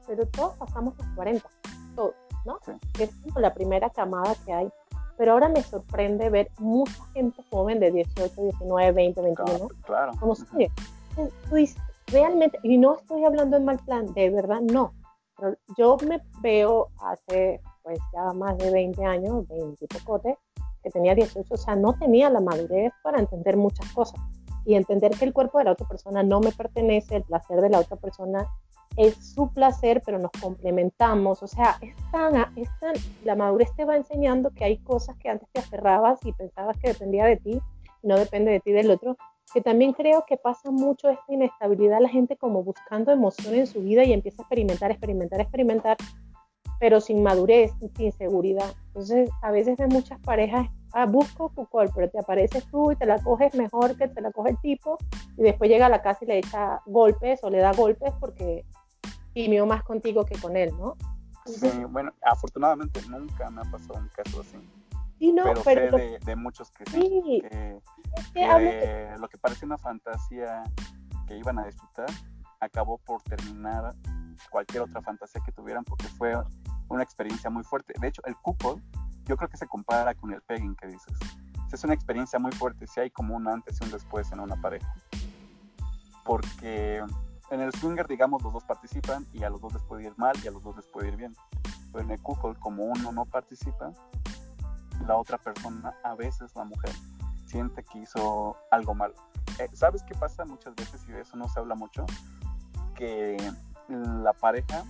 pero 0.06 0.26
todos 0.26 0.54
pasamos 0.56 0.96
los 0.98 1.06
40, 1.14 1.48
todos, 1.94 2.14
¿no? 2.44 2.58
Es 2.98 3.10
como 3.22 3.40
la 3.40 3.54
primera 3.54 3.90
camada 3.90 4.34
que 4.44 4.52
hay. 4.52 4.72
Pero 5.16 5.32
ahora 5.32 5.48
me 5.48 5.62
sorprende 5.62 6.30
ver 6.30 6.50
mucha 6.58 7.04
gente 7.12 7.42
joven 7.50 7.80
de 7.80 7.92
18, 7.92 8.42
19, 8.42 8.92
20, 8.92 9.20
21. 9.20 9.68
Claro. 9.84 10.12
Como 10.18 10.34
sigue. 10.34 10.70
realmente, 12.06 12.58
y 12.62 12.78
no 12.78 12.94
estoy 12.96 13.24
hablando 13.24 13.56
en 13.56 13.64
mal 13.64 13.78
plan, 13.78 14.12
de 14.14 14.30
verdad 14.30 14.60
no. 14.60 14.92
Yo 15.76 15.96
me 16.06 16.20
veo 16.40 16.88
hace 17.00 17.60
pues 17.82 17.98
ya 18.12 18.32
más 18.32 18.56
de 18.58 18.70
20 18.70 19.04
años, 19.04 19.46
20 19.48 19.84
y 19.84 19.88
pocote, 19.88 20.38
que 20.82 20.90
tenía 20.90 21.14
18, 21.14 21.52
o 21.52 21.56
sea, 21.56 21.76
no 21.76 21.94
tenía 21.94 22.30
la 22.30 22.40
madurez 22.40 22.92
para 23.02 23.18
entender 23.18 23.56
muchas 23.56 23.90
cosas. 23.92 24.20
Y 24.64 24.74
entender 24.74 25.10
que 25.12 25.24
el 25.24 25.32
cuerpo 25.32 25.58
de 25.58 25.64
la 25.64 25.72
otra 25.72 25.88
persona 25.88 26.22
no 26.22 26.40
me 26.40 26.52
pertenece, 26.52 27.16
el 27.16 27.24
placer 27.24 27.60
de 27.60 27.70
la 27.70 27.80
otra 27.80 27.96
persona 27.96 28.46
es 28.96 29.34
su 29.34 29.52
placer, 29.52 30.02
pero 30.04 30.18
nos 30.18 30.30
complementamos, 30.32 31.42
o 31.42 31.46
sea, 31.46 31.78
es 31.80 31.96
tan, 32.10 32.34
la 33.24 33.34
madurez 33.34 33.74
te 33.74 33.84
va 33.84 33.96
enseñando 33.96 34.50
que 34.50 34.64
hay 34.64 34.78
cosas 34.78 35.16
que 35.16 35.30
antes 35.30 35.48
te 35.52 35.60
aferrabas 35.60 36.24
y 36.24 36.32
pensabas 36.32 36.76
que 36.78 36.88
dependía 36.88 37.24
de 37.24 37.38
ti, 37.38 37.60
no 38.02 38.16
depende 38.16 38.52
de 38.52 38.60
ti 38.60 38.72
del 38.72 38.90
otro, 38.90 39.16
que 39.52 39.60
también 39.60 39.92
creo 39.92 40.24
que 40.26 40.36
pasa 40.36 40.70
mucho 40.70 41.08
esta 41.08 41.32
inestabilidad, 41.32 42.00
la 42.00 42.08
gente 42.08 42.36
como 42.36 42.62
buscando 42.62 43.12
emoción 43.12 43.54
en 43.54 43.66
su 43.66 43.80
vida 43.80 44.04
y 44.04 44.12
empieza 44.12 44.42
a 44.42 44.44
experimentar, 44.44 44.90
experimentar, 44.90 45.40
experimentar, 45.40 45.96
pero 46.80 47.00
sin 47.00 47.22
madurez, 47.22 47.72
sin 47.96 48.12
seguridad. 48.12 48.74
Entonces, 48.88 49.30
a 49.42 49.50
veces 49.50 49.76
de 49.76 49.86
muchas 49.86 50.18
parejas, 50.20 50.68
ah, 50.92 51.06
busco 51.06 51.50
Foucault, 51.50 51.92
pero 51.94 52.10
te 52.10 52.18
apareces 52.18 52.64
tú 52.70 52.92
y 52.92 52.96
te 52.96 53.06
la 53.06 53.22
coges 53.22 53.54
mejor 53.54 53.96
que 53.96 54.08
te 54.08 54.20
la 54.20 54.32
coge 54.32 54.50
el 54.50 54.58
tipo, 54.60 54.98
y 55.36 55.42
después 55.42 55.70
llega 55.70 55.86
a 55.86 55.90
la 55.90 56.02
casa 56.02 56.24
y 56.24 56.28
le 56.28 56.38
echa 56.38 56.82
golpes 56.86 57.44
o 57.44 57.50
le 57.50 57.58
da 57.58 57.72
golpes 57.72 58.12
porque 58.18 58.64
gimió 59.34 59.66
más 59.66 59.82
contigo 59.84 60.24
que 60.24 60.38
con 60.40 60.56
él, 60.56 60.70
¿no? 60.78 60.96
sí, 61.46 61.70
bueno, 61.88 62.12
afortunadamente 62.22 63.00
nunca 63.08 63.50
me 63.50 63.62
ha 63.62 63.64
pasado 63.64 63.98
un 63.98 64.08
caso 64.08 64.40
así. 64.40 64.56
Sí, 65.22 65.32
no, 65.32 65.44
pero, 65.62 65.96
sé 65.96 66.18
de, 66.18 66.34
muchos 66.34 66.68
que 66.72 66.84
sí. 66.90 67.40
Que, 68.34 69.14
lo 69.20 69.28
que 69.28 69.38
parece 69.38 69.64
una 69.64 69.78
fantasía 69.78 70.64
que 71.28 71.38
iban 71.38 71.60
a 71.60 71.66
disfrutar 71.66 72.08
acabó 72.58 72.98
por 72.98 73.22
terminar 73.22 73.94
cualquier 74.50 74.82
otra 74.82 75.00
fantasía 75.00 75.40
que 75.46 75.52
tuvieran 75.52 75.84
porque 75.84 76.08
fue 76.08 76.34
una 76.88 77.04
experiencia 77.04 77.48
muy 77.50 77.62
fuerte. 77.62 77.94
De 78.00 78.08
hecho, 78.08 78.20
el 78.24 78.34
cuckold 78.34 78.82
yo 79.22 79.36
creo 79.36 79.48
que 79.48 79.56
se 79.56 79.68
compara 79.68 80.12
con 80.16 80.32
el 80.32 80.42
pegging 80.42 80.74
que 80.74 80.88
dices. 80.88 81.16
Es 81.72 81.84
una 81.84 81.94
experiencia 81.94 82.40
muy 82.40 82.50
fuerte, 82.50 82.88
si 82.88 82.98
hay 82.98 83.10
como 83.10 83.36
un 83.36 83.46
antes 83.46 83.78
y 83.80 83.84
un 83.84 83.92
después 83.92 84.32
en 84.32 84.40
una 84.40 84.60
pareja. 84.60 84.92
Porque 86.24 87.00
en 87.52 87.60
el 87.60 87.72
swinger, 87.74 88.08
digamos, 88.08 88.42
los 88.42 88.52
dos 88.52 88.64
participan 88.64 89.24
y 89.32 89.44
a 89.44 89.50
los 89.50 89.60
dos 89.60 89.72
les 89.72 89.84
puede 89.84 90.02
ir 90.02 90.14
mal 90.16 90.34
y 90.42 90.48
a 90.48 90.50
los 90.50 90.64
dos 90.64 90.74
les 90.74 90.88
puede 90.88 91.10
ir 91.10 91.16
bien. 91.16 91.36
Pero 91.92 92.04
en 92.04 92.10
el 92.10 92.20
cuckold, 92.20 92.58
como 92.58 92.86
uno 92.86 93.12
no 93.12 93.24
participa, 93.24 93.92
la 95.06 95.16
otra 95.16 95.38
persona, 95.38 95.94
a 96.04 96.14
veces 96.14 96.54
la 96.54 96.64
mujer, 96.64 96.92
siente 97.46 97.84
que 97.84 97.98
hizo 98.00 98.56
algo 98.70 98.94
malo. 98.94 99.14
Eh, 99.58 99.68
¿Sabes 99.72 100.02
qué 100.02 100.14
pasa 100.14 100.44
muchas 100.44 100.74
veces 100.74 101.02
y 101.08 101.12
de 101.12 101.20
eso 101.20 101.36
no 101.36 101.48
se 101.48 101.60
habla 101.60 101.74
mucho? 101.74 102.06
Que 102.94 103.36
la 103.88 104.32
pareja, 104.32 104.84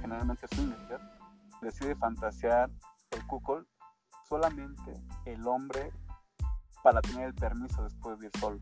generalmente 0.00 0.46
swinger, 0.48 1.00
decide 1.62 1.94
fantasear 1.96 2.70
el 3.10 3.26
cuckold 3.26 3.66
solamente 4.28 4.92
el 5.24 5.46
hombre 5.46 5.92
para 6.82 7.00
tener 7.00 7.28
el 7.28 7.34
permiso 7.34 7.82
después 7.84 8.18
de 8.18 8.26
ir 8.26 8.32
solo. 8.38 8.58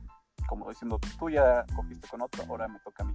Como 0.49 0.68
diciendo, 0.68 1.01
tú 1.18 1.30
ya 1.30 1.64
cogiste 1.74 2.07
con 2.09 2.22
otro, 2.22 2.45
ahora 2.49 2.68
me 2.68 2.78
toca 2.80 3.03
a 3.03 3.07
mí. 3.07 3.14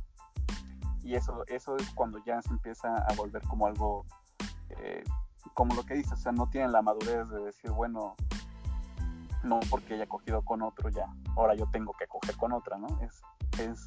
Y 1.04 1.16
eso, 1.16 1.44
eso 1.48 1.78
es 1.78 1.90
cuando 1.92 2.20
ya 2.26 2.42
se 2.42 2.50
empieza 2.50 2.94
a 2.96 3.14
volver 3.14 3.42
como 3.44 3.68
algo, 3.68 4.06
eh, 4.70 5.04
como 5.54 5.76
lo 5.76 5.84
que 5.84 5.96
dices, 5.96 6.14
o 6.14 6.18
sea, 6.18 6.32
no 6.32 6.50
tienen 6.50 6.72
la 6.72 6.82
madurez 6.82 7.30
de 7.30 7.40
decir, 7.42 7.72
bueno, 7.72 8.16
no 9.44 9.60
porque 9.70 9.96
haya 9.96 10.08
cogido 10.08 10.42
con 10.44 10.62
otro 10.62 10.90
ya, 10.90 11.08
ahora 11.36 11.56
yo 11.56 11.66
tengo 11.72 11.94
que 11.94 12.08
coger 12.08 12.36
con 12.38 12.52
otra, 12.52 12.78
¿no? 12.78 12.88
Es, 13.02 13.22
es 13.60 13.86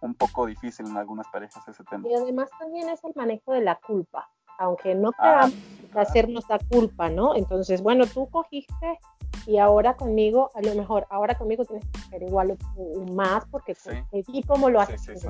un 0.00 0.14
poco 0.14 0.46
difícil 0.46 0.86
en 0.86 0.96
algunas 0.96 1.26
parejas 1.28 1.66
ese 1.68 1.84
tema. 1.84 2.06
Y 2.08 2.14
además 2.14 2.50
también 2.58 2.88
es 2.88 3.02
el 3.04 3.12
manejo 3.14 3.52
de 3.52 3.62
la 3.62 3.76
culpa 3.76 4.28
aunque 4.58 4.94
no 4.94 5.10
ah, 5.18 5.48
queramos 5.50 5.54
hacernos 5.94 6.44
la 6.48 6.58
culpa, 6.58 7.08
¿no? 7.08 7.34
Entonces, 7.34 7.82
bueno, 7.82 8.06
tú 8.06 8.28
cogiste 8.28 8.98
y 9.46 9.58
ahora 9.58 9.94
conmigo, 9.96 10.50
a 10.54 10.62
lo 10.62 10.74
mejor, 10.74 11.06
ahora 11.10 11.36
conmigo 11.36 11.64
tienes 11.64 11.84
que 11.90 11.98
hacer 11.98 12.22
igual 12.22 12.56
o 12.76 13.12
más 13.12 13.44
porque 13.46 13.74
sí. 13.74 14.42
como 14.46 14.70
lo 14.70 14.80
haces. 14.80 15.26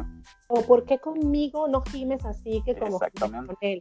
o 0.48 0.62
porque 0.62 0.98
conmigo 0.98 1.68
no 1.68 1.82
gimes 1.82 2.24
así 2.24 2.62
que 2.64 2.76
como 2.76 2.98
con 2.98 3.56
él. 3.60 3.80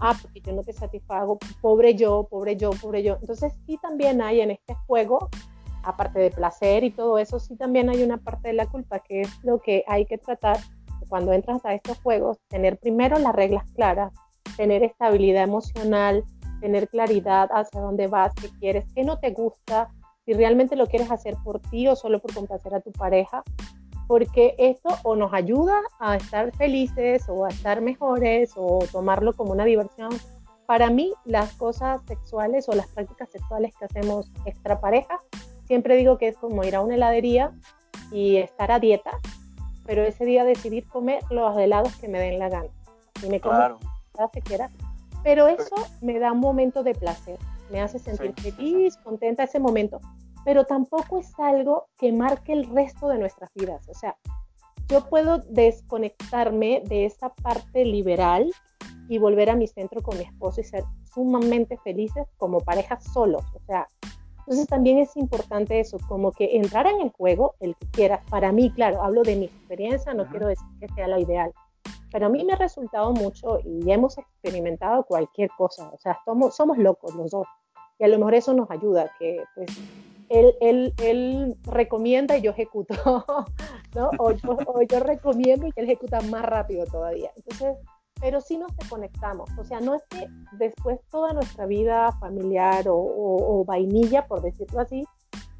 Ah, 0.00 0.16
porque 0.20 0.40
yo 0.40 0.52
no 0.52 0.62
te 0.62 0.72
satisfago, 0.72 1.38
pobre 1.60 1.94
yo, 1.94 2.26
pobre 2.30 2.56
yo, 2.56 2.70
pobre 2.70 3.02
yo. 3.02 3.16
Entonces 3.20 3.52
sí 3.66 3.78
también 3.80 4.20
hay 4.20 4.40
en 4.40 4.50
este 4.50 4.74
juego, 4.86 5.28
aparte 5.82 6.18
de 6.18 6.30
placer 6.30 6.84
y 6.84 6.90
todo 6.90 7.18
eso, 7.18 7.38
sí 7.38 7.56
también 7.56 7.88
hay 7.88 8.02
una 8.02 8.18
parte 8.18 8.48
de 8.48 8.54
la 8.54 8.66
culpa 8.66 8.98
que 9.00 9.22
es 9.22 9.44
lo 9.44 9.60
que 9.60 9.84
hay 9.86 10.04
que 10.04 10.18
tratar 10.18 10.58
cuando 11.08 11.32
entras 11.32 11.64
a 11.64 11.74
estos 11.74 11.98
juegos, 12.00 12.38
tener 12.48 12.78
primero 12.78 13.18
las 13.18 13.34
reglas 13.34 13.64
claras, 13.74 14.12
tener 14.56 14.82
estabilidad 14.82 15.44
emocional, 15.44 16.24
tener 16.60 16.88
claridad 16.88 17.48
hacia 17.52 17.80
dónde 17.80 18.08
vas, 18.08 18.34
qué 18.34 18.48
quieres, 18.58 18.84
qué 18.94 19.04
no 19.04 19.18
te 19.18 19.30
gusta, 19.30 19.90
si 20.26 20.34
realmente 20.34 20.76
lo 20.76 20.86
quieres 20.86 21.10
hacer 21.10 21.36
por 21.42 21.60
ti 21.60 21.88
o 21.88 21.96
solo 21.96 22.20
por 22.20 22.34
complacer 22.34 22.74
a 22.74 22.80
tu 22.80 22.92
pareja, 22.92 23.42
porque 24.08 24.54
esto 24.56 24.88
o 25.04 25.14
nos 25.14 25.32
ayuda 25.34 25.80
a 26.00 26.16
estar 26.16 26.50
felices 26.56 27.26
o 27.28 27.44
a 27.44 27.50
estar 27.50 27.82
mejores 27.82 28.52
o 28.56 28.80
tomarlo 28.90 29.34
como 29.34 29.52
una 29.52 29.66
diversión. 29.66 30.10
Para 30.66 30.90
mí, 30.90 31.12
las 31.24 31.52
cosas 31.52 32.00
sexuales 32.08 32.68
o 32.68 32.72
las 32.72 32.88
prácticas 32.88 33.30
sexuales 33.30 33.74
que 33.78 33.84
hacemos 33.84 34.32
extra 34.46 34.80
pareja, 34.80 35.18
siempre 35.66 35.96
digo 35.96 36.16
que 36.16 36.28
es 36.28 36.38
como 36.38 36.64
ir 36.64 36.74
a 36.74 36.80
una 36.80 36.94
heladería 36.94 37.52
y 38.10 38.38
estar 38.38 38.72
a 38.72 38.78
dieta, 38.78 39.10
pero 39.84 40.02
ese 40.02 40.24
día 40.24 40.44
decidir 40.44 40.88
comer 40.88 41.22
los 41.30 41.56
helados 41.58 41.94
que 41.96 42.08
me 42.08 42.18
den 42.18 42.38
la 42.38 42.48
gana. 42.48 42.70
Y 43.22 43.28
me 43.28 43.40
como 43.40 43.78
que 44.32 44.40
quiera, 44.40 44.70
pero 45.22 45.48
eso 45.48 45.76
me 46.00 46.18
da 46.18 46.32
un 46.32 46.40
momento 46.40 46.82
de 46.82 46.94
placer, 46.94 47.38
me 47.70 47.82
hace 47.82 47.98
sentir 47.98 48.32
feliz, 48.34 48.96
contenta 48.98 49.44
ese 49.44 49.60
momento, 49.60 50.00
pero 50.48 50.64
tampoco 50.64 51.18
es 51.18 51.30
algo 51.38 51.88
que 51.98 52.10
marque 52.10 52.54
el 52.54 52.74
resto 52.74 53.08
de 53.08 53.18
nuestras 53.18 53.52
vidas, 53.52 53.86
o 53.86 53.92
sea, 53.92 54.16
yo 54.88 55.06
puedo 55.06 55.40
desconectarme 55.50 56.82
de 56.86 57.04
esa 57.04 57.28
parte 57.34 57.84
liberal 57.84 58.50
y 59.10 59.18
volver 59.18 59.50
a 59.50 59.56
mi 59.56 59.66
centro 59.66 60.00
con 60.02 60.16
mi 60.16 60.24
esposo 60.24 60.62
y 60.62 60.64
ser 60.64 60.84
sumamente 61.12 61.76
felices 61.84 62.26
como 62.38 62.60
parejas 62.60 63.04
solos, 63.12 63.44
o 63.52 63.60
sea, 63.66 63.86
entonces 64.38 64.66
también 64.68 64.96
es 64.96 65.14
importante 65.18 65.80
eso, 65.80 65.98
como 66.08 66.32
que 66.32 66.56
entrar 66.56 66.86
en 66.86 67.02
el 67.02 67.10
juego, 67.10 67.54
el 67.60 67.76
que 67.76 67.86
quiera, 67.90 68.22
para 68.30 68.50
mí, 68.50 68.70
claro, 68.70 69.02
hablo 69.02 69.24
de 69.24 69.36
mi 69.36 69.44
experiencia, 69.44 70.14
no 70.14 70.30
quiero 70.30 70.46
decir 70.46 70.66
que 70.80 70.88
sea 70.94 71.08
la 71.08 71.20
ideal, 71.20 71.52
pero 72.10 72.24
a 72.24 72.30
mí 72.30 72.42
me 72.42 72.54
ha 72.54 72.56
resultado 72.56 73.12
mucho 73.12 73.60
y 73.62 73.92
hemos 73.92 74.16
experimentado 74.16 75.04
cualquier 75.04 75.50
cosa, 75.58 75.90
o 75.92 75.98
sea, 75.98 76.18
somos, 76.24 76.56
somos 76.56 76.78
locos 76.78 77.14
los 77.14 77.32
dos, 77.32 77.46
y 77.98 78.04
a 78.04 78.08
lo 78.08 78.16
mejor 78.16 78.34
eso 78.34 78.54
nos 78.54 78.70
ayuda, 78.70 79.12
que 79.18 79.44
pues 79.54 79.78
él, 80.28 80.54
él, 80.60 80.94
él 81.02 81.56
recomienda 81.64 82.36
y 82.36 82.42
yo 82.42 82.50
ejecuto, 82.52 82.94
¿no? 83.94 84.10
O 84.18 84.32
yo, 84.32 84.58
o 84.66 84.82
yo, 84.82 85.00
recomiendo 85.00 85.66
y 85.66 85.72
él 85.76 85.84
ejecuta 85.84 86.20
más 86.22 86.44
rápido 86.44 86.86
todavía. 86.86 87.30
Entonces, 87.36 87.76
pero 88.20 88.40
sí 88.40 88.58
nos 88.58 88.72
conectamos, 88.88 89.48
o 89.56 89.64
sea, 89.64 89.78
no 89.78 89.94
es 89.94 90.02
que 90.10 90.26
después 90.58 90.98
toda 91.08 91.32
nuestra 91.32 91.66
vida 91.66 92.10
familiar 92.18 92.88
o, 92.88 92.96
o, 92.96 93.60
o 93.60 93.64
vainilla, 93.64 94.26
por 94.26 94.42
decirlo 94.42 94.80
así, 94.80 95.04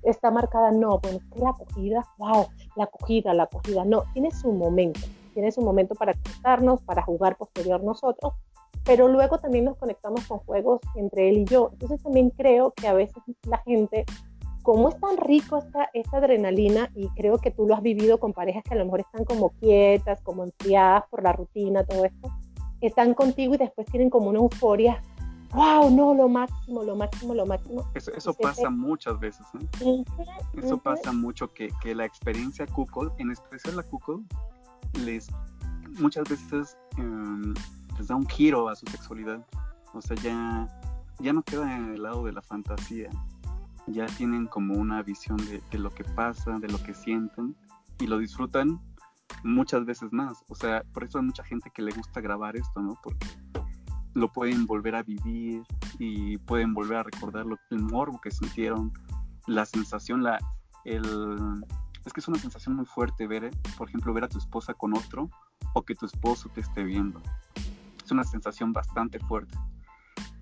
está 0.03 0.33
marcada, 0.33 0.73
no, 0.73 0.99
bueno, 0.99 1.19
es 1.19 1.25
que 1.33 1.39
la 1.39 1.51
acogida, 1.51 2.05
wow, 2.19 2.49
la 2.75 2.85
acogida, 2.85 3.33
la 3.33 3.45
acogida, 3.45 3.85
no, 3.85 4.03
tiene 4.13 4.33
su 4.33 4.51
momento 4.51 5.01
tiene 5.39 5.53
su 5.53 5.61
momento 5.61 5.95
para 5.95 6.15
conectarnos, 6.15 6.83
para 6.83 7.03
jugar 7.03 7.37
posterior 7.37 7.81
nosotros, 7.85 8.33
pero 8.85 9.07
luego 9.07 9.39
también 9.39 9.67
nos 9.67 9.77
conectamos 9.77 10.27
con 10.27 10.39
juegos 10.41 10.81
entre 10.97 11.29
él 11.29 11.39
y 11.39 11.45
yo. 11.45 11.71
Entonces 11.75 12.03
también 12.03 12.31
creo 12.31 12.73
que 12.73 12.89
a 12.89 12.93
veces 12.93 13.23
la 13.45 13.59
gente, 13.59 14.05
como 14.69 14.91
es 14.91 15.01
tan 15.01 15.17
rico 15.17 15.57
esta, 15.57 15.89
esta 15.95 16.19
adrenalina, 16.19 16.91
y 16.95 17.09
creo 17.17 17.39
que 17.39 17.51
tú 17.51 17.67
lo 17.67 17.75
has 17.75 17.81
vivido 17.81 18.21
con 18.21 18.35
parejas 18.35 18.63
que 18.65 18.75
a 18.75 18.77
lo 18.77 18.85
mejor 18.85 19.01
están 19.01 19.25
como 19.25 19.49
quietas, 19.49 20.21
como 20.21 20.45
enfriadas 20.45 21.05
por 21.09 21.23
la 21.23 21.33
rutina, 21.33 21.85
todo 21.85 22.05
esto, 22.05 22.31
están 22.83 23.15
contigo 23.15 23.55
y 23.55 23.57
después 23.57 23.87
tienen 23.87 24.11
como 24.11 24.29
una 24.29 24.41
euforia 24.41 25.01
wow, 25.55 25.89
no, 25.91 26.13
lo 26.13 26.29
máximo, 26.29 26.83
lo 26.83 26.95
máximo, 26.95 27.33
lo 27.33 27.47
máximo. 27.47 27.91
Eso, 27.95 28.35
pasa 28.35 28.69
muchas 28.69 29.19
veces, 29.19 29.47
¿eh? 29.81 30.05
Eso 30.63 30.77
pasa 30.77 31.13
mucho, 31.13 31.49
que, 31.49 31.71
que 31.81 31.95
la 31.95 32.05
experiencia 32.05 32.67
Kukol, 32.67 33.11
en 33.17 33.31
especial 33.31 33.75
la 33.75 33.83
Kukol, 33.85 34.23
les 35.03 35.31
muchas 35.99 36.29
veces 36.29 36.77
em, 36.99 37.55
les 37.97 38.09
da 38.09 38.17
un 38.17 38.29
giro 38.29 38.69
a 38.69 38.77
su 38.77 38.85
sexualidad. 38.89 39.43
O 39.95 40.03
sea, 40.03 40.15
ya, 40.17 40.69
ya 41.21 41.33
no 41.33 41.43
queda 41.43 41.75
en 41.75 41.95
el 41.95 42.03
lado 42.03 42.23
de 42.27 42.33
la 42.33 42.43
fantasía. 42.43 43.09
Ya 43.91 44.07
tienen 44.07 44.47
como 44.47 44.75
una 44.75 45.03
visión 45.03 45.39
de, 45.39 45.79
lo 45.79 45.91
que 45.91 46.05
pasa, 46.05 46.59
de 46.59 46.69
lo 46.69 46.83
que 46.83 46.95
sienten 46.95 47.57
y 47.99 48.07
lo 48.07 48.19
disfrutan 48.19 48.81
muchas 49.45 49.85
veces 49.85 50.13
más. 50.13 50.45
O 50.49 50.55
sea, 50.55 50.83
por 50.93 51.05
eso 51.05 51.19
hay 51.19 51.25
mucha 51.25 51.45
gente 51.45 51.71
que 51.75 51.83
le 51.83 51.93
gusta 51.93 52.21
grabar 52.21 52.57
esto, 52.57 52.81
¿no? 52.81 52.99
Porque 53.03 53.27
lo 54.15 54.33
pueden 54.33 54.67
volver 54.67 54.95
a 54.95 55.03
vivir 55.03 55.63
y 55.99 56.39
pueden 56.39 56.75
volver 56.75 56.99
a 56.99 57.03
recordar 57.03 57.47
lo, 57.47 57.59
el 57.71 57.83
morbo 57.83 58.21
que 58.21 58.31
sintieron, 58.31 58.93
la 59.47 59.65
sensación, 59.65 60.23
la, 60.23 60.39
el, 60.85 61.05
es 62.05 62.13
que 62.13 62.21
es 62.21 62.29
una 62.29 62.39
sensación 62.39 62.75
muy 62.77 62.87
fuerte 62.87 63.27
ver, 63.27 63.45
eh, 63.45 63.51
por 63.77 63.89
ejemplo, 63.89 64.13
ver 64.13 64.25
a 64.25 64.29
tu 64.29 64.39
esposa 64.39 64.75
con 64.75 64.97
otro 64.97 65.31
o 65.75 65.83
que 65.83 65.95
tu 65.95 66.07
esposo 66.07 66.49
te 66.49 66.61
esté 66.61 66.83
viendo. 66.83 67.21
Es 68.05 68.11
una 68.11 68.25
sensación 68.25 68.73
bastante 68.73 69.19
fuerte 69.19 69.57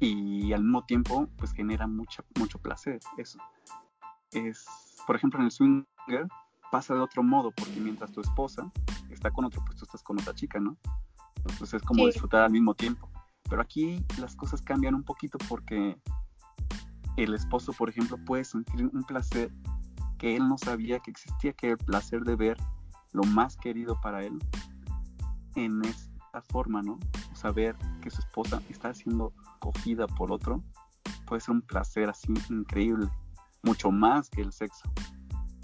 y 0.00 0.52
al 0.52 0.62
mismo 0.62 0.84
tiempo 0.84 1.28
pues 1.36 1.52
genera 1.52 1.86
mucha, 1.86 2.24
mucho 2.38 2.58
placer 2.58 3.00
eso. 3.16 3.38
Es, 4.32 4.66
por 5.06 5.16
ejemplo, 5.16 5.40
en 5.40 5.46
el 5.46 5.50
swinger 5.50 6.28
pasa 6.70 6.94
de 6.94 7.00
otro 7.00 7.22
modo 7.22 7.50
porque 7.52 7.80
mientras 7.80 8.12
tu 8.12 8.20
esposa 8.20 8.70
está 9.10 9.30
con 9.30 9.44
otro, 9.44 9.62
pues 9.64 9.78
tú 9.78 9.84
estás 9.84 10.02
con 10.02 10.18
otra 10.20 10.34
chica, 10.34 10.60
¿no? 10.60 10.76
Entonces 11.36 11.74
es 11.74 11.82
como 11.82 12.06
disfrutar 12.06 12.42
al 12.42 12.50
mismo 12.50 12.74
tiempo. 12.74 13.08
Pero 13.48 13.62
aquí 13.62 14.04
las 14.18 14.34
cosas 14.34 14.60
cambian 14.60 14.94
un 14.94 15.04
poquito 15.04 15.38
porque 15.48 15.96
el 17.16 17.34
esposo, 17.34 17.72
por 17.72 17.88
ejemplo, 17.88 18.18
puede 18.24 18.44
sentir 18.44 18.90
un 18.92 19.04
placer 19.04 19.52
que 20.18 20.36
él 20.36 20.48
no 20.48 20.58
sabía 20.58 20.98
que 20.98 21.10
existía, 21.10 21.52
que 21.52 21.70
el 21.70 21.78
placer 21.78 22.22
de 22.22 22.36
ver 22.36 22.56
lo 23.12 23.22
más 23.22 23.56
querido 23.56 23.98
para 24.00 24.24
él 24.24 24.38
en 25.54 25.84
esta 25.84 26.42
forma, 26.42 26.82
¿no? 26.82 26.98
Saber 27.46 27.76
que 28.02 28.10
su 28.10 28.18
esposa 28.18 28.60
está 28.68 28.92
siendo 28.92 29.32
cogida 29.60 30.08
por 30.08 30.32
otro 30.32 30.64
puede 31.28 31.40
ser 31.40 31.54
un 31.54 31.62
placer 31.62 32.08
así 32.08 32.26
increíble, 32.50 33.06
mucho 33.62 33.92
más 33.92 34.28
que 34.28 34.40
el 34.40 34.52
sexo, 34.52 34.90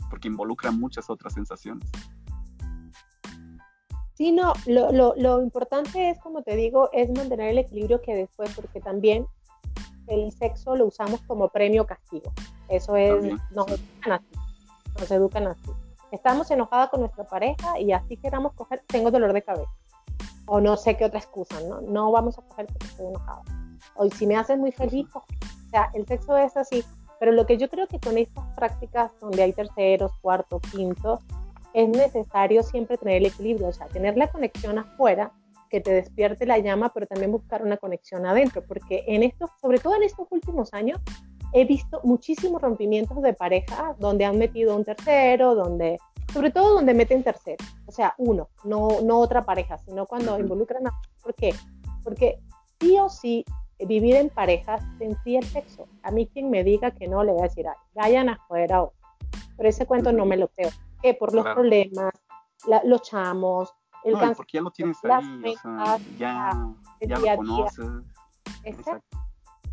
porque 0.09 0.28
involucra 0.28 0.70
muchas 0.70 1.11
otras 1.11 1.35
sensaciones. 1.35 1.91
Sí, 4.14 4.30
no, 4.30 4.53
lo, 4.66 4.93
lo, 4.93 5.14
lo, 5.16 5.43
importante 5.43 6.11
es, 6.11 6.20
como 6.20 6.45
te 6.45 6.55
digo, 6.55 6.89
es 6.93 7.11
mantener 7.11 7.49
el 7.49 7.59
equilibrio 7.59 8.01
que 8.01 8.14
después, 8.14 8.55
porque 8.55 8.80
también 8.80 9.26
el 10.07 10.30
sexo 10.30 10.76
lo 10.76 10.87
usamos 10.87 11.20
como 11.22 11.49
premio 11.49 11.85
castigo. 11.85 12.33
Eso 12.68 12.95
es, 12.95 13.24
nos 13.51 13.66
educan 13.66 14.12
así, 14.12 14.37
nos 15.01 15.11
educan 15.11 15.47
así. 15.49 15.70
Estamos 16.12 16.49
enojadas 16.53 16.91
con 16.91 17.01
nuestra 17.01 17.24
pareja 17.24 17.80
y 17.80 17.91
así 17.91 18.16
queramos 18.18 18.53
coger, 18.53 18.85
tengo 18.87 19.11
dolor 19.11 19.33
de 19.33 19.43
cabeza. 19.43 19.82
O 20.47 20.61
no 20.61 20.76
sé 20.76 20.97
qué 20.97 21.05
otra 21.05 21.18
excusa, 21.18 21.61
¿no? 21.68 21.80
No 21.80 22.11
vamos 22.11 22.38
a 22.38 22.43
coger 22.43 22.66
porque 22.66 22.86
estoy 22.86 23.07
enojada. 23.07 23.43
O 23.97 24.09
si 24.09 24.26
me 24.26 24.36
haces 24.36 24.59
muy 24.59 24.72
feliz, 24.72 25.07
o 25.14 25.22
sea, 25.70 25.90
el 25.95 26.07
sexo 26.07 26.36
es 26.36 26.57
así. 26.57 26.84
Pero 27.20 27.32
lo 27.32 27.47
que 27.47 27.57
yo 27.57 27.68
creo 27.68 27.86
que 27.86 28.01
con 28.01 28.18
estas 28.18 28.45
prácticas 28.57 29.12
donde 29.20 29.43
hay 29.43 29.53
terceros, 29.53 30.12
cuartos, 30.20 30.61
quintos, 30.72 31.20
es 31.72 31.88
necesario 31.88 32.62
siempre 32.62 32.99
tener 32.99 33.16
el 33.18 33.26
equilibrio, 33.26 33.68
o 33.68 33.72
sea, 33.72 33.86
tener 33.86 34.16
la 34.16 34.30
conexión 34.30 34.78
afuera 34.78 35.32
que 35.70 35.80
te 35.80 35.93
despierte 35.93 36.45
la 36.45 36.59
llama, 36.59 36.93
pero 36.93 37.07
también 37.07 37.32
buscar 37.32 37.62
una 37.62 37.78
conexión 37.78 38.26
adentro, 38.26 38.62
porque 38.66 39.05
en 39.07 39.22
estos, 39.22 39.51
sobre 39.61 39.78
todo 39.78 39.95
en 39.97 40.03
estos 40.03 40.26
últimos 40.30 40.74
años, 40.74 41.01
he 41.53 41.64
visto 41.64 42.01
muchísimos 42.05 42.61
rompimientos 42.61 43.22
de 43.22 43.32
pareja 43.32 43.97
donde 43.99 44.24
han 44.24 44.38
metido 44.38 44.76
un 44.76 44.84
tercero, 44.84 45.55
donde, 45.55 45.99
sobre 46.33 46.51
todo 46.51 46.74
donde 46.74 46.95
meten 46.95 47.22
tercero, 47.22 47.64
o 47.87 47.93
sea, 47.93 48.14
uno, 48.18 48.49
no, 48.64 49.01
no 49.03 49.18
otra 49.18 49.43
pareja, 49.43 49.78
sino 49.78 50.07
cuando 50.07 50.39
involucran 50.39 50.87
a... 50.87 50.93
¿Por 51.22 51.35
qué? 51.35 51.55
Porque 52.03 52.41
sí 52.80 52.99
o 52.99 53.09
sí, 53.09 53.45
vivir 53.78 54.16
en 54.16 54.30
parejas 54.30 54.83
te 54.99 55.05
enfría 55.05 55.41
el 55.41 55.45
sexo. 55.45 55.87
A 56.03 56.11
mí 56.11 56.26
quien 56.26 56.51
me 56.51 56.64
diga 56.64 56.91
que 56.93 57.09
no, 57.09 57.22
le 57.22 57.33
voy 57.33 57.43
a 57.43 57.49
decir, 57.49 57.66
ay, 57.68 57.76
vayan 57.95 58.28
afuera, 58.28 58.83
o... 58.83 58.93
pero 59.57 59.68
ese 59.68 59.87
cuento 59.87 60.12
no 60.12 60.24
me 60.24 60.37
lo 60.37 60.49
creo. 60.49 60.70
Que 61.03 61.14
por 61.14 61.35
los 61.35 61.45
problemas, 61.45 62.12
los 62.85 63.03
chamos, 63.03 63.74
el 64.05 64.14
no, 64.14 64.35
porque 64.35 64.59
ya 64.59 64.62
lo 64.62 64.70
tienes 64.70 64.99
ahí, 65.05 65.55
ya, 66.18 66.74
ya 67.01 67.18
lo 67.18 67.37
conoces. 67.37 67.87
Exacto. 68.64 69.18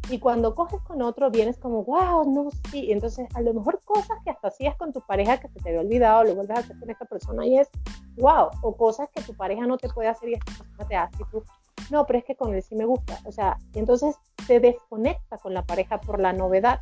Y 0.09 0.19
cuando 0.19 0.55
coges 0.55 0.81
con 0.81 1.01
otro, 1.01 1.29
vienes 1.29 1.57
como, 1.57 1.83
wow, 1.83 2.31
no, 2.31 2.49
sí. 2.71 2.91
Entonces, 2.91 3.27
a 3.35 3.41
lo 3.41 3.53
mejor 3.53 3.79
cosas 3.85 4.17
que 4.23 4.31
hasta 4.31 4.47
hacías 4.47 4.75
con 4.75 4.91
tu 4.91 5.01
pareja 5.01 5.39
que 5.39 5.47
se 5.49 5.59
te 5.59 5.69
había 5.69 5.81
olvidado, 5.81 6.23
lo 6.23 6.35
vuelves 6.35 6.57
a 6.57 6.59
hacer 6.61 6.79
con 6.79 6.89
esta 6.89 7.05
persona 7.05 7.45
y 7.45 7.59
es, 7.59 7.69
wow. 8.17 8.49
O 8.61 8.75
cosas 8.75 9.07
que 9.13 9.21
tu 9.21 9.35
pareja 9.35 9.67
no 9.67 9.77
te 9.77 9.89
puede 9.89 10.09
hacer 10.09 10.29
y 10.29 10.33
esta 10.33 10.51
persona 10.51 10.87
te 10.87 10.95
hace 10.95 11.21
y 11.21 11.25
tú, 11.31 11.43
no, 11.91 12.05
pero 12.05 12.19
es 12.19 12.25
que 12.25 12.35
con 12.35 12.53
él 12.53 12.63
sí 12.63 12.75
me 12.75 12.85
gusta. 12.85 13.19
O 13.25 13.31
sea, 13.31 13.57
entonces 13.73 14.15
te 14.47 14.59
desconecta 14.59 15.37
con 15.37 15.53
la 15.53 15.63
pareja 15.63 15.99
por 16.01 16.19
la 16.19 16.33
novedad, 16.33 16.81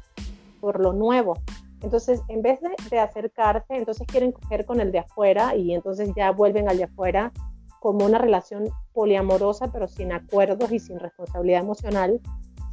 por 0.60 0.80
lo 0.80 0.94
nuevo. 0.94 1.36
Entonces, 1.82 2.22
en 2.28 2.42
vez 2.42 2.60
de, 2.90 3.00
acercarse, 3.00 3.76
entonces 3.76 4.08
quieren 4.08 4.32
coger 4.32 4.66
con 4.66 4.80
el 4.80 4.92
de 4.92 5.00
afuera 5.00 5.56
y 5.56 5.74
entonces 5.74 6.10
ya 6.16 6.32
vuelven 6.32 6.70
al 6.70 6.78
de 6.78 6.86
afuera 6.86 7.32
como 7.80 8.06
una 8.06 8.18
relación 8.18 8.70
poliamorosa, 8.94 9.72
pero 9.72 9.88
sin 9.88 10.12
acuerdos 10.12 10.72
y 10.72 10.80
sin 10.80 11.00
responsabilidad 11.00 11.62
emocional, 11.62 12.20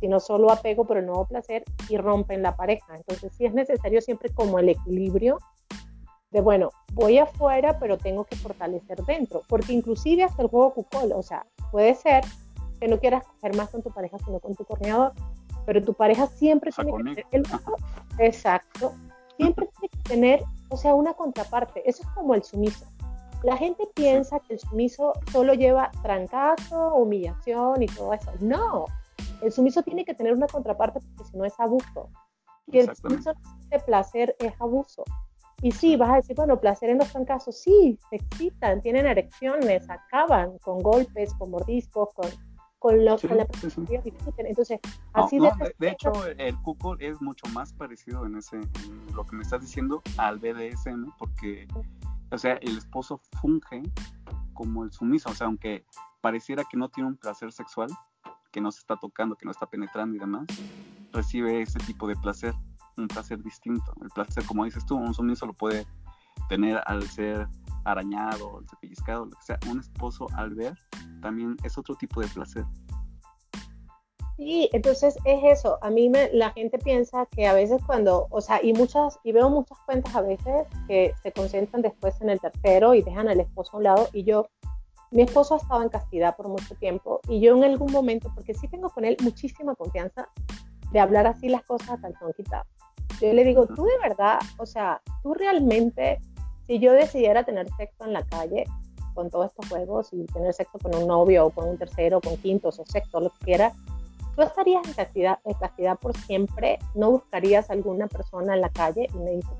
sino 0.00 0.20
solo 0.20 0.50
apego 0.50 0.84
por 0.84 0.96
el 0.96 1.06
nuevo 1.06 1.26
placer 1.26 1.64
y 1.88 1.96
rompen 1.96 2.42
la 2.42 2.56
pareja. 2.56 2.96
Entonces, 2.96 3.32
sí 3.36 3.46
es 3.46 3.54
necesario 3.54 4.00
siempre 4.00 4.30
como 4.32 4.58
el 4.58 4.68
equilibrio 4.68 5.38
de, 6.30 6.40
bueno, 6.40 6.70
voy 6.92 7.18
afuera, 7.18 7.78
pero 7.78 7.96
tengo 7.96 8.24
que 8.24 8.36
fortalecer 8.36 9.02
dentro, 9.04 9.42
porque 9.48 9.72
inclusive 9.72 10.24
hasta 10.24 10.42
el 10.42 10.48
juego 10.48 10.74
cucol, 10.74 11.12
o 11.12 11.22
sea, 11.22 11.46
puede 11.70 11.94
ser 11.94 12.24
que 12.80 12.88
no 12.88 12.98
quieras 12.98 13.24
coger 13.24 13.56
más 13.56 13.70
con 13.70 13.82
tu 13.82 13.90
pareja, 13.90 14.18
sino 14.18 14.40
con 14.40 14.54
tu 14.56 14.64
corneador, 14.64 15.12
pero 15.64 15.82
tu 15.82 15.94
pareja 15.94 16.26
siempre 16.26 16.72
tiene 16.72 17.14
que 17.14 17.22
tener 17.22 17.26
el 17.30 17.46
exacto, 18.18 18.94
siempre 19.36 19.68
tiene 19.78 19.88
que 19.90 20.08
tener, 20.08 20.44
o 20.70 20.76
sea, 20.76 20.94
una 20.94 21.14
contraparte. 21.14 21.88
Eso 21.88 22.02
es 22.02 22.08
como 22.10 22.34
el 22.34 22.42
sumiso. 22.42 22.84
La 23.44 23.56
gente 23.56 23.84
piensa 23.94 24.40
que 24.40 24.54
el 24.54 24.58
sumiso 24.58 25.12
solo 25.30 25.54
lleva 25.54 25.90
trancazo, 26.02 26.94
humillación 26.94 27.82
y 27.82 27.86
todo 27.86 28.12
eso. 28.12 28.32
No, 28.40 28.86
el 29.44 29.52
sumiso 29.52 29.82
tiene 29.82 30.04
que 30.04 30.14
tener 30.14 30.32
una 30.32 30.46
contraparte 30.46 31.00
porque 31.00 31.30
si 31.30 31.36
no 31.36 31.44
es 31.44 31.58
abuso. 31.58 32.10
Y 32.66 32.78
el 32.78 32.96
sumiso 32.96 33.32
de 33.68 33.78
placer 33.80 34.34
es 34.38 34.58
abuso. 34.60 35.04
Y 35.62 35.70
sí, 35.72 35.96
vas 35.96 36.10
a 36.10 36.16
decir, 36.16 36.36
bueno, 36.36 36.60
placer 36.60 36.90
en 36.90 36.98
los 36.98 37.12
trancazos, 37.12 37.58
sí, 37.58 37.98
se 38.10 38.16
excitan, 38.16 38.80
tienen 38.82 39.06
erecciones, 39.06 39.88
acaban 39.88 40.58
con 40.58 40.80
golpes, 40.80 41.32
con 41.34 41.50
mordiscos, 41.50 42.12
con 42.14 42.28
con, 42.84 43.02
los, 43.02 43.24
la 43.24 43.46
Entonces, 44.36 44.78
así 45.14 45.38
de, 45.38 45.50
de, 45.78 45.88
hecho, 45.88 46.12
el 46.26 46.54
cuco 46.60 46.98
es 46.98 47.18
mucho 47.22 47.46
más 47.54 47.72
parecido 47.72 48.26
en 48.26 48.36
ese, 48.36 48.60
lo 49.14 49.24
que 49.24 49.36
me 49.36 49.42
estás 49.42 49.62
diciendo, 49.62 50.02
al 50.18 50.38
BDSM, 50.38 51.10
porque, 51.18 51.66
o 52.30 52.36
sea, 52.36 52.56
el 52.56 52.76
esposo 52.76 53.22
funge 53.40 53.82
como 54.52 54.84
el 54.84 54.92
sumiso, 54.92 55.30
o 55.30 55.34
sea, 55.34 55.46
aunque 55.46 55.86
pareciera 56.20 56.62
que 56.70 56.76
no 56.76 56.90
tiene 56.90 57.08
un 57.08 57.16
placer 57.16 57.52
sexual, 57.52 57.88
que 58.54 58.60
no 58.60 58.70
se 58.70 58.78
está 58.78 58.96
tocando, 58.96 59.34
que 59.34 59.44
no 59.44 59.50
está 59.50 59.66
penetrando 59.66 60.14
y 60.14 60.20
demás, 60.20 60.46
recibe 61.12 61.60
ese 61.60 61.80
tipo 61.80 62.06
de 62.06 62.14
placer, 62.14 62.54
un 62.96 63.08
placer 63.08 63.42
distinto. 63.42 63.92
El 64.00 64.10
placer, 64.10 64.44
como 64.46 64.64
dices 64.64 64.86
tú, 64.86 64.94
un 64.94 65.12
sumiso 65.12 65.44
lo 65.44 65.54
puede 65.54 65.84
tener 66.48 66.80
al 66.86 67.02
ser 67.02 67.48
arañado, 67.84 68.60
el 68.60 68.66
pellizcado, 68.80 69.24
lo 69.24 69.32
que 69.32 69.42
sea, 69.42 69.58
un 69.68 69.80
esposo 69.80 70.28
al 70.34 70.54
ver 70.54 70.78
también 71.20 71.56
es 71.64 71.76
otro 71.76 71.96
tipo 71.96 72.20
de 72.20 72.28
placer. 72.28 72.64
Sí, 74.36 74.68
entonces 74.72 75.16
es 75.24 75.58
eso. 75.58 75.78
A 75.82 75.90
mí 75.90 76.08
me, 76.08 76.30
la 76.32 76.50
gente 76.52 76.78
piensa 76.78 77.26
que 77.26 77.48
a 77.48 77.54
veces 77.54 77.82
cuando, 77.86 78.28
o 78.30 78.40
sea, 78.40 78.62
y 78.62 78.72
muchas, 78.72 79.18
y 79.24 79.32
veo 79.32 79.50
muchas 79.50 79.78
cuentas 79.84 80.14
a 80.14 80.22
veces 80.22 80.66
que 80.86 81.12
se 81.22 81.32
concentran 81.32 81.82
después 81.82 82.20
en 82.20 82.30
el 82.30 82.40
tercero 82.40 82.94
y 82.94 83.02
dejan 83.02 83.28
al 83.28 83.40
esposo 83.40 83.72
a 83.74 83.76
un 83.78 83.84
lado. 83.84 84.08
Y 84.12 84.22
yo, 84.24 84.48
mi 85.14 85.22
esposo 85.22 85.54
ha 85.54 85.58
estado 85.58 85.82
en 85.82 85.88
castidad 85.90 86.36
por 86.36 86.48
mucho 86.48 86.74
tiempo 86.74 87.20
y 87.28 87.40
yo 87.40 87.56
en 87.56 87.62
algún 87.62 87.92
momento, 87.92 88.32
porque 88.34 88.52
sí 88.52 88.66
tengo 88.66 88.90
con 88.90 89.04
él 89.04 89.16
muchísima 89.22 89.76
confianza 89.76 90.28
de 90.90 90.98
hablar 90.98 91.28
así 91.28 91.48
las 91.48 91.62
cosas 91.62 91.90
a 91.90 92.00
calzón 92.00 92.32
quitado. 92.36 92.64
Yo 93.20 93.32
le 93.32 93.44
digo, 93.44 93.64
tú 93.66 93.84
de 93.84 93.96
verdad, 94.02 94.40
o 94.58 94.66
sea, 94.66 95.00
tú 95.22 95.32
realmente 95.32 96.18
si 96.66 96.80
yo 96.80 96.92
decidiera 96.92 97.44
tener 97.44 97.68
sexo 97.76 98.04
en 98.04 98.12
la 98.12 98.24
calle 98.24 98.64
con 99.14 99.30
todos 99.30 99.46
estos 99.46 99.68
juegos 99.68 100.12
y 100.12 100.24
tener 100.26 100.52
sexo 100.52 100.78
con 100.80 100.96
un 100.96 101.06
novio 101.06 101.46
o 101.46 101.50
con 101.50 101.68
un 101.68 101.78
tercero, 101.78 102.20
con 102.20 102.36
quintos 102.38 102.80
o 102.80 102.84
sexto, 102.84 103.20
lo 103.20 103.30
que 103.30 103.44
quiera, 103.44 103.72
tú 104.34 104.42
estarías 104.42 104.84
en 104.84 104.94
castidad, 104.94 105.38
en 105.44 105.54
castidad 105.54 105.96
por 105.96 106.16
siempre, 106.16 106.80
no 106.96 107.12
buscarías 107.12 107.70
a 107.70 107.74
alguna 107.74 108.08
persona 108.08 108.54
en 108.54 108.62
la 108.62 108.70
calle 108.70 109.06
y 109.14 109.18
me 109.18 109.30
dices, 109.30 109.52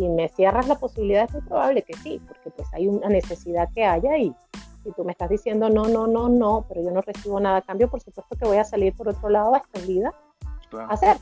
si 0.00 0.08
me 0.08 0.28
cierras 0.30 0.66
la 0.66 0.76
posibilidad 0.76 1.24
es 1.24 1.32
muy 1.34 1.42
probable 1.42 1.82
que 1.82 1.92
sí, 1.94 2.22
porque 2.26 2.50
pues 2.50 2.66
hay 2.72 2.88
una 2.88 3.08
necesidad 3.08 3.68
que 3.74 3.84
haya 3.84 4.16
y 4.16 4.34
si 4.82 4.92
tú 4.92 5.04
me 5.04 5.12
estás 5.12 5.28
diciendo 5.28 5.68
no, 5.68 5.84
no, 5.88 6.06
no, 6.06 6.30
no, 6.30 6.64
pero 6.66 6.82
yo 6.82 6.90
no 6.90 7.02
recibo 7.02 7.38
nada 7.38 7.58
a 7.58 7.62
cambio, 7.62 7.90
por 7.90 8.00
supuesto 8.00 8.34
que 8.34 8.46
voy 8.46 8.56
a 8.56 8.64
salir 8.64 8.94
por 8.94 9.08
otro 9.10 9.28
lado 9.28 9.54
a 9.54 9.58
escondida 9.58 10.14
a 10.72 10.86
hacer. 10.86 11.18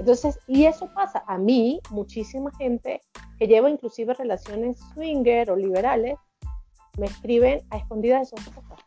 Entonces, 0.00 0.40
y 0.48 0.64
eso 0.64 0.88
pasa. 0.94 1.22
A 1.28 1.38
mí, 1.38 1.80
muchísima 1.90 2.50
gente 2.58 3.00
que 3.38 3.46
lleva 3.46 3.70
inclusive 3.70 4.14
relaciones 4.14 4.78
swinger 4.94 5.52
o 5.52 5.56
liberales, 5.56 6.18
me 6.98 7.06
escriben 7.06 7.62
a 7.70 7.76
escondidas 7.76 8.30
de 8.32 8.42
sus 8.42 8.50
cosas. 8.52 8.78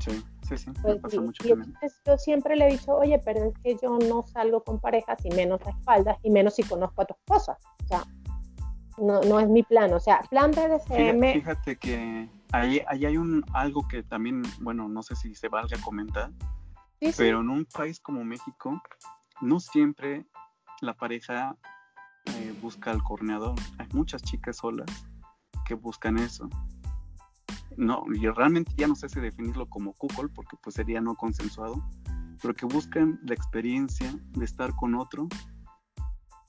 Sí, 0.00 0.22
Sí, 0.50 0.58
sí, 0.58 0.70
me 0.70 0.82
pues 0.82 0.96
pasa 0.96 1.20
mucho 1.20 1.48
también. 1.48 1.76
yo 2.04 2.18
siempre 2.18 2.56
le 2.56 2.66
he 2.66 2.70
dicho, 2.72 2.96
oye, 2.96 3.20
pero 3.24 3.44
es 3.44 3.54
que 3.62 3.76
yo 3.80 3.98
no 3.98 4.24
salgo 4.26 4.64
con 4.64 4.80
parejas 4.80 5.24
y 5.24 5.30
menos 5.30 5.60
a 5.64 5.70
espaldas 5.70 6.18
y 6.24 6.30
menos 6.30 6.54
si 6.54 6.64
conozco 6.64 7.02
a 7.02 7.04
tu 7.04 7.14
esposa. 7.14 7.56
O 7.84 7.86
sea, 7.86 8.02
no, 9.00 9.20
no 9.22 9.40
es 9.40 9.48
mi 9.48 9.62
plan. 9.62 9.92
O 9.92 10.00
sea, 10.00 10.20
plan 10.30 10.50
BDSM. 10.50 11.20
Fíjate, 11.20 11.32
fíjate 11.32 11.76
que 11.76 12.28
ahí, 12.52 12.82
ahí, 12.86 13.06
hay 13.06 13.16
un 13.16 13.44
algo 13.52 13.86
que 13.88 14.02
también, 14.02 14.42
bueno, 14.60 14.88
no 14.88 15.02
sé 15.02 15.16
si 15.16 15.34
se 15.34 15.48
valga 15.48 15.78
comentar, 15.80 16.30
pero 17.16 17.40
en 17.40 17.50
un 17.50 17.64
país 17.64 18.00
como 18.00 18.24
México, 18.24 18.80
no 19.40 19.60
siempre 19.60 20.26
la 20.80 20.94
pareja 20.94 21.56
eh, 22.26 22.54
busca 22.60 22.90
al 22.90 23.02
corneador. 23.02 23.54
Hay 23.78 23.88
muchas 23.92 24.22
chicas 24.22 24.58
solas 24.58 25.06
que 25.66 25.74
buscan 25.74 26.18
eso 26.18 26.48
no, 27.76 28.04
yo 28.12 28.32
realmente 28.32 28.72
ya 28.76 28.86
no 28.86 28.94
sé 28.94 29.08
si 29.08 29.20
definirlo 29.20 29.66
como 29.68 29.94
cuckold 29.94 30.32
porque 30.34 30.56
pues 30.62 30.74
sería 30.74 31.00
no 31.00 31.14
consensuado, 31.14 31.82
pero 32.42 32.54
que 32.54 32.66
buscan 32.66 33.20
la 33.24 33.34
experiencia 33.34 34.12
de 34.32 34.44
estar 34.44 34.74
con 34.76 34.94
otro 34.94 35.28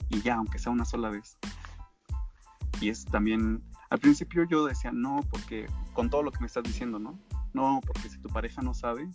y 0.09 0.21
ya, 0.21 0.35
aunque 0.35 0.59
sea 0.59 0.71
una 0.71 0.85
sola 0.85 1.09
vez. 1.09 1.37
Y 2.81 2.89
es 2.89 3.05
también, 3.05 3.63
al 3.89 3.99
principio 3.99 4.43
yo 4.43 4.65
decía, 4.65 4.91
no, 4.91 5.21
porque 5.29 5.67
con 5.93 6.09
todo 6.09 6.23
lo 6.23 6.31
que 6.31 6.41
me 6.41 6.47
estás 6.47 6.63
diciendo, 6.63 6.99
¿no? 6.99 7.17
No, 7.53 7.79
porque 7.85 8.09
si 8.09 8.19
tu 8.19 8.27
pareja 8.27 8.61
no 8.61 8.73
sabe, 8.73 9.09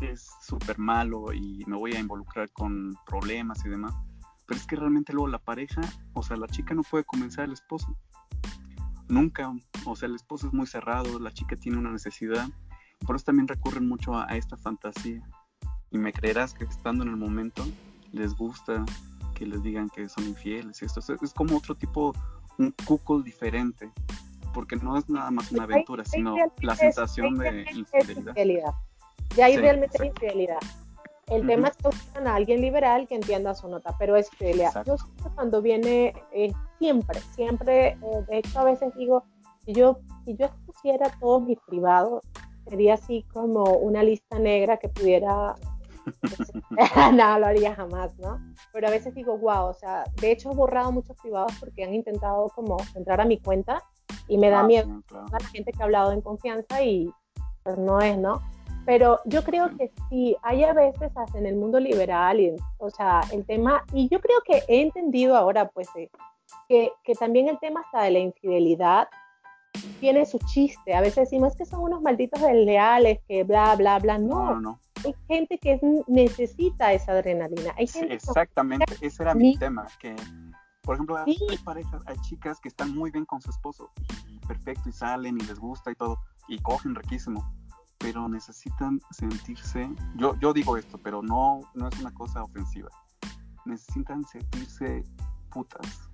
es 0.00 0.26
súper 0.42 0.78
malo 0.78 1.32
y 1.32 1.62
me 1.66 1.76
voy 1.76 1.92
a 1.92 2.00
involucrar 2.00 2.50
con 2.52 2.94
problemas 3.04 3.64
y 3.66 3.68
demás. 3.68 3.94
Pero 4.46 4.58
es 4.58 4.66
que 4.66 4.76
realmente 4.76 5.12
luego 5.12 5.28
la 5.28 5.38
pareja, 5.38 5.82
o 6.14 6.22
sea, 6.22 6.36
la 6.36 6.46
chica 6.46 6.72
no 6.74 6.82
puede 6.82 7.04
convencer 7.04 7.44
al 7.44 7.52
esposo 7.52 7.94
nunca, 9.08 9.52
o 9.84 9.96
sea, 9.96 10.08
el 10.08 10.14
esposo 10.14 10.48
es 10.48 10.52
muy 10.52 10.66
cerrado, 10.66 11.18
la 11.18 11.32
chica 11.32 11.56
tiene 11.56 11.78
una 11.78 11.90
necesidad, 11.90 12.48
por 13.06 13.16
eso 13.16 13.26
también 13.26 13.48
recurren 13.48 13.88
mucho 13.88 14.18
a, 14.18 14.24
esta 14.36 14.56
fantasía. 14.56 15.22
Y 15.90 15.98
me 15.98 16.12
creerás 16.12 16.54
que 16.54 16.64
estando 16.64 17.04
en 17.04 17.10
el 17.10 17.16
momento 17.16 17.64
les 18.12 18.34
gusta 18.34 18.84
que 19.34 19.46
les 19.46 19.62
digan 19.62 19.88
que 19.90 20.08
son 20.08 20.26
infieles. 20.26 20.82
Esto 20.82 21.00
es, 21.00 21.32
como 21.32 21.56
otro 21.56 21.74
tipo, 21.74 22.14
un 22.58 22.74
cuckold 22.86 23.24
diferente, 23.24 23.90
porque 24.54 24.76
no 24.76 24.96
es 24.96 25.08
nada 25.08 25.30
más 25.30 25.52
una 25.52 25.64
aventura, 25.64 26.04
sino 26.04 26.34
la 26.60 26.74
sensación 26.76 27.36
de 27.38 27.66
infidelidad. 27.74 28.72
Ya 29.36 29.46
hay 29.46 29.56
realmente 29.56 30.06
infidelidad. 30.06 30.60
El 31.28 31.44
tema 31.44 31.68
es 31.68 31.76
que 31.76 31.88
buscan 31.88 32.28
a 32.28 32.36
alguien 32.36 32.60
liberal 32.60 33.08
que 33.08 33.16
entienda 33.16 33.54
su 33.54 33.68
nota, 33.68 33.96
pero 33.98 34.14
es 34.14 34.30
que 34.30 34.54
yo 34.86 34.96
cuando 35.34 35.60
viene, 35.60 36.14
eh, 36.32 36.52
siempre, 36.78 37.20
siempre, 37.34 37.88
eh, 37.88 37.98
de 38.28 38.38
hecho 38.38 38.60
a 38.60 38.64
veces 38.64 38.94
digo, 38.96 39.24
si 39.64 39.72
yo, 39.72 39.98
si 40.24 40.36
yo 40.36 40.46
expusiera 40.46 41.10
todos 41.18 41.42
mis 41.42 41.58
privados, 41.66 42.22
sería 42.68 42.94
así 42.94 43.24
como 43.32 43.64
una 43.64 44.02
lista 44.02 44.38
negra 44.38 44.76
que 44.76 44.88
pudiera... 44.88 45.56
no, 47.12 47.38
lo 47.38 47.46
haría 47.46 47.74
jamás, 47.74 48.16
¿no? 48.18 48.40
Pero 48.72 48.88
a 48.88 48.90
veces 48.90 49.14
digo, 49.14 49.36
wow, 49.38 49.66
o 49.66 49.74
sea, 49.74 50.04
de 50.20 50.32
hecho 50.32 50.50
he 50.50 50.54
borrado 50.54 50.92
muchos 50.92 51.16
privados 51.20 51.52
porque 51.58 51.84
han 51.84 51.94
intentado 51.94 52.48
como 52.54 52.76
entrar 52.94 53.20
a 53.20 53.24
mi 53.24 53.38
cuenta 53.38 53.82
y 54.28 54.38
me 54.38 54.50
da 54.50 54.60
ah, 54.60 54.66
miedo 54.66 55.02
a 55.10 55.38
la 55.38 55.46
gente 55.48 55.72
que 55.72 55.82
ha 55.82 55.84
hablado 55.84 56.12
en 56.12 56.20
confianza 56.20 56.82
y 56.82 57.10
pues 57.62 57.78
no 57.78 58.00
es, 58.00 58.16
¿no? 58.18 58.40
Pero 58.84 59.18
yo 59.24 59.42
creo 59.42 59.76
que 59.76 59.90
sí, 60.08 60.36
hay 60.42 60.62
a 60.62 60.72
veces 60.72 61.10
hasta 61.16 61.38
en 61.38 61.46
el 61.46 61.56
mundo 61.56 61.80
liberal, 61.80 62.38
y, 62.38 62.54
o 62.78 62.88
sea, 62.88 63.20
el 63.32 63.44
tema, 63.44 63.84
y 63.92 64.08
yo 64.08 64.20
creo 64.20 64.38
que 64.44 64.62
he 64.68 64.80
entendido 64.80 65.36
ahora, 65.36 65.68
pues, 65.68 65.88
eh, 65.96 66.08
que, 66.68 66.92
que, 67.02 67.14
también 67.14 67.48
el 67.48 67.58
tema 67.58 67.80
hasta 67.80 68.02
de 68.02 68.12
la 68.12 68.20
infidelidad 68.20 69.08
tiene 69.98 70.24
su 70.24 70.38
chiste. 70.38 70.94
A 70.94 71.00
veces 71.00 71.28
decimos 71.28 71.56
que 71.56 71.66
son 71.66 71.80
unos 71.80 72.00
malditos 72.00 72.40
desleales, 72.40 73.18
que 73.26 73.42
bla, 73.42 73.74
bla, 73.74 73.98
bla. 73.98 74.18
No, 74.18 74.54
no, 74.54 74.60
no. 74.60 74.80
Hay 75.04 75.14
gente 75.28 75.58
que 75.58 75.78
necesita 76.06 76.92
esa 76.92 77.12
adrenalina. 77.12 77.72
Hay 77.76 77.86
sí, 77.86 78.00
exactamente, 78.08 78.96
ese 79.00 79.22
era 79.22 79.34
mi 79.34 79.56
tema, 79.56 79.86
que, 79.98 80.14
por 80.82 80.94
ejemplo, 80.96 81.16
hay 81.16 81.58
parejas, 81.64 82.02
hay 82.06 82.16
chicas 82.20 82.60
que 82.60 82.68
están 82.68 82.94
muy 82.94 83.10
bien 83.10 83.24
con 83.24 83.40
su 83.40 83.50
esposo, 83.50 83.90
y 84.28 84.38
perfecto, 84.46 84.88
y 84.88 84.92
salen, 84.92 85.36
y 85.38 85.44
les 85.44 85.58
gusta 85.58 85.90
y 85.90 85.94
todo, 85.94 86.18
y 86.48 86.58
cogen 86.60 86.94
riquísimo 86.94 87.44
pero 87.98 88.28
necesitan 88.28 89.00
sentirse, 89.10 89.88
yo, 90.16 90.36
yo 90.38 90.52
digo 90.52 90.76
esto, 90.76 90.98
pero 90.98 91.22
no, 91.22 91.60
no 91.74 91.88
es 91.88 91.98
una 91.98 92.12
cosa 92.12 92.42
ofensiva, 92.42 92.90
necesitan 93.64 94.24
sentirse 94.24 95.02
putas, 95.50 96.08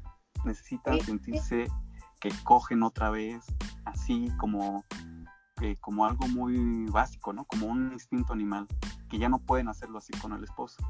necesitan 0.45 1.01
sentirse 1.01 1.66
que 2.20 2.30
cogen 2.45 2.83
otra 2.83 3.11
vez, 3.11 3.45
así 3.85 4.30
como, 4.39 4.85
como 5.80 6.04
algo 6.04 6.26
muy 6.28 6.86
básico, 6.86 7.32
¿no? 7.32 7.44
Como 7.44 7.66
un 7.66 7.92
instinto 7.92 8.32
animal, 8.32 8.66
que 9.08 9.18
ya 9.18 9.28
no 9.28 9.38
pueden 9.38 9.68
hacerlo 9.68 9.98
así 9.98 10.12
con 10.20 10.32
el 10.32 10.44
esposo. 10.44 10.82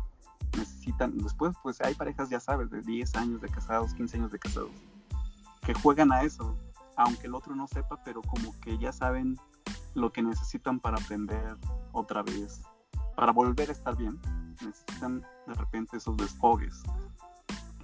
Necesitan, 0.57 1.17
después 1.19 1.55
pues 1.63 1.81
hay 1.81 1.95
parejas, 1.95 2.31
ya 2.31 2.41
sabes, 2.41 2.71
de 2.71 2.81
10 2.81 3.15
años 3.17 3.41
de 3.41 3.49
casados, 3.49 3.95
15 3.95 4.17
años 4.19 4.33
de 4.33 4.39
casados, 4.39 4.71
que 5.65 5.75
juegan 5.75 6.13
a 6.13 6.23
eso, 6.23 6.57
aunque 6.97 7.27
el 7.27 7.35
otro 7.35 7.55
no 7.55 7.67
sepa, 7.67 8.03
pero 8.05 8.23
como 8.23 8.59
que 8.61 8.79
ya 8.79 8.93
saben 8.93 9.39
lo 9.95 10.13
que 10.13 10.23
necesitan 10.23 10.81
para 10.81 10.99
aprender 10.99 11.57
otra 11.93 12.23
vez, 12.23 12.63
para 13.15 13.33
volver 13.33 13.69
a 13.69 13.73
estar 13.73 13.97
bien, 13.97 14.21
necesitan 14.65 15.21
de 15.47 15.55
repente 15.55 15.97
esos 15.97 16.17
desfogues. 16.17 16.83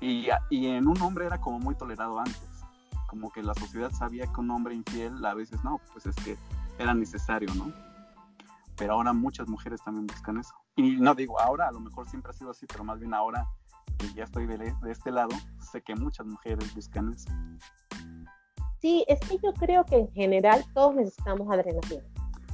Y, 0.01 0.29
y 0.51 0.67
en 0.69 0.87
un 0.87 1.01
hombre 1.03 1.27
era 1.27 1.41
como 1.41 1.59
muy 1.59 1.75
tolerado 1.75 2.19
antes, 2.19 2.65
como 3.09 3.31
que 3.31 3.43
la 3.43 3.55
sociedad 3.55 3.91
sabía 3.91 4.27
que 4.27 4.41
un 4.41 4.51
hombre 4.51 4.75
infiel 4.75 5.25
a 5.25 5.35
veces 5.35 5.63
no, 5.65 5.81
pues 5.93 6.07
es 6.07 6.17
que 6.17 6.39
era 6.79 6.95
necesario, 6.95 7.53
¿no? 7.55 7.73
Pero 8.77 8.95
ahora 8.95 9.13
muchas 9.13 9.49
mujeres 9.49 9.83
también 9.83 10.07
buscan 10.07 10.39
eso. 10.39 10.55
Y 10.77 10.97
no 10.97 11.15
digo 11.15 11.41
ahora, 11.41 11.69
a 11.69 11.73
lo 11.73 11.81
mejor 11.81 12.09
siempre 12.09 12.31
ha 12.31 12.35
sido 12.35 12.51
así, 12.51 12.67
pero 12.67 12.85
más 12.85 12.99
bien 12.99 13.13
ahora 13.13 13.47
que 13.99 14.13
ya 14.15 14.25
estoy 14.25 14.47
de, 14.47 14.57
de 14.59 14.93
este 14.93 15.11
lado, 15.11 15.31
sé 15.59 15.83
que 15.83 15.97
muchas 15.97 16.27
mujeres 16.27 16.73
buscan 16.75 17.13
eso. 17.13 17.29
Sí, 18.81 19.05
es 19.09 19.19
que 19.21 19.39
yo 19.39 19.53
creo 19.55 19.85
que 19.85 19.97
en 19.97 20.13
general 20.13 20.65
todos 20.73 20.95
necesitamos 20.95 21.51
adrenalina. 21.51 22.05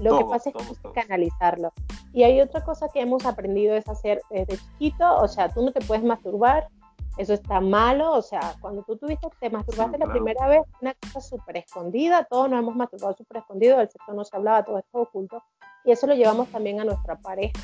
Lo 0.01 0.19
que 0.19 0.25
pasa 0.25 0.51
es 0.51 0.57
que 0.57 0.63
hay 0.63 0.93
que 0.93 1.01
analizarlo. 1.01 1.73
Y 2.13 2.23
hay 2.23 2.41
otra 2.41 2.65
cosa 2.65 2.89
que 2.93 3.01
hemos 3.01 3.27
aprendido 3.27 3.75
es 3.75 3.89
hacer 3.89 4.23
desde 4.31 4.57
chiquito, 4.57 5.17
o 5.17 5.29
sea, 5.29 5.53
tú 5.53 5.63
no 5.63 5.73
te 5.73 5.85
puedes 5.85 6.05
masturbar, 6.05 6.69
eso 7.17 7.35
está 7.35 7.61
malo, 7.61 8.13
o 8.13 8.23
sea, 8.23 8.55
cuando 8.61 8.83
tú 8.83 8.97
tuviste, 8.97 9.29
te 9.41 9.51
masturbaste 9.51 9.99
la 9.99 10.07
primera 10.07 10.47
vez, 10.49 10.63
una 10.81 10.95
cosa 10.95 11.21
súper 11.21 11.59
escondida, 11.59 12.25
todos 12.25 12.51
nos 12.51 12.59
hemos 12.61 12.77
masturbado 12.77 13.15
súper 13.17 13.39
escondido, 13.39 13.81
el 13.81 13.89
sexo 13.89 14.13
no 14.13 14.25
se 14.25 14.37
hablaba, 14.37 14.65
todo 14.65 14.79
esto 14.79 14.99
oculto, 15.01 15.43
y 15.85 15.93
eso 15.93 16.07
lo 16.07 16.15
llevamos 16.15 16.49
también 16.49 16.81
a 16.81 16.85
nuestra 16.85 17.17
pareja. 17.17 17.61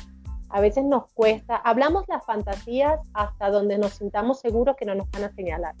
A 0.49 0.59
veces 0.59 0.83
nos 0.83 1.11
cuesta, 1.13 1.55
hablamos 1.55 2.03
las 2.07 2.25
fantasías 2.25 2.99
hasta 3.13 3.49
donde 3.49 3.77
nos 3.77 3.93
sintamos 3.93 4.39
seguros 4.39 4.75
que 4.75 4.85
no 4.85 4.95
nos 4.95 5.09
van 5.11 5.23
a 5.25 5.31
señalar. 5.31 5.75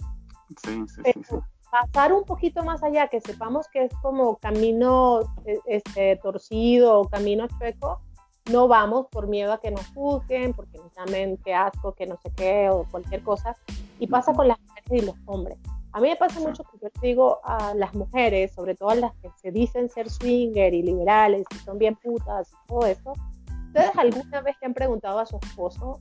Sí, 0.63 0.83
sí, 0.87 1.01
sí 1.23 1.35
pasar 1.71 2.11
un 2.11 2.25
poquito 2.25 2.63
más 2.63 2.83
allá, 2.83 3.07
que 3.07 3.21
sepamos 3.21 3.67
que 3.69 3.85
es 3.85 3.93
como 4.01 4.35
camino 4.37 5.21
e, 5.45 5.59
este, 5.65 6.17
torcido 6.17 6.99
o 6.99 7.07
camino 7.07 7.47
chueco, 7.47 8.01
no 8.49 8.67
vamos 8.67 9.07
por 9.11 9.27
miedo 9.27 9.53
a 9.53 9.59
que 9.59 9.71
nos 9.71 9.85
juzguen, 9.93 10.53
porque 10.53 10.77
nos 10.77 10.91
llamen 10.95 11.37
qué 11.43 11.53
asco, 11.53 11.93
que 11.93 12.05
no 12.05 12.17
sé 12.17 12.31
qué 12.35 12.69
o 12.69 12.85
cualquier 12.89 13.23
cosa. 13.23 13.55
Y 13.99 14.07
pasa 14.07 14.33
con 14.33 14.47
las 14.47 14.59
mujeres 14.59 15.03
y 15.03 15.05
los 15.05 15.15
hombres. 15.25 15.57
A 15.93 15.99
mí 15.99 16.07
me 16.07 16.15
pasa 16.15 16.39
mucho 16.39 16.63
que 16.63 16.77
yo 16.81 16.87
digo 17.01 17.39
a 17.43 17.73
las 17.75 17.93
mujeres, 17.93 18.53
sobre 18.53 18.75
todo 18.75 18.89
a 18.89 18.95
las 18.95 19.13
que 19.17 19.29
se 19.41 19.51
dicen 19.51 19.89
ser 19.89 20.09
swinger 20.09 20.73
y 20.73 20.83
liberales 20.83 21.45
y 21.53 21.55
son 21.59 21.77
bien 21.77 21.95
putas 21.95 22.49
y 22.49 22.67
todo 22.67 22.85
eso, 22.85 23.13
¿ustedes 23.67 23.91
alguna 23.97 24.41
vez 24.41 24.55
le 24.61 24.67
han 24.67 24.73
preguntado 24.73 25.19
a 25.19 25.25
su 25.25 25.37
esposo 25.37 25.99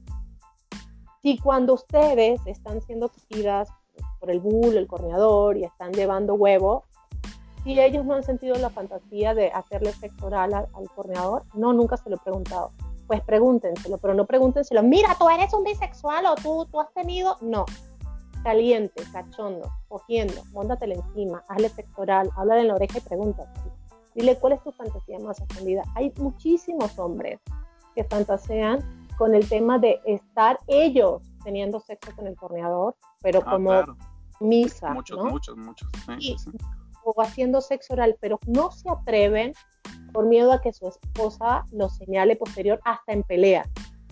si 1.23 1.39
cuando 1.39 1.75
ustedes 1.75 2.41
están 2.47 2.81
siendo 2.83 3.09
cogidas 3.09 3.69
por 4.21 4.31
el 4.31 4.41
bull, 4.41 4.77
el 4.77 4.87
corneador 4.87 5.57
y 5.57 5.65
están 5.65 5.93
llevando 5.93 6.35
huevo, 6.35 6.85
si 7.63 7.79
ellos 7.79 8.05
no 8.05 8.15
han 8.15 8.23
sentido 8.23 8.57
la 8.57 8.71
fantasía 8.71 9.35
de 9.35 9.51
hacerle 9.51 9.93
sexo 9.93 10.27
oral 10.27 10.55
al, 10.55 10.91
corneador, 10.95 11.45
no, 11.55 11.73
nunca 11.73 11.97
se 11.97 12.09
lo 12.09 12.17
he 12.17 12.21
preguntado. 12.21 12.73
Pues 13.07 13.23
pregúntenselo, 13.23 13.99
pero 13.99 14.15
no 14.15 14.25
pregúntenselo, 14.25 14.83
mira, 14.83 15.17
tú 15.19 15.29
eres 15.29 15.53
un 15.53 15.65
bisexual 15.65 16.27
o 16.27 16.35
tú, 16.37 16.67
tú 16.71 16.81
has 16.81 16.93
tenido, 16.95 17.37
no. 17.41 17.67
Caliente, 18.43 19.03
cachondo, 19.13 19.71
cogiendo, 19.89 20.43
móndatele 20.53 20.95
encima, 20.95 21.43
hazle 21.49 21.69
sexo 21.69 22.03
oral, 22.03 22.31
háblale 22.37 22.63
en 22.63 22.69
la 22.69 22.75
oreja 22.77 22.99
y 22.99 23.01
pregúntate. 23.03 23.61
Dile 24.15 24.37
cuál 24.39 24.55
es 24.55 24.63
tu 24.63 24.73
fantasía 24.73 25.19
más 25.19 25.41
escondida. 25.41 25.83
Hay 25.95 26.13
muchísimos 26.17 26.99
hombres 26.99 27.39
que 27.95 28.05
fantasean 28.05 28.81
con 29.19 29.35
el 29.35 29.47
tema 29.49 29.79
de 29.79 30.01
estar 30.07 30.59
ellos 30.67 31.23
teniendo 31.45 31.81
sexo 31.81 32.11
con 32.17 32.27
el 32.27 32.37
corneador, 32.37 32.97
pero 33.21 33.41
ah, 33.45 33.51
como 33.51 33.73
misa. 34.41 34.95
Muchos, 34.95 35.23
muchos, 35.23 35.57
muchos. 35.57 35.89
O 37.15 37.23
haciendo 37.23 37.61
sexo 37.61 37.95
oral, 37.95 38.17
pero 38.21 38.39
no 38.47 38.71
se 38.71 38.89
atreven 38.91 39.53
por 40.13 40.27
miedo 40.27 40.53
a 40.53 40.61
que 40.61 40.73
su 40.73 40.89
esposa 40.89 41.65
lo 41.73 41.89
señale 41.89 42.37
posterior 42.37 42.81
hasta 42.85 43.13
en 43.13 43.23
pelea. 43.23 43.65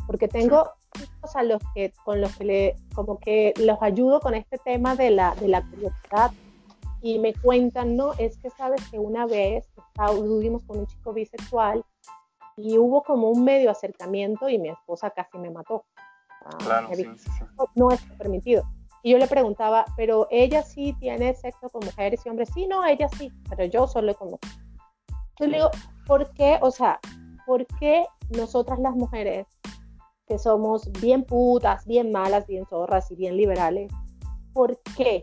Porque 0.07 0.29
tengo 0.29 0.71
hijos 0.97 1.37
a 1.37 1.43
los 1.43 1.61
que, 1.75 1.93
con 2.05 2.21
los 2.21 2.35
que 2.37 2.45
le, 2.45 2.77
como 2.95 3.19
que 3.19 3.53
los 3.59 3.81
ayudo 3.83 4.21
con 4.21 4.35
este 4.35 4.59
tema 4.59 4.97
de 4.97 5.11
la, 5.11 5.35
de 5.35 5.49
la 5.49 5.63
curiosidad 5.63 6.31
y 7.01 7.19
me 7.19 7.35
cuentan, 7.35 7.97
no, 7.97 8.15
es 8.15 8.39
que 8.39 8.51
sabes 8.51 8.83
que 8.91 8.99
una 8.99 9.27
vez 9.27 9.69
estuvimos 9.95 10.63
con 10.65 10.81
un 10.81 10.87
chico 10.87 11.13
bisexual 11.13 11.85
y 12.57 12.77
hubo 12.79 13.03
como 13.05 13.31
un 13.31 13.45
medio 13.45 13.71
acercamiento 13.71 14.49
y 14.49 14.59
mi 14.59 14.71
esposa 14.71 15.11
casi 15.11 15.39
me 15.39 15.51
mató. 15.51 15.85
Ah, 16.45 16.57
claro, 16.59 16.89
sí, 16.95 17.05
sí, 17.17 17.31
sí. 17.39 17.45
No, 17.75 17.91
es 17.91 18.01
permitido. 18.17 18.65
Y 19.03 19.13
yo 19.13 19.19
le 19.19 19.29
preguntaba, 19.29 19.85
pero 19.97 20.27
ella 20.31 20.63
sí 20.63 20.95
tiene 21.01 21.35
sexo 21.35 21.69
con 21.71 21.85
mujeres 21.85 22.21
y 22.25 22.29
hombres. 22.29 22.51
Sí, 22.55 22.67
no, 22.67 22.85
ella 22.85 23.09
sí, 23.17 23.33
pero 23.49 23.65
yo 23.65 23.87
solo 23.87 24.15
con 24.15 24.31
mujeres. 24.31 24.59
Yo 25.39 25.47
le 25.47 25.57
digo, 25.57 25.71
¿por 26.07 26.33
qué? 26.35 26.59
O 26.61 26.71
sea, 26.71 26.99
¿por 27.47 27.67
qué 27.79 28.05
nosotras 28.31 28.79
las 28.81 28.95
mujeres, 28.95 29.47
que 30.27 30.39
somos 30.39 30.91
bien 31.01 31.25
putas, 31.25 31.87
bien 31.87 32.13
malas, 32.13 32.47
bien 32.47 32.67
zorras 32.67 33.11
y 33.11 33.17
bien 33.17 33.37
liberales, 33.37 33.91
¿por 34.53 34.79
qué 34.97 35.23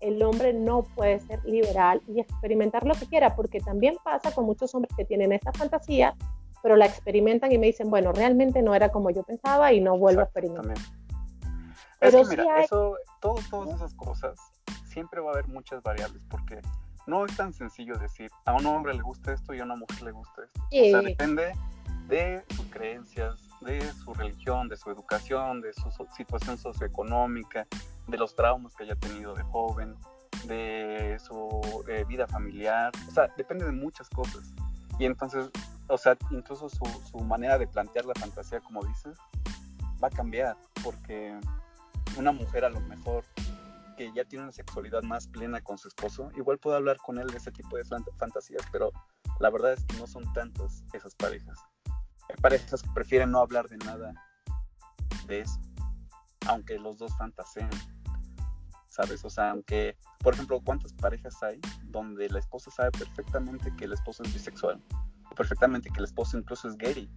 el 0.00 0.22
hombre 0.22 0.52
no 0.52 0.82
puede 0.82 1.20
ser 1.20 1.42
liberal 1.44 2.02
y 2.08 2.20
experimentar 2.20 2.84
lo 2.84 2.94
que 2.94 3.06
quiera? 3.06 3.36
Porque 3.36 3.60
también 3.60 3.96
pasa 4.04 4.32
con 4.32 4.44
muchos 4.44 4.74
hombres 4.74 4.94
que 4.96 5.04
tienen 5.04 5.32
esta 5.32 5.52
fantasía 5.52 6.14
pero 6.64 6.76
la 6.76 6.86
experimentan 6.86 7.52
y 7.52 7.58
me 7.58 7.66
dicen, 7.66 7.90
bueno, 7.90 8.10
realmente 8.12 8.62
no 8.62 8.74
era 8.74 8.88
como 8.88 9.10
yo 9.10 9.22
pensaba 9.22 9.74
y 9.74 9.82
no 9.82 9.98
vuelvo 9.98 10.22
a 10.22 10.24
experimentar. 10.24 10.78
Pero 12.04 12.22
es 12.22 12.28
que 12.28 12.36
mira, 12.36 12.60
eso, 12.62 12.96
todas 13.20 13.74
esas 13.74 13.94
cosas, 13.94 14.38
siempre 14.86 15.20
va 15.20 15.30
a 15.30 15.32
haber 15.34 15.48
muchas 15.48 15.82
variables, 15.82 16.24
porque 16.28 16.60
no 17.06 17.24
es 17.24 17.36
tan 17.36 17.52
sencillo 17.52 17.98
decir, 17.98 18.30
a 18.44 18.54
un 18.54 18.66
hombre 18.66 18.94
le 18.94 19.02
gusta 19.02 19.32
esto 19.32 19.54
y 19.54 19.60
a 19.60 19.64
una 19.64 19.76
mujer 19.76 20.02
le 20.02 20.12
gusta 20.12 20.44
esto. 20.44 20.62
O 20.62 20.68
sea, 20.70 21.00
depende 21.00 21.52
de 22.08 22.44
sus 22.54 22.66
creencias, 22.66 23.36
de 23.60 23.80
su 23.92 24.14
religión, 24.14 24.68
de 24.68 24.76
su 24.76 24.90
educación, 24.90 25.60
de 25.60 25.72
su 25.72 25.90
situación 26.14 26.58
socioeconómica, 26.58 27.66
de 28.06 28.18
los 28.18 28.34
traumas 28.34 28.74
que 28.74 28.84
haya 28.84 28.96
tenido 28.96 29.34
de 29.34 29.42
joven, 29.44 29.96
de 30.46 31.16
su 31.18 31.84
eh, 31.88 32.04
vida 32.06 32.26
familiar, 32.26 32.92
o 33.08 33.10
sea, 33.10 33.28
depende 33.36 33.64
de 33.64 33.72
muchas 33.72 34.08
cosas. 34.10 34.52
Y 34.98 35.06
entonces 35.06 35.50
o 35.88 35.98
sea, 35.98 36.16
incluso 36.30 36.68
su, 36.68 36.84
su, 37.10 37.18
manera 37.18 37.58
de 37.58 37.66
plantear 37.66 38.06
la 38.06 38.14
fantasía, 38.14 38.60
como 38.60 38.82
dices, 38.84 39.18
va 40.02 40.08
a 40.08 40.10
cambiar, 40.10 40.56
porque 40.82 41.38
una 42.16 42.32
mujer 42.32 42.64
a 42.64 42.70
lo 42.70 42.80
mejor 42.80 43.24
que 43.96 44.12
ya 44.12 44.24
tiene 44.24 44.44
una 44.44 44.52
sexualidad 44.52 45.02
más 45.02 45.28
plena 45.28 45.60
con 45.60 45.78
su 45.78 45.88
esposo, 45.88 46.30
igual 46.36 46.58
puede 46.58 46.76
hablar 46.76 46.96
con 46.98 47.18
él 47.18 47.28
de 47.28 47.36
ese 47.36 47.52
tipo 47.52 47.76
de 47.76 47.84
fantasías, 47.84 48.62
pero 48.72 48.92
la 49.38 49.50
verdad 49.50 49.74
es 49.74 49.84
que 49.84 49.96
no 49.98 50.06
son 50.06 50.32
tantas 50.32 50.82
esas 50.92 51.14
parejas. 51.14 51.58
Hay 52.28 52.36
parejas 52.40 52.82
que 52.82 52.90
prefieren 52.90 53.30
no 53.30 53.38
hablar 53.38 53.68
de 53.68 53.76
nada 53.78 54.12
de 55.26 55.40
eso, 55.40 55.60
aunque 56.48 56.78
los 56.78 56.98
dos 56.98 57.16
fantaseen, 57.16 57.70
¿sabes? 58.88 59.24
O 59.24 59.30
sea, 59.30 59.50
aunque, 59.50 59.96
por 60.18 60.34
ejemplo, 60.34 60.60
¿cuántas 60.64 60.92
parejas 60.92 61.40
hay 61.42 61.60
donde 61.84 62.28
la 62.28 62.40
esposa 62.40 62.70
sabe 62.70 62.90
perfectamente 62.90 63.74
que 63.76 63.84
el 63.84 63.92
esposo 63.92 64.22
es 64.24 64.32
bisexual? 64.32 64.82
perfectamente 65.34 65.90
que 65.90 65.98
el 65.98 66.04
esposo 66.04 66.38
incluso 66.38 66.68
es 66.68 66.76
gay, 66.76 67.10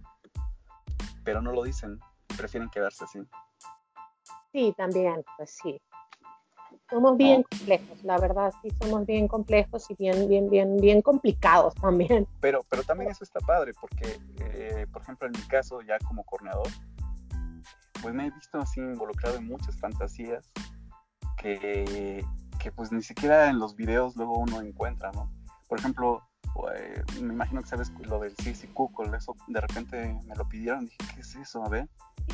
pero 1.24 1.40
no 1.40 1.52
lo 1.52 1.62
dicen, 1.62 2.00
prefieren 2.36 2.68
quedarse 2.68 3.04
así. 3.04 3.20
Sí, 4.58 4.74
también, 4.76 5.24
pues 5.36 5.56
sí. 5.62 5.80
Somos 6.90 7.16
bien 7.16 7.44
complejos, 7.44 8.02
la 8.02 8.18
verdad, 8.18 8.52
sí 8.60 8.70
somos 8.82 9.06
bien 9.06 9.28
complejos 9.28 9.88
y 9.88 9.94
bien, 9.94 10.28
bien, 10.28 10.50
bien, 10.50 10.76
bien 10.78 11.00
complicados 11.00 11.76
también. 11.76 12.26
Pero, 12.40 12.64
pero 12.68 12.82
también 12.82 13.12
eso 13.12 13.22
está 13.22 13.38
padre, 13.38 13.72
porque, 13.80 14.18
eh, 14.40 14.84
por 14.92 15.02
ejemplo, 15.02 15.28
en 15.28 15.32
mi 15.32 15.46
caso, 15.46 15.80
ya 15.82 15.96
como 16.00 16.24
corneador, 16.24 16.66
pues 18.02 18.12
me 18.12 18.26
he 18.26 18.30
visto 18.32 18.58
así 18.58 18.80
involucrado 18.80 19.36
en 19.36 19.46
muchas 19.46 19.78
fantasías 19.78 20.50
que, 21.36 22.24
que 22.58 22.72
pues 22.72 22.90
ni 22.90 23.02
siquiera 23.02 23.50
en 23.50 23.60
los 23.60 23.76
videos 23.76 24.16
luego 24.16 24.38
uno 24.38 24.60
encuentra, 24.60 25.12
¿no? 25.12 25.30
Por 25.68 25.78
ejemplo, 25.78 26.27
eh, 26.74 27.02
me 27.20 27.34
imagino 27.34 27.62
que 27.62 27.68
sabes 27.68 27.90
lo 28.00 28.20
del 28.20 28.34
CC 28.36 28.68
Google, 28.74 29.16
eso 29.16 29.36
de 29.46 29.60
repente 29.60 30.18
me 30.26 30.34
lo 30.34 30.48
pidieron, 30.48 30.86
dije, 30.86 30.98
¿qué 31.14 31.20
es 31.20 31.36
eso? 31.36 31.64
A 31.64 31.68
ver. 31.68 31.88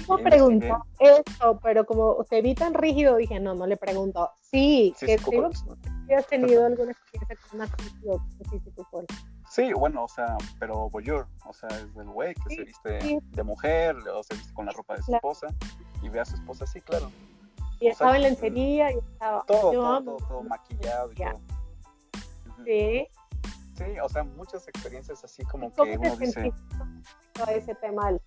No 0.09 0.19
pregunto 0.19 0.85
eso, 0.99 1.61
pero 1.63 1.85
como 1.87 2.25
te 2.25 2.43
vi 2.43 2.55
tan 2.55 2.75
rígido, 2.75 3.17
dije, 3.17 3.39
no, 3.39 3.55
no 3.55 3.67
le 3.67 3.77
pregunto. 3.77 4.31
Sí, 4.43 4.95
que 4.99 5.17
digo, 5.17 5.51
has 6.17 6.27
tenido 6.27 6.67
alguna 6.67 6.93
experiencia 6.93 7.37
con 7.37 7.61
una 7.61 7.67
CC 7.67 8.73
Google. 8.77 9.07
Sí, 9.49 9.73
bueno, 9.73 10.05
o 10.05 10.09
sea, 10.09 10.37
pero 10.59 10.89
voyeur, 10.91 11.29
o 11.47 11.53
sea, 11.53 11.69
es 11.69 11.95
del 11.95 12.09
güey 12.09 12.35
que 12.35 12.57
se 12.57 12.65
viste 12.65 13.21
de 13.23 13.43
mujer, 13.43 13.97
o 14.13 14.23
se 14.23 14.35
viste 14.35 14.53
con 14.53 14.67
la 14.67 14.73
ropa 14.73 14.97
de 14.97 15.03
su 15.03 15.15
esposa 15.15 15.47
y 16.03 16.09
ve 16.09 16.21
a 16.21 16.25
su 16.25 16.35
esposa, 16.35 16.67
sí, 16.67 16.81
claro. 16.81 17.11
Y 17.79 17.89
estaba 17.89 18.17
en 18.17 18.23
lencería 18.23 18.91
y 18.93 18.99
estaba... 18.99 19.45
Todo, 19.47 19.73
todo, 19.73 20.03
todo, 20.03 20.17
todo, 20.29 20.43
maquillado 20.43 21.13
y 21.13 21.15
todo. 21.17 21.41
Sí. 22.65 23.09
Sí, 23.75 23.85
o 24.03 24.09
sea, 24.09 24.23
muchas 24.23 24.69
experiencias 24.69 25.25
así 25.25 25.45
como 25.45 25.73
que 25.73 25.99
uno 25.99 26.17
dice... 26.17 26.53
ese 27.49 27.75
tema 27.75 28.07
del 28.07 28.21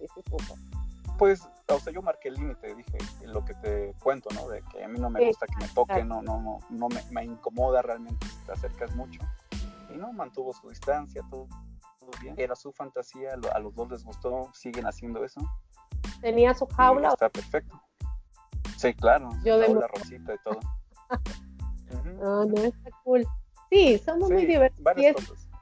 Pues, 1.18 1.48
o 1.70 1.80
sea, 1.80 1.94
yo 1.94 2.02
marqué 2.02 2.28
el 2.28 2.36
límite, 2.36 2.76
dije 2.76 2.98
lo 3.24 3.46
que 3.46 3.54
te 3.56 3.94
cuento, 4.04 4.30
¿no? 4.34 4.50
De 4.50 4.62
que 4.64 4.84
a 4.84 4.88
mí 4.88 5.00
no 5.00 5.10
me 5.10 5.26
gusta 5.26 5.46
que 5.48 5.66
me 5.66 5.68
toque, 5.70 6.04
no, 6.04 6.22
no, 6.22 6.42
no, 6.42 6.60
no 6.70 6.90
me, 6.90 7.02
me, 7.12 7.24
incomoda 7.24 7.82
realmente 7.82 8.28
si 8.28 8.46
te 8.46 8.52
acercas 8.52 8.94
mucho. 8.96 9.22
Y 9.94 9.98
no, 9.98 10.12
mantuvo 10.12 10.54
su 10.54 10.70
distancia, 10.70 11.24
todo, 11.30 11.48
todo 12.00 12.12
bien. 12.22 12.36
Era 12.38 12.56
su 12.56 12.74
fantasía, 12.74 13.32
a 13.54 13.60
los 13.60 13.74
dos 13.74 13.90
les 13.90 14.04
gustó, 14.04 14.50
siguen 14.54 14.86
haciendo 14.86 15.24
eso. 15.24 15.40
¿Tenía 16.20 16.54
su 16.54 16.66
jaula? 16.68 17.10
está 17.10 17.30
perfecto. 17.30 17.82
Sí, 18.78 18.94
claro, 18.94 19.30
yo 19.46 19.58
de 19.58 19.74
la 19.74 19.88
rosita 19.88 20.34
y 20.34 20.38
todo. 20.40 20.60
No, 22.20 22.46
no, 22.46 22.64
está 22.64 22.90
cool. 23.04 23.26
Sí, 23.70 23.98
somos 24.00 24.30
muy 24.30 24.46
divertidos. 24.46 24.88
Es 24.88 25.06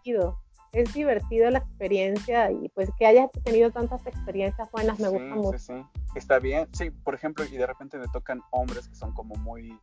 divertido. 0.03 0.41
es 0.71 0.93
divertido 0.93 1.49
la 1.49 1.59
experiencia 1.59 2.51
y 2.51 2.69
pues 2.69 2.89
que 2.97 3.05
hayas 3.05 3.31
tenido 3.43 3.71
tantas 3.71 4.05
experiencias 4.05 4.69
buenas 4.71 4.99
me 4.99 5.07
gusta 5.07 5.35
mucho. 5.35 5.57
Sí, 5.57 5.73
sí, 5.73 5.99
está 6.15 6.39
bien. 6.39 6.67
Sí, 6.73 6.91
por 6.91 7.15
ejemplo, 7.15 7.45
y 7.45 7.57
de 7.57 7.65
repente 7.65 7.97
me 7.97 8.07
tocan 8.07 8.41
hombres 8.51 8.87
que 8.87 8.95
son 8.95 9.13
como 9.13 9.35
muy 9.35 9.79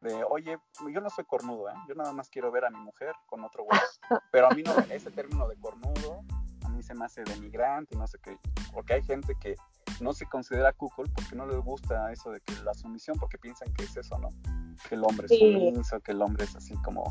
de, 0.00 0.24
oye, 0.24 0.58
yo 0.92 1.00
no 1.00 1.10
soy 1.10 1.24
cornudo, 1.24 1.68
¿eh? 1.68 1.74
yo 1.88 1.94
nada 1.94 2.12
más 2.12 2.30
quiero 2.30 2.50
ver 2.50 2.64
a 2.64 2.70
mi 2.70 2.78
mujer 2.78 3.12
con 3.26 3.44
otro 3.44 3.64
güey. 3.64 3.78
Pero 4.32 4.50
a 4.50 4.54
mí 4.54 4.62
no, 4.62 4.74
ese 4.90 5.10
término 5.10 5.46
de 5.46 5.56
cornudo, 5.56 6.22
a 6.64 6.68
mí 6.68 6.82
se 6.82 6.94
me 6.94 7.04
hace 7.04 7.22
denigrante, 7.22 7.96
no 7.96 8.06
sé 8.06 8.18
qué, 8.22 8.38
porque 8.72 8.94
hay 8.94 9.02
gente 9.02 9.34
que 9.38 9.56
no 10.00 10.12
se 10.14 10.26
considera 10.26 10.72
cuckold 10.72 11.12
porque 11.14 11.36
no 11.36 11.46
les 11.46 11.58
gusta 11.58 12.10
eso 12.12 12.30
de 12.30 12.40
que 12.40 12.54
la 12.64 12.72
sumisión, 12.74 13.18
porque 13.18 13.36
piensan 13.38 13.72
que 13.74 13.84
es 13.84 13.96
eso, 13.96 14.18
¿no? 14.18 14.28
Que 14.88 14.94
el 14.94 15.04
hombre 15.04 15.26
es 15.28 15.38
sumiso, 15.38 16.00
que 16.00 16.12
el 16.12 16.22
hombre 16.22 16.44
es 16.44 16.56
así 16.56 16.74
como 16.82 17.04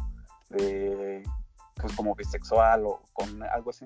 de, 0.49 1.23
pues 1.75 1.93
como 1.93 2.15
bisexual 2.15 2.85
o 2.85 3.01
con 3.13 3.43
algo 3.43 3.69
así. 3.69 3.85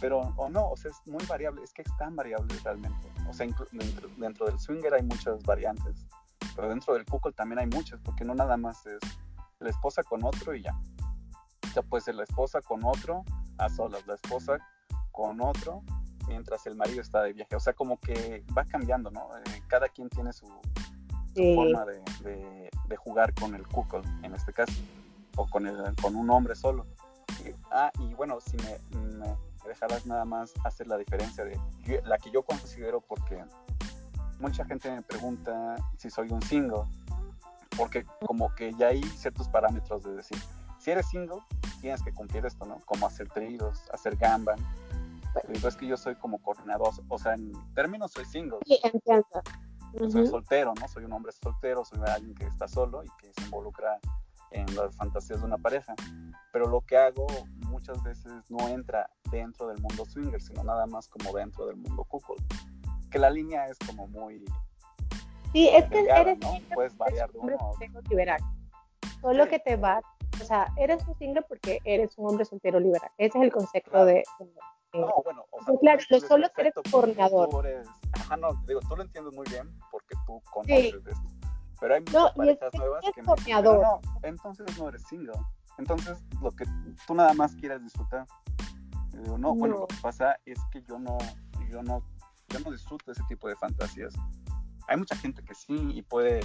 Pero, 0.00 0.20
o 0.36 0.48
no, 0.48 0.70
o 0.70 0.76
sea, 0.76 0.90
es 0.90 1.10
muy 1.10 1.24
variable, 1.26 1.62
es 1.64 1.72
que 1.72 1.82
es 1.82 1.96
tan 1.96 2.14
variable 2.14 2.54
realmente. 2.62 3.10
O 3.28 3.32
sea, 3.32 3.46
dentro, 4.16 4.46
del 4.46 4.58
swinger 4.58 4.94
hay 4.94 5.02
muchas 5.02 5.42
variantes, 5.42 6.06
pero 6.54 6.68
dentro 6.68 6.94
del 6.94 7.04
cuckold 7.04 7.34
también 7.34 7.58
hay 7.58 7.66
muchas, 7.66 8.00
porque 8.00 8.24
no 8.24 8.34
nada 8.34 8.56
más 8.56 8.86
es 8.86 9.00
la 9.58 9.70
esposa 9.70 10.02
con 10.02 10.24
otro 10.24 10.54
y 10.54 10.62
ya. 10.62 10.78
Ya 11.74 11.82
puede 11.82 12.02
ser 12.02 12.14
la 12.14 12.24
esposa 12.24 12.60
con 12.60 12.84
otro 12.84 13.24
a 13.58 13.68
solas, 13.68 14.06
la 14.06 14.14
esposa 14.14 14.58
con 15.10 15.40
otro 15.40 15.82
mientras 16.28 16.66
el 16.66 16.76
marido 16.76 17.00
está 17.00 17.22
de 17.22 17.32
viaje. 17.32 17.56
O 17.56 17.60
sea, 17.60 17.72
como 17.72 17.98
que 17.98 18.44
va 18.56 18.64
cambiando, 18.64 19.10
¿no? 19.10 19.28
Eh, 19.38 19.62
cada 19.66 19.88
quien 19.88 20.08
tiene 20.10 20.32
su, 20.32 20.46
forma 21.34 21.84
de, 21.86 22.70
de, 22.88 22.96
jugar 22.96 23.32
con 23.34 23.54
el 23.54 23.66
cuckold, 23.66 24.06
en 24.24 24.34
este 24.34 24.52
caso 24.52 24.72
o 25.38 25.46
con, 25.46 25.66
el, 25.66 25.94
con 26.02 26.16
un 26.16 26.28
hombre 26.30 26.54
solo. 26.54 26.86
Y, 27.44 27.54
ah, 27.70 27.90
y 28.00 28.12
bueno, 28.14 28.38
si 28.40 28.56
me, 28.58 28.98
me, 29.16 29.36
dejarás 29.66 30.04
nada 30.04 30.24
más 30.24 30.52
hacer 30.64 30.86
la 30.88 30.98
diferencia 30.98 31.44
de 31.44 31.58
la 32.04 32.18
que 32.18 32.30
yo 32.30 32.42
considero 32.42 33.00
porque 33.00 33.42
mucha 34.40 34.64
gente 34.64 34.90
me 34.90 35.02
pregunta 35.02 35.76
si 35.96 36.10
soy 36.10 36.30
un 36.30 36.42
single, 36.42 36.82
porque 37.76 38.04
como 38.26 38.54
que 38.54 38.72
ya 38.74 38.88
hay 38.88 39.02
ciertos 39.02 39.48
parámetros 39.48 40.02
de 40.02 40.16
decir, 40.16 40.38
si 40.78 40.90
eres 40.90 41.06
single, 41.08 41.40
tienes 41.80 42.02
que 42.02 42.12
cumplir 42.12 42.44
esto, 42.44 42.66
¿no? 42.66 42.78
Como 42.84 43.06
hacer 43.06 43.28
tríos, 43.28 43.88
hacer 43.92 44.16
gamba. 44.16 44.56
Es 45.48 45.76
que 45.76 45.86
yo 45.86 45.96
soy 45.96 46.16
como 46.16 46.38
coordinador, 46.38 46.92
o 47.08 47.18
sea, 47.18 47.34
en 47.34 47.52
términos 47.74 48.12
soy 48.12 48.24
single. 48.24 48.58
Sí, 48.66 48.80
entiendo. 48.82 49.42
Soy 50.10 50.26
soltero, 50.26 50.74
¿no? 50.78 50.88
Soy 50.88 51.04
un 51.04 51.12
hombre 51.12 51.32
soltero, 51.32 51.84
soy 51.84 52.00
alguien 52.08 52.34
que 52.34 52.44
está 52.44 52.66
solo 52.66 53.04
y 53.04 53.08
que 53.20 53.32
se 53.32 53.42
involucra 53.42 53.98
en 54.50 54.74
las 54.74 54.96
fantasías 54.96 55.40
de 55.40 55.46
una 55.46 55.58
pareja. 55.58 55.94
Pero 56.52 56.66
lo 56.66 56.80
que 56.80 56.96
hago 56.96 57.26
muchas 57.66 58.02
veces 58.02 58.32
no 58.48 58.68
entra 58.68 59.08
dentro 59.30 59.68
del 59.68 59.80
mundo 59.80 60.04
swinger, 60.04 60.40
sino 60.40 60.64
nada 60.64 60.86
más 60.86 61.08
como 61.08 61.32
dentro 61.32 61.66
del 61.66 61.76
mundo 61.76 62.04
cuckold. 62.04 62.42
Que 63.10 63.18
la 63.18 63.30
línea 63.30 63.66
es 63.66 63.78
como 63.86 64.06
muy. 64.08 64.44
Sí, 65.52 65.68
es 65.68 65.84
que 65.86 66.06
eres. 66.08 66.38
¿no? 66.40 66.58
Puedes 66.74 66.96
variar 66.96 67.30
de 67.32 67.38
uno 67.38 67.56
liberal. 68.08 68.40
Solo 69.20 69.48
que 69.48 69.58
te 69.58 69.76
va. 69.76 70.00
O 70.40 70.44
sea, 70.44 70.68
eres 70.76 71.06
un 71.06 71.16
single 71.18 71.42
porque 71.42 71.80
eres 71.84 72.16
un 72.16 72.28
hombre 72.28 72.44
soltero 72.44 72.78
liberal. 72.78 73.10
Ese 73.18 73.38
es 73.38 73.44
el 73.44 73.52
concepto 73.52 74.04
de. 74.04 74.22
no, 74.92 75.12
bueno, 75.24 75.44
o 75.50 75.64
sea, 75.64 75.74
claro, 75.80 76.02
solo 76.26 76.46
eres 76.56 76.74
coordinador. 76.90 77.48
Ajá, 78.12 78.36
no, 78.36 78.52
digo, 78.66 78.80
tú 78.88 78.96
lo 78.96 79.02
entiendes 79.02 79.34
muy 79.34 79.46
bien 79.48 79.68
porque 79.90 80.14
tú 80.26 80.42
conoces 80.52 81.04
de 81.04 81.10
esto 81.10 81.37
pero 81.80 81.94
hay 81.94 82.00
muchas 82.00 82.32
parejas 82.32 82.74
nuevas 82.74 83.04
que 83.14 83.22
me 83.22 83.34
dicen, 83.36 83.64
no, 83.64 84.00
entonces 84.22 84.78
no 84.78 84.88
eres 84.88 85.02
single. 85.08 85.38
Entonces 85.78 86.18
lo 86.42 86.50
que 86.50 86.64
tú 87.06 87.14
nada 87.14 87.32
más 87.34 87.54
quieres 87.54 87.82
disfrutar. 87.82 88.26
Y 89.12 89.18
digo, 89.18 89.38
no, 89.38 89.54
bueno, 89.54 89.78
lo 89.78 89.86
que 89.86 89.96
pasa 90.02 90.38
es 90.44 90.58
que 90.72 90.82
yo 90.82 90.98
no, 90.98 91.18
yo 91.70 91.82
no, 91.82 92.02
yo 92.48 92.60
no 92.60 92.72
disfruto 92.72 93.12
ese 93.12 93.22
tipo 93.28 93.48
de 93.48 93.56
fantasías. 93.56 94.14
Hay 94.88 94.96
mucha 94.96 95.16
gente 95.16 95.42
que 95.42 95.54
sí 95.54 95.76
y 95.94 96.02
puede, 96.02 96.40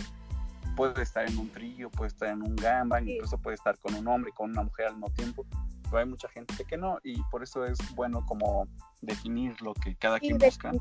puede 0.75 1.01
estar 1.01 1.27
en 1.27 1.37
un 1.37 1.49
trío, 1.49 1.89
puede 1.89 2.09
estar 2.09 2.29
en 2.29 2.41
un 2.41 2.55
gamba, 2.55 3.01
incluso 3.01 3.37
puede 3.37 3.55
estar 3.55 3.77
con 3.79 3.95
un 3.95 4.07
hombre 4.07 4.31
y 4.31 4.33
con 4.33 4.51
una 4.51 4.63
mujer 4.63 4.87
al 4.87 4.93
mismo 4.93 5.09
tiempo, 5.11 5.45
pero 5.83 5.97
hay 5.97 6.05
mucha 6.05 6.27
gente 6.29 6.63
que 6.65 6.77
no 6.77 6.99
y 7.03 7.21
por 7.31 7.41
eso 7.41 7.65
es 7.65 7.77
bueno 7.95 8.25
como 8.25 8.67
definir 9.01 9.59
lo 9.61 9.73
que 9.73 9.95
cada 9.95 10.19
quien 10.19 10.37
busca. 10.37 10.71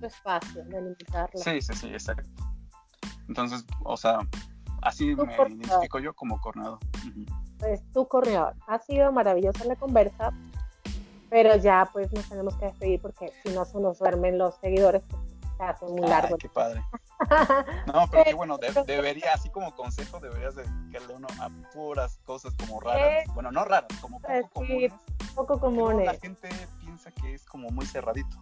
Tu 0.00 0.06
espacio, 0.06 0.64
delimitarlo. 0.64 1.40
Sí, 1.40 1.60
sí, 1.60 1.72
sí, 1.74 1.88
exacto. 1.88 2.53
Entonces, 3.28 3.64
o 3.82 3.96
sea, 3.96 4.18
así 4.82 5.14
me 5.14 5.34
identifico 5.34 5.98
yo 5.98 6.14
como 6.14 6.40
corneador. 6.40 6.78
Pues 7.58 7.82
tu 7.92 8.06
corneador. 8.06 8.54
Ha 8.66 8.78
sido 8.78 9.12
maravillosa 9.12 9.64
la 9.64 9.76
conversa, 9.76 10.32
pero 11.30 11.56
ya 11.56 11.88
pues 11.92 12.12
nos 12.12 12.28
tenemos 12.28 12.54
que 12.56 12.66
despedir 12.66 13.00
porque 13.00 13.32
si 13.42 13.52
no 13.52 13.64
se 13.64 13.80
nos 13.80 13.98
duermen 13.98 14.38
los 14.38 14.54
seguidores, 14.56 15.02
pues, 15.08 15.22
se 15.56 15.62
hace 15.64 15.86
muy 15.86 16.00
largo. 16.08 16.36
qué 16.36 16.48
padre. 16.48 16.82
No, 17.86 18.06
pero 18.10 18.24
qué 18.24 18.34
bueno, 18.34 18.58
debería, 18.86 19.32
así 19.32 19.48
como 19.48 19.74
consejo, 19.74 20.20
deberías 20.20 20.56
dedicarle 20.56 21.14
uno 21.14 21.28
a 21.40 21.48
puras 21.72 22.18
cosas 22.24 22.52
como 22.54 22.80
raras. 22.80 23.24
Bueno, 23.32 23.50
no 23.50 23.64
raras, 23.64 23.88
como 24.00 24.20
poco 24.20 24.32
pues 24.32 24.50
comunes. 24.52 24.92
Poco 25.34 25.60
comunes. 25.60 26.06
La 26.06 26.18
gente 26.18 26.48
piensa 26.80 27.10
que 27.12 27.34
es 27.34 27.44
como 27.46 27.70
muy 27.70 27.86
cerradito. 27.86 28.36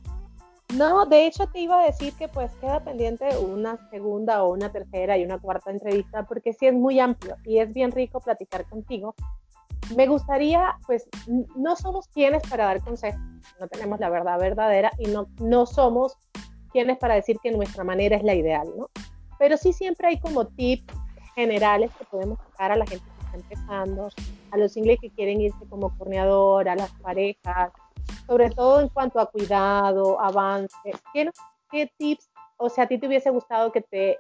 No, 0.77 1.05
de 1.05 1.27
hecho 1.27 1.47
te 1.49 1.61
iba 1.61 1.83
a 1.83 1.87
decir 1.87 2.15
que 2.15 2.29
pues 2.29 2.51
queda 2.57 2.83
pendiente 2.83 3.37
una 3.37 3.77
segunda 3.91 4.43
o 4.43 4.53
una 4.53 4.73
tercera 4.73 5.19
y 5.19 5.25
una 5.25 5.39
cuarta 5.39 5.71
entrevista 5.71 6.25
porque 6.25 6.55
sí 6.55 6.67
es 6.67 6.73
muy 6.73 6.99
amplio 6.99 7.37
y 7.45 7.59
es 7.59 7.73
bien 7.73 7.93
rico 7.93 8.21
platicar 8.21 8.65
contigo. 8.67 9.15
Me 9.97 10.07
gustaría, 10.07 10.77
pues 10.87 11.07
no 11.57 11.77
somos 11.77 12.09
quienes 12.09 12.43
para 12.49 12.65
dar 12.65 12.81
consejos, 12.83 13.21
no 13.61 13.69
tenemos 13.69 14.01
la 14.01 14.09
verdad 14.09 14.39
verdadera 14.39 14.91
y 14.99 15.09
no, 15.09 15.27
no 15.41 15.67
somos 15.67 16.17
quienes 16.73 16.97
para 16.99 17.17
decir 17.17 17.37
que 17.43 17.51
nuestra 17.51 17.85
manera 17.85 18.17
es 18.17 18.23
la 18.23 18.35
ideal, 18.35 18.67
¿no? 18.77 18.89
Pero 19.39 19.59
sí 19.59 19.75
siempre 19.75 20.09
hay 20.09 20.21
como 20.21 20.47
tips 20.47 20.95
generales 21.35 21.91
que 21.99 22.05
podemos 22.07 22.39
dar 22.59 22.73
a 22.73 22.77
la 22.77 22.87
gente 22.87 23.05
que 23.05 23.25
está 23.25 23.37
empezando, 23.37 24.09
a 24.51 24.57
los 24.57 24.73
que 24.73 25.11
quieren 25.15 25.41
irse 25.41 25.67
como 25.69 25.97
corneador, 25.99 26.69
a 26.69 26.77
las 26.77 26.93
parejas, 26.95 27.73
sobre 28.27 28.51
todo 28.51 28.81
en 28.81 28.89
cuanto 28.89 29.21
a 29.21 29.31
cuidado, 29.31 30.21
avance. 30.21 30.77
¿Qué, 31.13 31.31
qué 31.71 31.91
tips, 31.99 32.31
o 32.57 32.69
sea, 32.69 32.85
a 32.85 32.87
ti 32.89 32.99
te 32.99 33.07
hubiese 33.07 33.31
gustado 33.31 33.73
que 33.73 33.81
te, 33.83 34.19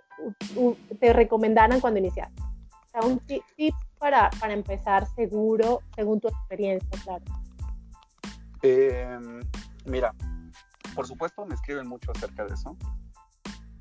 te 1.00 1.12
recomendaran 1.12 1.80
cuando 1.80 2.00
iniciaste? 2.00 2.42
O 2.42 2.88
sea, 2.88 3.00
un 3.08 3.18
tip 3.20 3.74
para, 3.98 4.30
para 4.40 4.52
empezar 4.52 5.06
seguro, 5.14 5.80
según 5.94 6.20
tu 6.20 6.28
experiencia, 6.28 6.90
claro. 7.04 7.24
Em, 8.62 9.40
mira, 9.86 10.14
por 10.94 11.06
supuesto 11.06 11.44
me 11.46 11.54
escriben 11.54 11.88
mucho 11.88 12.10
acerca 12.10 12.44
de 12.44 12.54
eso, 12.54 12.76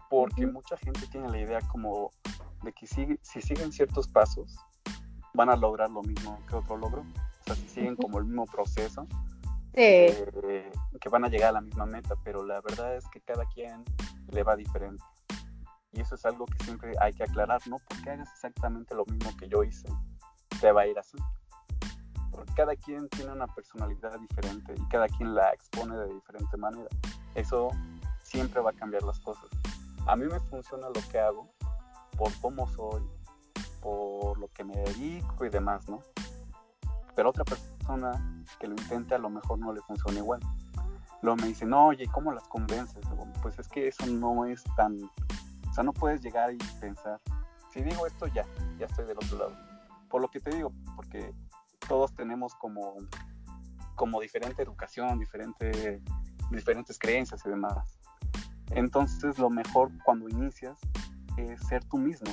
porque 0.09 0.47
mucha 0.47 0.77
gente 0.77 1.07
tiene 1.07 1.29
la 1.29 1.39
idea 1.39 1.59
como 1.71 2.11
de 2.63 2.71
que 2.73 2.87
si, 2.87 3.19
si 3.21 3.41
siguen 3.41 3.71
ciertos 3.71 4.07
pasos, 4.07 4.55
van 5.33 5.49
a 5.49 5.55
lograr 5.55 5.89
lo 5.89 6.03
mismo 6.03 6.39
que 6.47 6.55
otro 6.55 6.77
logro. 6.77 7.01
O 7.01 7.43
sea, 7.45 7.55
si 7.55 7.67
siguen 7.67 7.95
como 7.95 8.19
el 8.19 8.25
mismo 8.25 8.45
proceso, 8.45 9.07
eh, 9.73 10.71
que 10.99 11.09
van 11.09 11.25
a 11.25 11.29
llegar 11.29 11.49
a 11.49 11.53
la 11.53 11.61
misma 11.61 11.85
meta, 11.85 12.15
pero 12.23 12.43
la 12.43 12.61
verdad 12.61 12.95
es 12.95 13.07
que 13.09 13.21
cada 13.21 13.45
quien 13.45 13.83
le 14.29 14.43
va 14.43 14.55
diferente. 14.55 15.03
Y 15.93 16.01
eso 16.01 16.15
es 16.15 16.25
algo 16.25 16.45
que 16.45 16.63
siempre 16.63 16.93
hay 16.99 17.13
que 17.13 17.23
aclarar, 17.23 17.61
no 17.67 17.77
porque 17.87 18.11
hagas 18.11 18.29
exactamente 18.33 18.95
lo 18.95 19.05
mismo 19.05 19.35
que 19.37 19.47
yo 19.47 19.63
hice, 19.63 19.87
te 20.59 20.71
va 20.71 20.81
a 20.81 20.87
ir 20.87 20.97
así. 20.97 21.17
Porque 22.31 22.53
cada 22.53 22.75
quien 22.75 23.09
tiene 23.09 23.31
una 23.33 23.47
personalidad 23.47 24.17
diferente 24.19 24.73
y 24.77 24.87
cada 24.87 25.07
quien 25.07 25.35
la 25.35 25.49
expone 25.51 25.97
de 25.97 26.13
diferente 26.13 26.55
manera. 26.55 26.87
Eso 27.35 27.69
siempre 28.23 28.61
va 28.61 28.71
a 28.71 28.73
cambiar 28.73 29.03
las 29.03 29.19
cosas. 29.19 29.49
A 30.07 30.15
mí 30.15 30.25
me 30.25 30.39
funciona 30.39 30.87
lo 30.87 31.01
que 31.11 31.19
hago 31.19 31.49
por 32.17 32.31
cómo 32.39 32.67
soy, 32.67 33.03
por 33.81 34.37
lo 34.37 34.47
que 34.49 34.63
me 34.63 34.75
dedico 34.75 35.45
y 35.45 35.49
demás, 35.49 35.89
¿no? 35.89 36.01
Pero 37.15 37.29
otra 37.29 37.43
persona 37.43 37.80
que 38.59 38.67
lo 38.67 38.73
intente 38.73 39.15
a 39.15 39.17
lo 39.17 39.29
mejor 39.29 39.59
no 39.59 39.73
le 39.73 39.81
funciona 39.81 40.19
igual. 40.19 40.39
Luego 41.21 41.37
me 41.37 41.47
dice, 41.47 41.65
no, 41.65 41.87
oye, 41.87 42.07
¿cómo 42.07 42.31
las 42.31 42.47
convences? 42.47 43.05
Pues 43.41 43.59
es 43.59 43.67
que 43.67 43.87
eso 43.87 44.05
no 44.07 44.45
es 44.45 44.63
tan... 44.75 44.97
O 45.69 45.73
sea, 45.73 45.83
no 45.83 45.93
puedes 45.93 46.21
llegar 46.21 46.53
y 46.53 46.57
pensar, 46.79 47.21
si 47.71 47.81
digo 47.81 48.05
esto 48.05 48.27
ya, 48.27 48.45
ya 48.77 48.87
estoy 48.87 49.05
del 49.05 49.17
otro 49.17 49.37
lado. 49.37 49.55
Por 50.09 50.21
lo 50.21 50.27
que 50.29 50.39
te 50.39 50.53
digo, 50.53 50.73
porque 50.95 51.33
todos 51.87 52.13
tenemos 52.13 52.53
como, 52.55 52.95
como 53.95 54.19
diferente 54.19 54.61
educación, 54.61 55.19
diferente, 55.19 56.01
diferentes 56.49 56.99
creencias 56.99 57.45
y 57.45 57.49
demás. 57.49 57.99
Entonces 58.71 59.37
lo 59.37 59.49
mejor 59.49 59.91
cuando 60.03 60.27
inicias 60.27 60.77
es 61.37 61.61
ser 61.67 61.83
tú 61.85 61.97
mismo. 61.97 62.31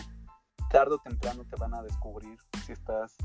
Tarde 0.71 0.95
o 0.95 0.99
temprano 0.99 1.45
te 1.45 1.57
van 1.57 1.75
a 1.75 1.83
descubrir 1.83 2.39
si 2.65 2.73
estás 2.73 3.17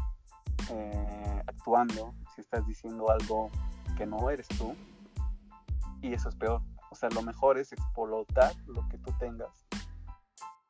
eh, 0.69 1.41
actuando, 1.47 2.13
si 2.36 2.41
estás 2.41 2.65
diciendo 2.67 3.09
algo 3.09 3.49
que 3.97 4.05
no 4.05 4.29
eres 4.29 4.47
tú. 4.47 4.75
Y 6.01 6.13
eso 6.13 6.29
es 6.29 6.36
peor. 6.36 6.61
O 6.91 6.95
sea, 6.95 7.09
lo 7.09 7.21
mejor 7.21 7.57
es 7.57 7.71
explotar 7.71 8.53
lo 8.67 8.88
que 8.89 8.97
tú 8.97 9.11
tengas. 9.19 9.65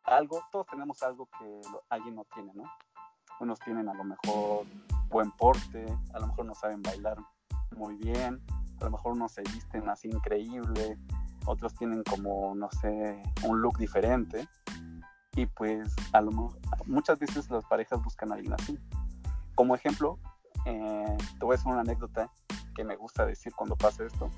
Algo, 0.03 0.41
todos 0.51 0.67
tenemos 0.67 1.01
algo 1.03 1.27
que 1.37 1.61
alguien 1.89 2.15
no 2.15 2.25
tiene, 2.33 2.53
¿no? 2.53 2.63
Unos 3.39 3.59
tienen 3.59 3.89
a 3.89 3.93
lo 3.93 4.03
mejor 4.03 4.65
buen 5.09 5.31
porte, 5.31 5.85
a 6.13 6.19
lo 6.19 6.27
mejor 6.27 6.45
no 6.45 6.53
saben 6.55 6.81
bailar 6.81 7.17
muy 7.75 7.95
bien, 7.95 8.41
a 8.79 8.85
lo 8.85 8.91
mejor 8.91 9.13
unos 9.13 9.31
se 9.31 9.41
visten 9.41 9.89
así 9.89 10.09
increíble, 10.09 10.97
otros 11.45 11.73
tienen 11.75 12.03
como, 12.03 12.53
no 12.55 12.69
sé, 12.81 13.21
un 13.43 13.61
look 13.61 13.77
diferente. 13.77 14.47
Y 15.35 15.45
pues 15.47 15.95
a 16.13 16.21
lo, 16.21 16.31
muchas 16.85 17.19
veces 17.19 17.49
las 17.49 17.65
parejas 17.65 18.01
buscan 18.03 18.31
a 18.31 18.35
alguien 18.35 18.53
así. 18.53 18.77
Como 19.55 19.75
ejemplo, 19.75 20.19
eh, 20.65 21.17
te 21.39 21.45
voy 21.45 21.53
a 21.53 21.57
decir 21.57 21.71
una 21.71 21.81
anécdota 21.81 22.31
que 22.75 22.83
me 22.83 22.95
gusta 22.95 23.25
decir 23.25 23.53
cuando 23.55 23.75
pasa 23.75 24.05
esto. 24.05 24.29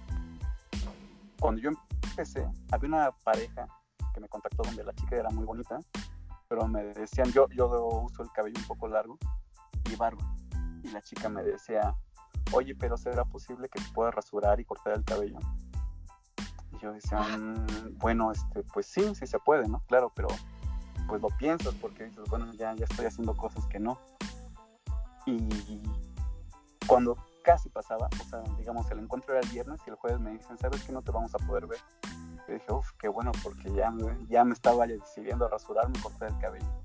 Cuando 1.39 1.61
yo 1.61 1.69
empecé, 2.03 2.47
había 2.71 2.87
una 2.87 3.11
pareja 3.23 3.67
que 4.13 4.19
me 4.19 4.29
contactó 4.29 4.63
donde 4.63 4.83
la 4.83 4.93
chica 4.93 5.17
era 5.17 5.29
muy 5.29 5.45
bonita, 5.45 5.79
pero 6.47 6.67
me 6.67 6.83
decían, 6.83 7.31
yo, 7.31 7.47
yo 7.49 7.67
uso 7.67 8.23
el 8.23 8.31
cabello 8.31 8.59
un 8.59 8.67
poco 8.67 8.87
largo 8.87 9.17
y 9.91 9.95
barba. 9.95 10.23
Y 10.83 10.89
la 10.89 11.01
chica 11.01 11.29
me 11.29 11.43
decía, 11.43 11.95
oye, 12.53 12.75
pero 12.75 12.97
¿será 12.97 13.25
posible 13.25 13.69
que 13.69 13.81
te 13.81 13.91
pueda 13.93 14.11
rasurar 14.11 14.59
y 14.59 14.65
cortar 14.65 14.93
el 14.93 15.03
cabello? 15.03 15.39
Y 16.71 16.79
yo 16.79 16.93
decía, 16.93 17.19
mm, 17.19 17.97
bueno, 17.97 18.31
este, 18.31 18.63
pues 18.73 18.85
sí, 18.85 19.13
sí 19.15 19.27
se 19.27 19.39
puede, 19.39 19.67
¿no? 19.67 19.81
Claro, 19.87 20.11
pero 20.15 20.27
pues 21.07 21.21
lo 21.21 21.27
piensas 21.37 21.73
porque 21.75 22.05
dices, 22.05 22.23
bueno, 22.29 22.51
ya, 22.53 22.73
ya 22.75 22.85
estoy 22.85 23.05
haciendo 23.05 23.35
cosas 23.35 23.65
que 23.67 23.79
no. 23.79 23.99
Y 25.25 25.81
cuando 26.87 27.17
casi 27.43 27.69
pasaba, 27.69 28.09
o 28.19 28.23
sea, 28.29 28.41
digamos, 28.57 28.89
el 28.91 28.99
encuentro 28.99 29.33
era 29.33 29.41
el 29.41 29.49
viernes 29.49 29.79
y 29.85 29.89
el 29.89 29.95
jueves 29.95 30.19
me 30.19 30.31
dicen, 30.31 30.57
¿sabes 30.57 30.83
que 30.83 30.91
no 30.91 31.01
te 31.01 31.11
vamos 31.11 31.33
a 31.35 31.37
poder 31.39 31.67
ver? 31.67 31.79
Y 32.47 32.53
dije, 32.53 32.71
uff, 32.71 32.91
qué 32.99 33.07
bueno, 33.07 33.31
porque 33.43 33.71
ya 33.71 33.91
me, 33.91 34.25
ya 34.27 34.43
me 34.43 34.53
estaba 34.53 34.87
decidiendo 34.87 35.45
a 35.45 35.49
rasurarme 35.49 35.97
y 35.97 36.01
cortar 36.01 36.29
el 36.29 36.39
cabello. 36.39 36.83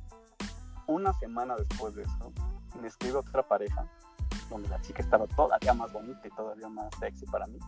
Una 0.86 1.12
semana 1.14 1.56
después 1.56 1.94
de 1.94 2.02
eso, 2.02 2.32
me 2.80 2.88
escribe 2.88 3.16
otra 3.16 3.42
pareja, 3.42 3.86
donde 4.48 4.68
la 4.68 4.80
chica 4.80 5.02
estaba 5.02 5.26
todavía 5.28 5.72
más 5.72 5.92
bonita 5.92 6.20
y 6.26 6.30
todavía 6.30 6.68
más 6.68 6.90
sexy 6.98 7.26
para 7.26 7.46
mí. 7.46 7.58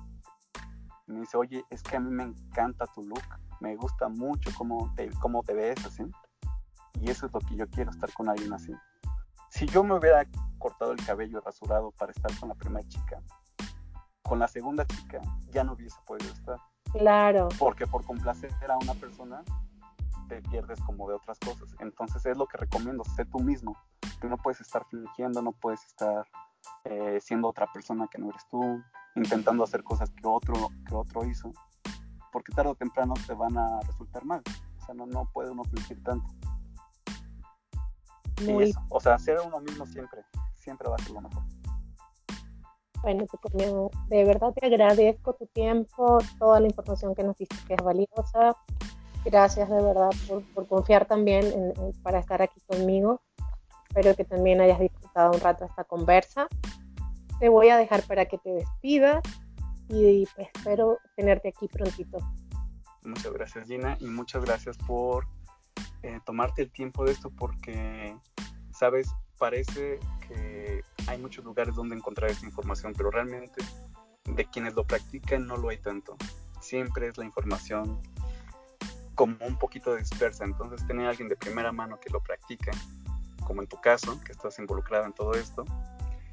Me 1.07 1.21
dice, 1.21 1.37
oye, 1.37 1.65
es 1.71 1.83
que 1.83 1.97
a 1.97 2.01
mí 2.01 2.11
me 2.11 2.25
encanta 2.25 2.87
tu 2.95 3.03
look, 3.03 3.25
me 3.61 3.75
gusta 3.77 4.09
mucho 4.09 4.51
cómo 4.57 4.93
te, 4.97 5.11
cómo 5.21 5.43
te 5.43 5.55
ves 5.55 5.85
así. 5.87 6.05
Y 7.01 7.11
eso 7.11 7.27
es 7.27 7.33
lo 7.33 7.41
que 7.41 7.57
yo 7.57 7.69
quiero, 7.69 7.91
estar 7.91 8.13
con 8.13 8.29
alguien 8.29 8.53
así. 8.53 8.73
Si 9.53 9.67
yo 9.67 9.85
me 9.85 9.95
hubiera 9.95 10.27
cortado 10.59 10.93
el 10.93 11.05
cabello 11.05 11.43
rasurado 11.43 11.91
para 11.91 12.11
estar 12.11 12.35
con 12.41 12.49
la 12.49 12.55
primera 12.55 12.89
chica, 12.89 13.23
con 14.23 14.39
la 14.39 14.49
segunda 14.49 14.87
chica 14.87 15.21
ya 15.51 15.63
no 15.63 15.75
hubiese 15.75 15.99
podido 16.07 16.33
estar. 16.33 16.57
Claro. 16.91 17.49
Porque 17.59 17.87
por 17.87 18.03
complacer 18.07 18.51
a 18.71 18.79
una 18.79 18.95
persona 18.95 19.45
te 20.27 20.41
pierdes 20.41 20.81
como 20.81 21.07
de 21.07 21.17
otras 21.17 21.39
cosas. 21.39 21.69
Entonces 21.81 22.25
es 22.25 22.39
lo 22.39 22.47
que 22.47 22.57
recomiendo, 22.57 23.05
sé 23.15 23.27
tú 23.27 23.41
mismo. 23.41 23.77
Tú 24.23 24.29
no 24.29 24.39
puedes 24.39 24.63
estar 24.63 24.87
fingiendo, 24.87 25.43
no 25.43 25.53
puedes 25.53 25.85
estar 25.85 26.27
eh, 26.85 27.19
siendo 27.21 27.49
otra 27.49 27.71
persona 27.71 28.09
que 28.11 28.19
no 28.19 28.31
eres 28.31 28.49
tú, 28.51 28.83
intentando 29.17 29.65
hacer 29.65 29.85
cosas 29.85 30.11
que 30.13 30.27
otro, 30.27 30.55
que 30.89 30.95
otro 30.95 31.27
hizo, 31.27 31.53
porque 32.33 32.55
tarde 32.55 32.71
o 32.71 32.75
temprano 32.75 33.13
te 33.27 33.35
van 33.35 33.59
a 33.59 33.81
resultar 33.83 34.25
mal. 34.25 34.43
O 34.81 34.87
sea, 34.87 34.95
no, 34.95 35.05
no 35.05 35.29
puede 35.31 35.51
uno 35.51 35.63
fingir 35.65 36.03
tanto. 36.03 36.27
Muy... 38.45 38.73
o 38.89 39.01
sea, 39.01 39.19
ser 39.19 39.39
uno 39.45 39.61
mismo 39.61 39.87
siempre 39.87 40.23
siempre 40.63 40.89
va 40.89 40.97
a 40.97 40.99
ser 40.99 41.11
lo 41.11 41.21
mejor. 41.21 41.43
Bueno, 43.03 43.27
de 44.09 44.25
verdad 44.25 44.53
te 44.55 44.65
agradezco 44.65 45.35
tu 45.35 45.47
tiempo, 45.49 46.19
toda 46.39 46.61
la 46.61 46.69
información 46.69 47.15
que 47.17 47.25
nos 47.25 47.37
diste 47.37 47.57
que 47.67 47.75
es 47.75 47.83
valiosa. 47.83 48.57
Gracias 49.25 49.69
de 49.69 49.83
verdad 49.83 50.11
por, 50.55 50.69
confiar 50.69 51.07
también 51.07 51.75
para 52.03 52.21
estar 52.21 52.43
aquí 52.43 52.61
conmigo. 52.67 53.21
Espero 53.89 54.15
que 54.15 54.25
también 54.25 54.61
hayas 54.61 54.79
disfrutado 54.79 55.33
un 55.33 55.41
rato 55.41 55.65
esta 55.65 55.85
conversa. 55.85 56.47
Te 57.41 57.49
voy 57.49 57.71
a 57.71 57.77
dejar 57.77 58.03
para 58.05 58.27
que 58.27 58.39
te 58.39 58.51
despidas 58.51 59.23
y 59.89 60.25
pues, 60.37 60.49
espero 60.55 60.99
tenerte 61.17 61.49
aquí 61.49 61.67
prontito. 61.67 62.19
Muchas 63.05 63.33
gracias 63.33 63.67
Gina 63.67 63.97
y 63.99 64.07
muchas 64.07 64.45
gracias 64.45 64.79
por 64.79 65.27
eh, 66.03 66.21
tomarte 66.25 66.63
el 66.63 66.71
tiempo 66.71 67.05
de 67.05 67.13
esto 67.13 67.31
porque, 67.31 68.17
sabes, 68.83 69.15
parece 69.39 70.01
que 70.27 70.83
hay 71.07 71.17
muchos 71.17 71.45
lugares 71.45 71.77
donde 71.77 71.95
encontrar 71.95 72.33
esta 72.33 72.47
información, 72.47 72.93
pero 72.97 73.13
realmente 73.13 73.63
de 74.25 74.45
quienes 74.47 74.75
lo 74.75 74.85
practican 74.85 75.47
no 75.47 75.57
lo 75.57 75.69
hay 75.69 75.79
tanto. 75.79 76.17
Siempre 76.61 77.07
es 77.07 77.17
la 77.17 77.25
información 77.25 78.01
como 79.15 79.37
un 79.47 79.57
poquito 79.57 79.95
dispersa, 79.95 80.45
entonces 80.45 80.85
tener 80.89 81.07
a 81.07 81.11
alguien 81.11 81.29
de 81.29 81.37
primera 81.37 81.71
mano 81.71 82.01
que 82.01 82.11
lo 82.11 82.21
practica, 82.21 82.73
como 83.47 83.63
en 83.63 83.69
tu 83.69 83.81
caso, 83.81 84.21
que 84.25 84.33
estás 84.33 84.59
involucrado 84.59 85.05
en 85.05 85.13
todo 85.13 85.35
esto, 85.35 85.65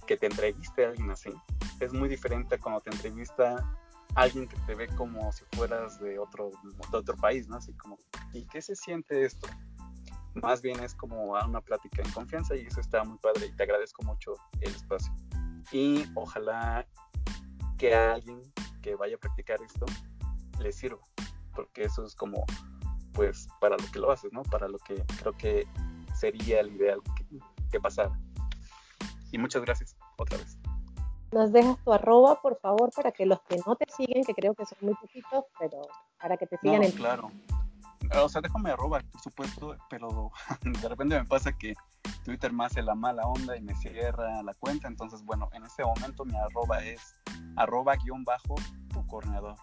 que 0.07 0.17
te 0.17 0.25
entreviste 0.25 0.85
a 0.85 0.89
alguien 0.89 1.11
así, 1.11 1.31
es 1.79 1.93
muy 1.93 2.09
diferente 2.09 2.55
a 2.55 2.57
cuando 2.57 2.81
te 2.81 2.89
entrevista 2.89 3.63
alguien 4.15 4.47
que 4.47 4.57
te 4.65 4.73
ve 4.73 4.87
como 4.95 5.31
si 5.31 5.45
fueras 5.55 5.99
de 5.99 6.17
otro, 6.17 6.49
de 6.91 6.97
otro 6.97 7.15
país, 7.15 7.47
¿no? 7.47 7.57
Así 7.57 7.73
como, 7.73 7.99
¿y 8.33 8.47
qué 8.47 8.59
se 8.59 8.75
siente 8.75 9.23
esto? 9.23 9.47
Más 10.41 10.61
bien 10.61 10.79
es 10.83 10.95
como 10.95 11.35
a 11.35 11.45
una 11.45 11.61
plática 11.61 12.01
en 12.01 12.11
confianza 12.11 12.55
y 12.55 12.65
eso 12.65 12.79
está 12.79 13.03
muy 13.03 13.17
padre 13.17 13.47
y 13.47 13.55
te 13.55 13.63
agradezco 13.63 14.03
mucho 14.03 14.33
el 14.61 14.71
espacio. 14.71 15.13
Y 15.71 16.05
ojalá 16.15 16.87
que 17.77 17.93
a 17.93 18.13
alguien 18.13 18.41
que 18.81 18.95
vaya 18.95 19.15
a 19.15 19.19
practicar 19.19 19.61
esto 19.61 19.85
le 20.59 20.71
sirva, 20.71 20.99
porque 21.55 21.83
eso 21.83 22.03
es 22.03 22.15
como, 22.15 22.45
pues, 23.13 23.47
para 23.59 23.77
lo 23.77 23.91
que 23.91 23.99
lo 23.99 24.11
haces, 24.11 24.31
¿no? 24.33 24.43
Para 24.43 24.67
lo 24.67 24.77
que 24.79 25.03
creo 25.19 25.37
que 25.37 25.67
sería 26.15 26.59
el 26.61 26.73
ideal 26.75 27.01
que, 27.15 27.25
que 27.71 27.79
pasara. 27.79 28.11
Y 29.31 29.37
muchas 29.37 29.61
gracias 29.61 29.95
otra 30.17 30.37
vez 30.37 30.57
nos 31.31 31.51
dejas 31.51 31.77
tu 31.83 31.93
arroba, 31.93 32.41
por 32.41 32.59
favor, 32.59 32.89
para 32.95 33.11
que 33.11 33.25
los 33.25 33.39
que 33.41 33.57
no 33.65 33.75
te 33.75 33.85
siguen, 33.95 34.23
que 34.23 34.33
creo 34.33 34.53
que 34.53 34.65
son 34.65 34.77
muy 34.81 34.95
poquitos, 34.95 35.45
pero 35.59 35.81
para 36.19 36.37
que 36.37 36.47
te 36.47 36.57
sigan 36.57 36.83
en... 36.83 36.91
Claro. 36.91 37.31
O 38.21 38.29
sea, 38.29 38.41
déjame 38.41 38.71
arroba, 38.71 39.01
por 39.11 39.21
supuesto, 39.21 39.75
pero 39.89 40.31
de 40.81 40.89
repente 40.89 41.19
me 41.19 41.25
pasa 41.25 41.51
que 41.51 41.73
Twitter 42.23 42.51
me 42.51 42.65
hace 42.65 42.81
la 42.81 42.95
mala 42.95 43.23
onda 43.23 43.57
y 43.57 43.61
me 43.61 43.75
cierra 43.75 44.41
la 44.43 44.53
cuenta. 44.55 44.87
Entonces, 44.87 45.23
bueno, 45.23 45.49
en 45.53 45.63
este 45.63 45.83
momento 45.83 46.25
mi 46.25 46.35
arroba 46.35 46.79
es 46.83 47.13
arroba 47.55 47.95
guion 47.95 48.23
bajo 48.23 48.55
tu 48.93 49.05
corneador. 49.07 49.55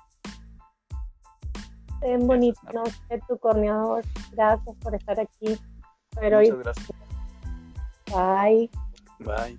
Bien 2.02 2.26
bonito, 2.26 2.60
no 2.74 2.84
sé, 2.84 3.20
tu 3.26 3.38
corneador. 3.38 4.04
Gracias 4.32 4.76
por 4.76 4.94
estar 4.94 5.18
aquí. 5.18 5.58
Pero 6.20 6.40
Muchas 6.40 6.58
gracias. 6.58 6.88
Bye. 8.12 8.70
Bye. 9.20 9.58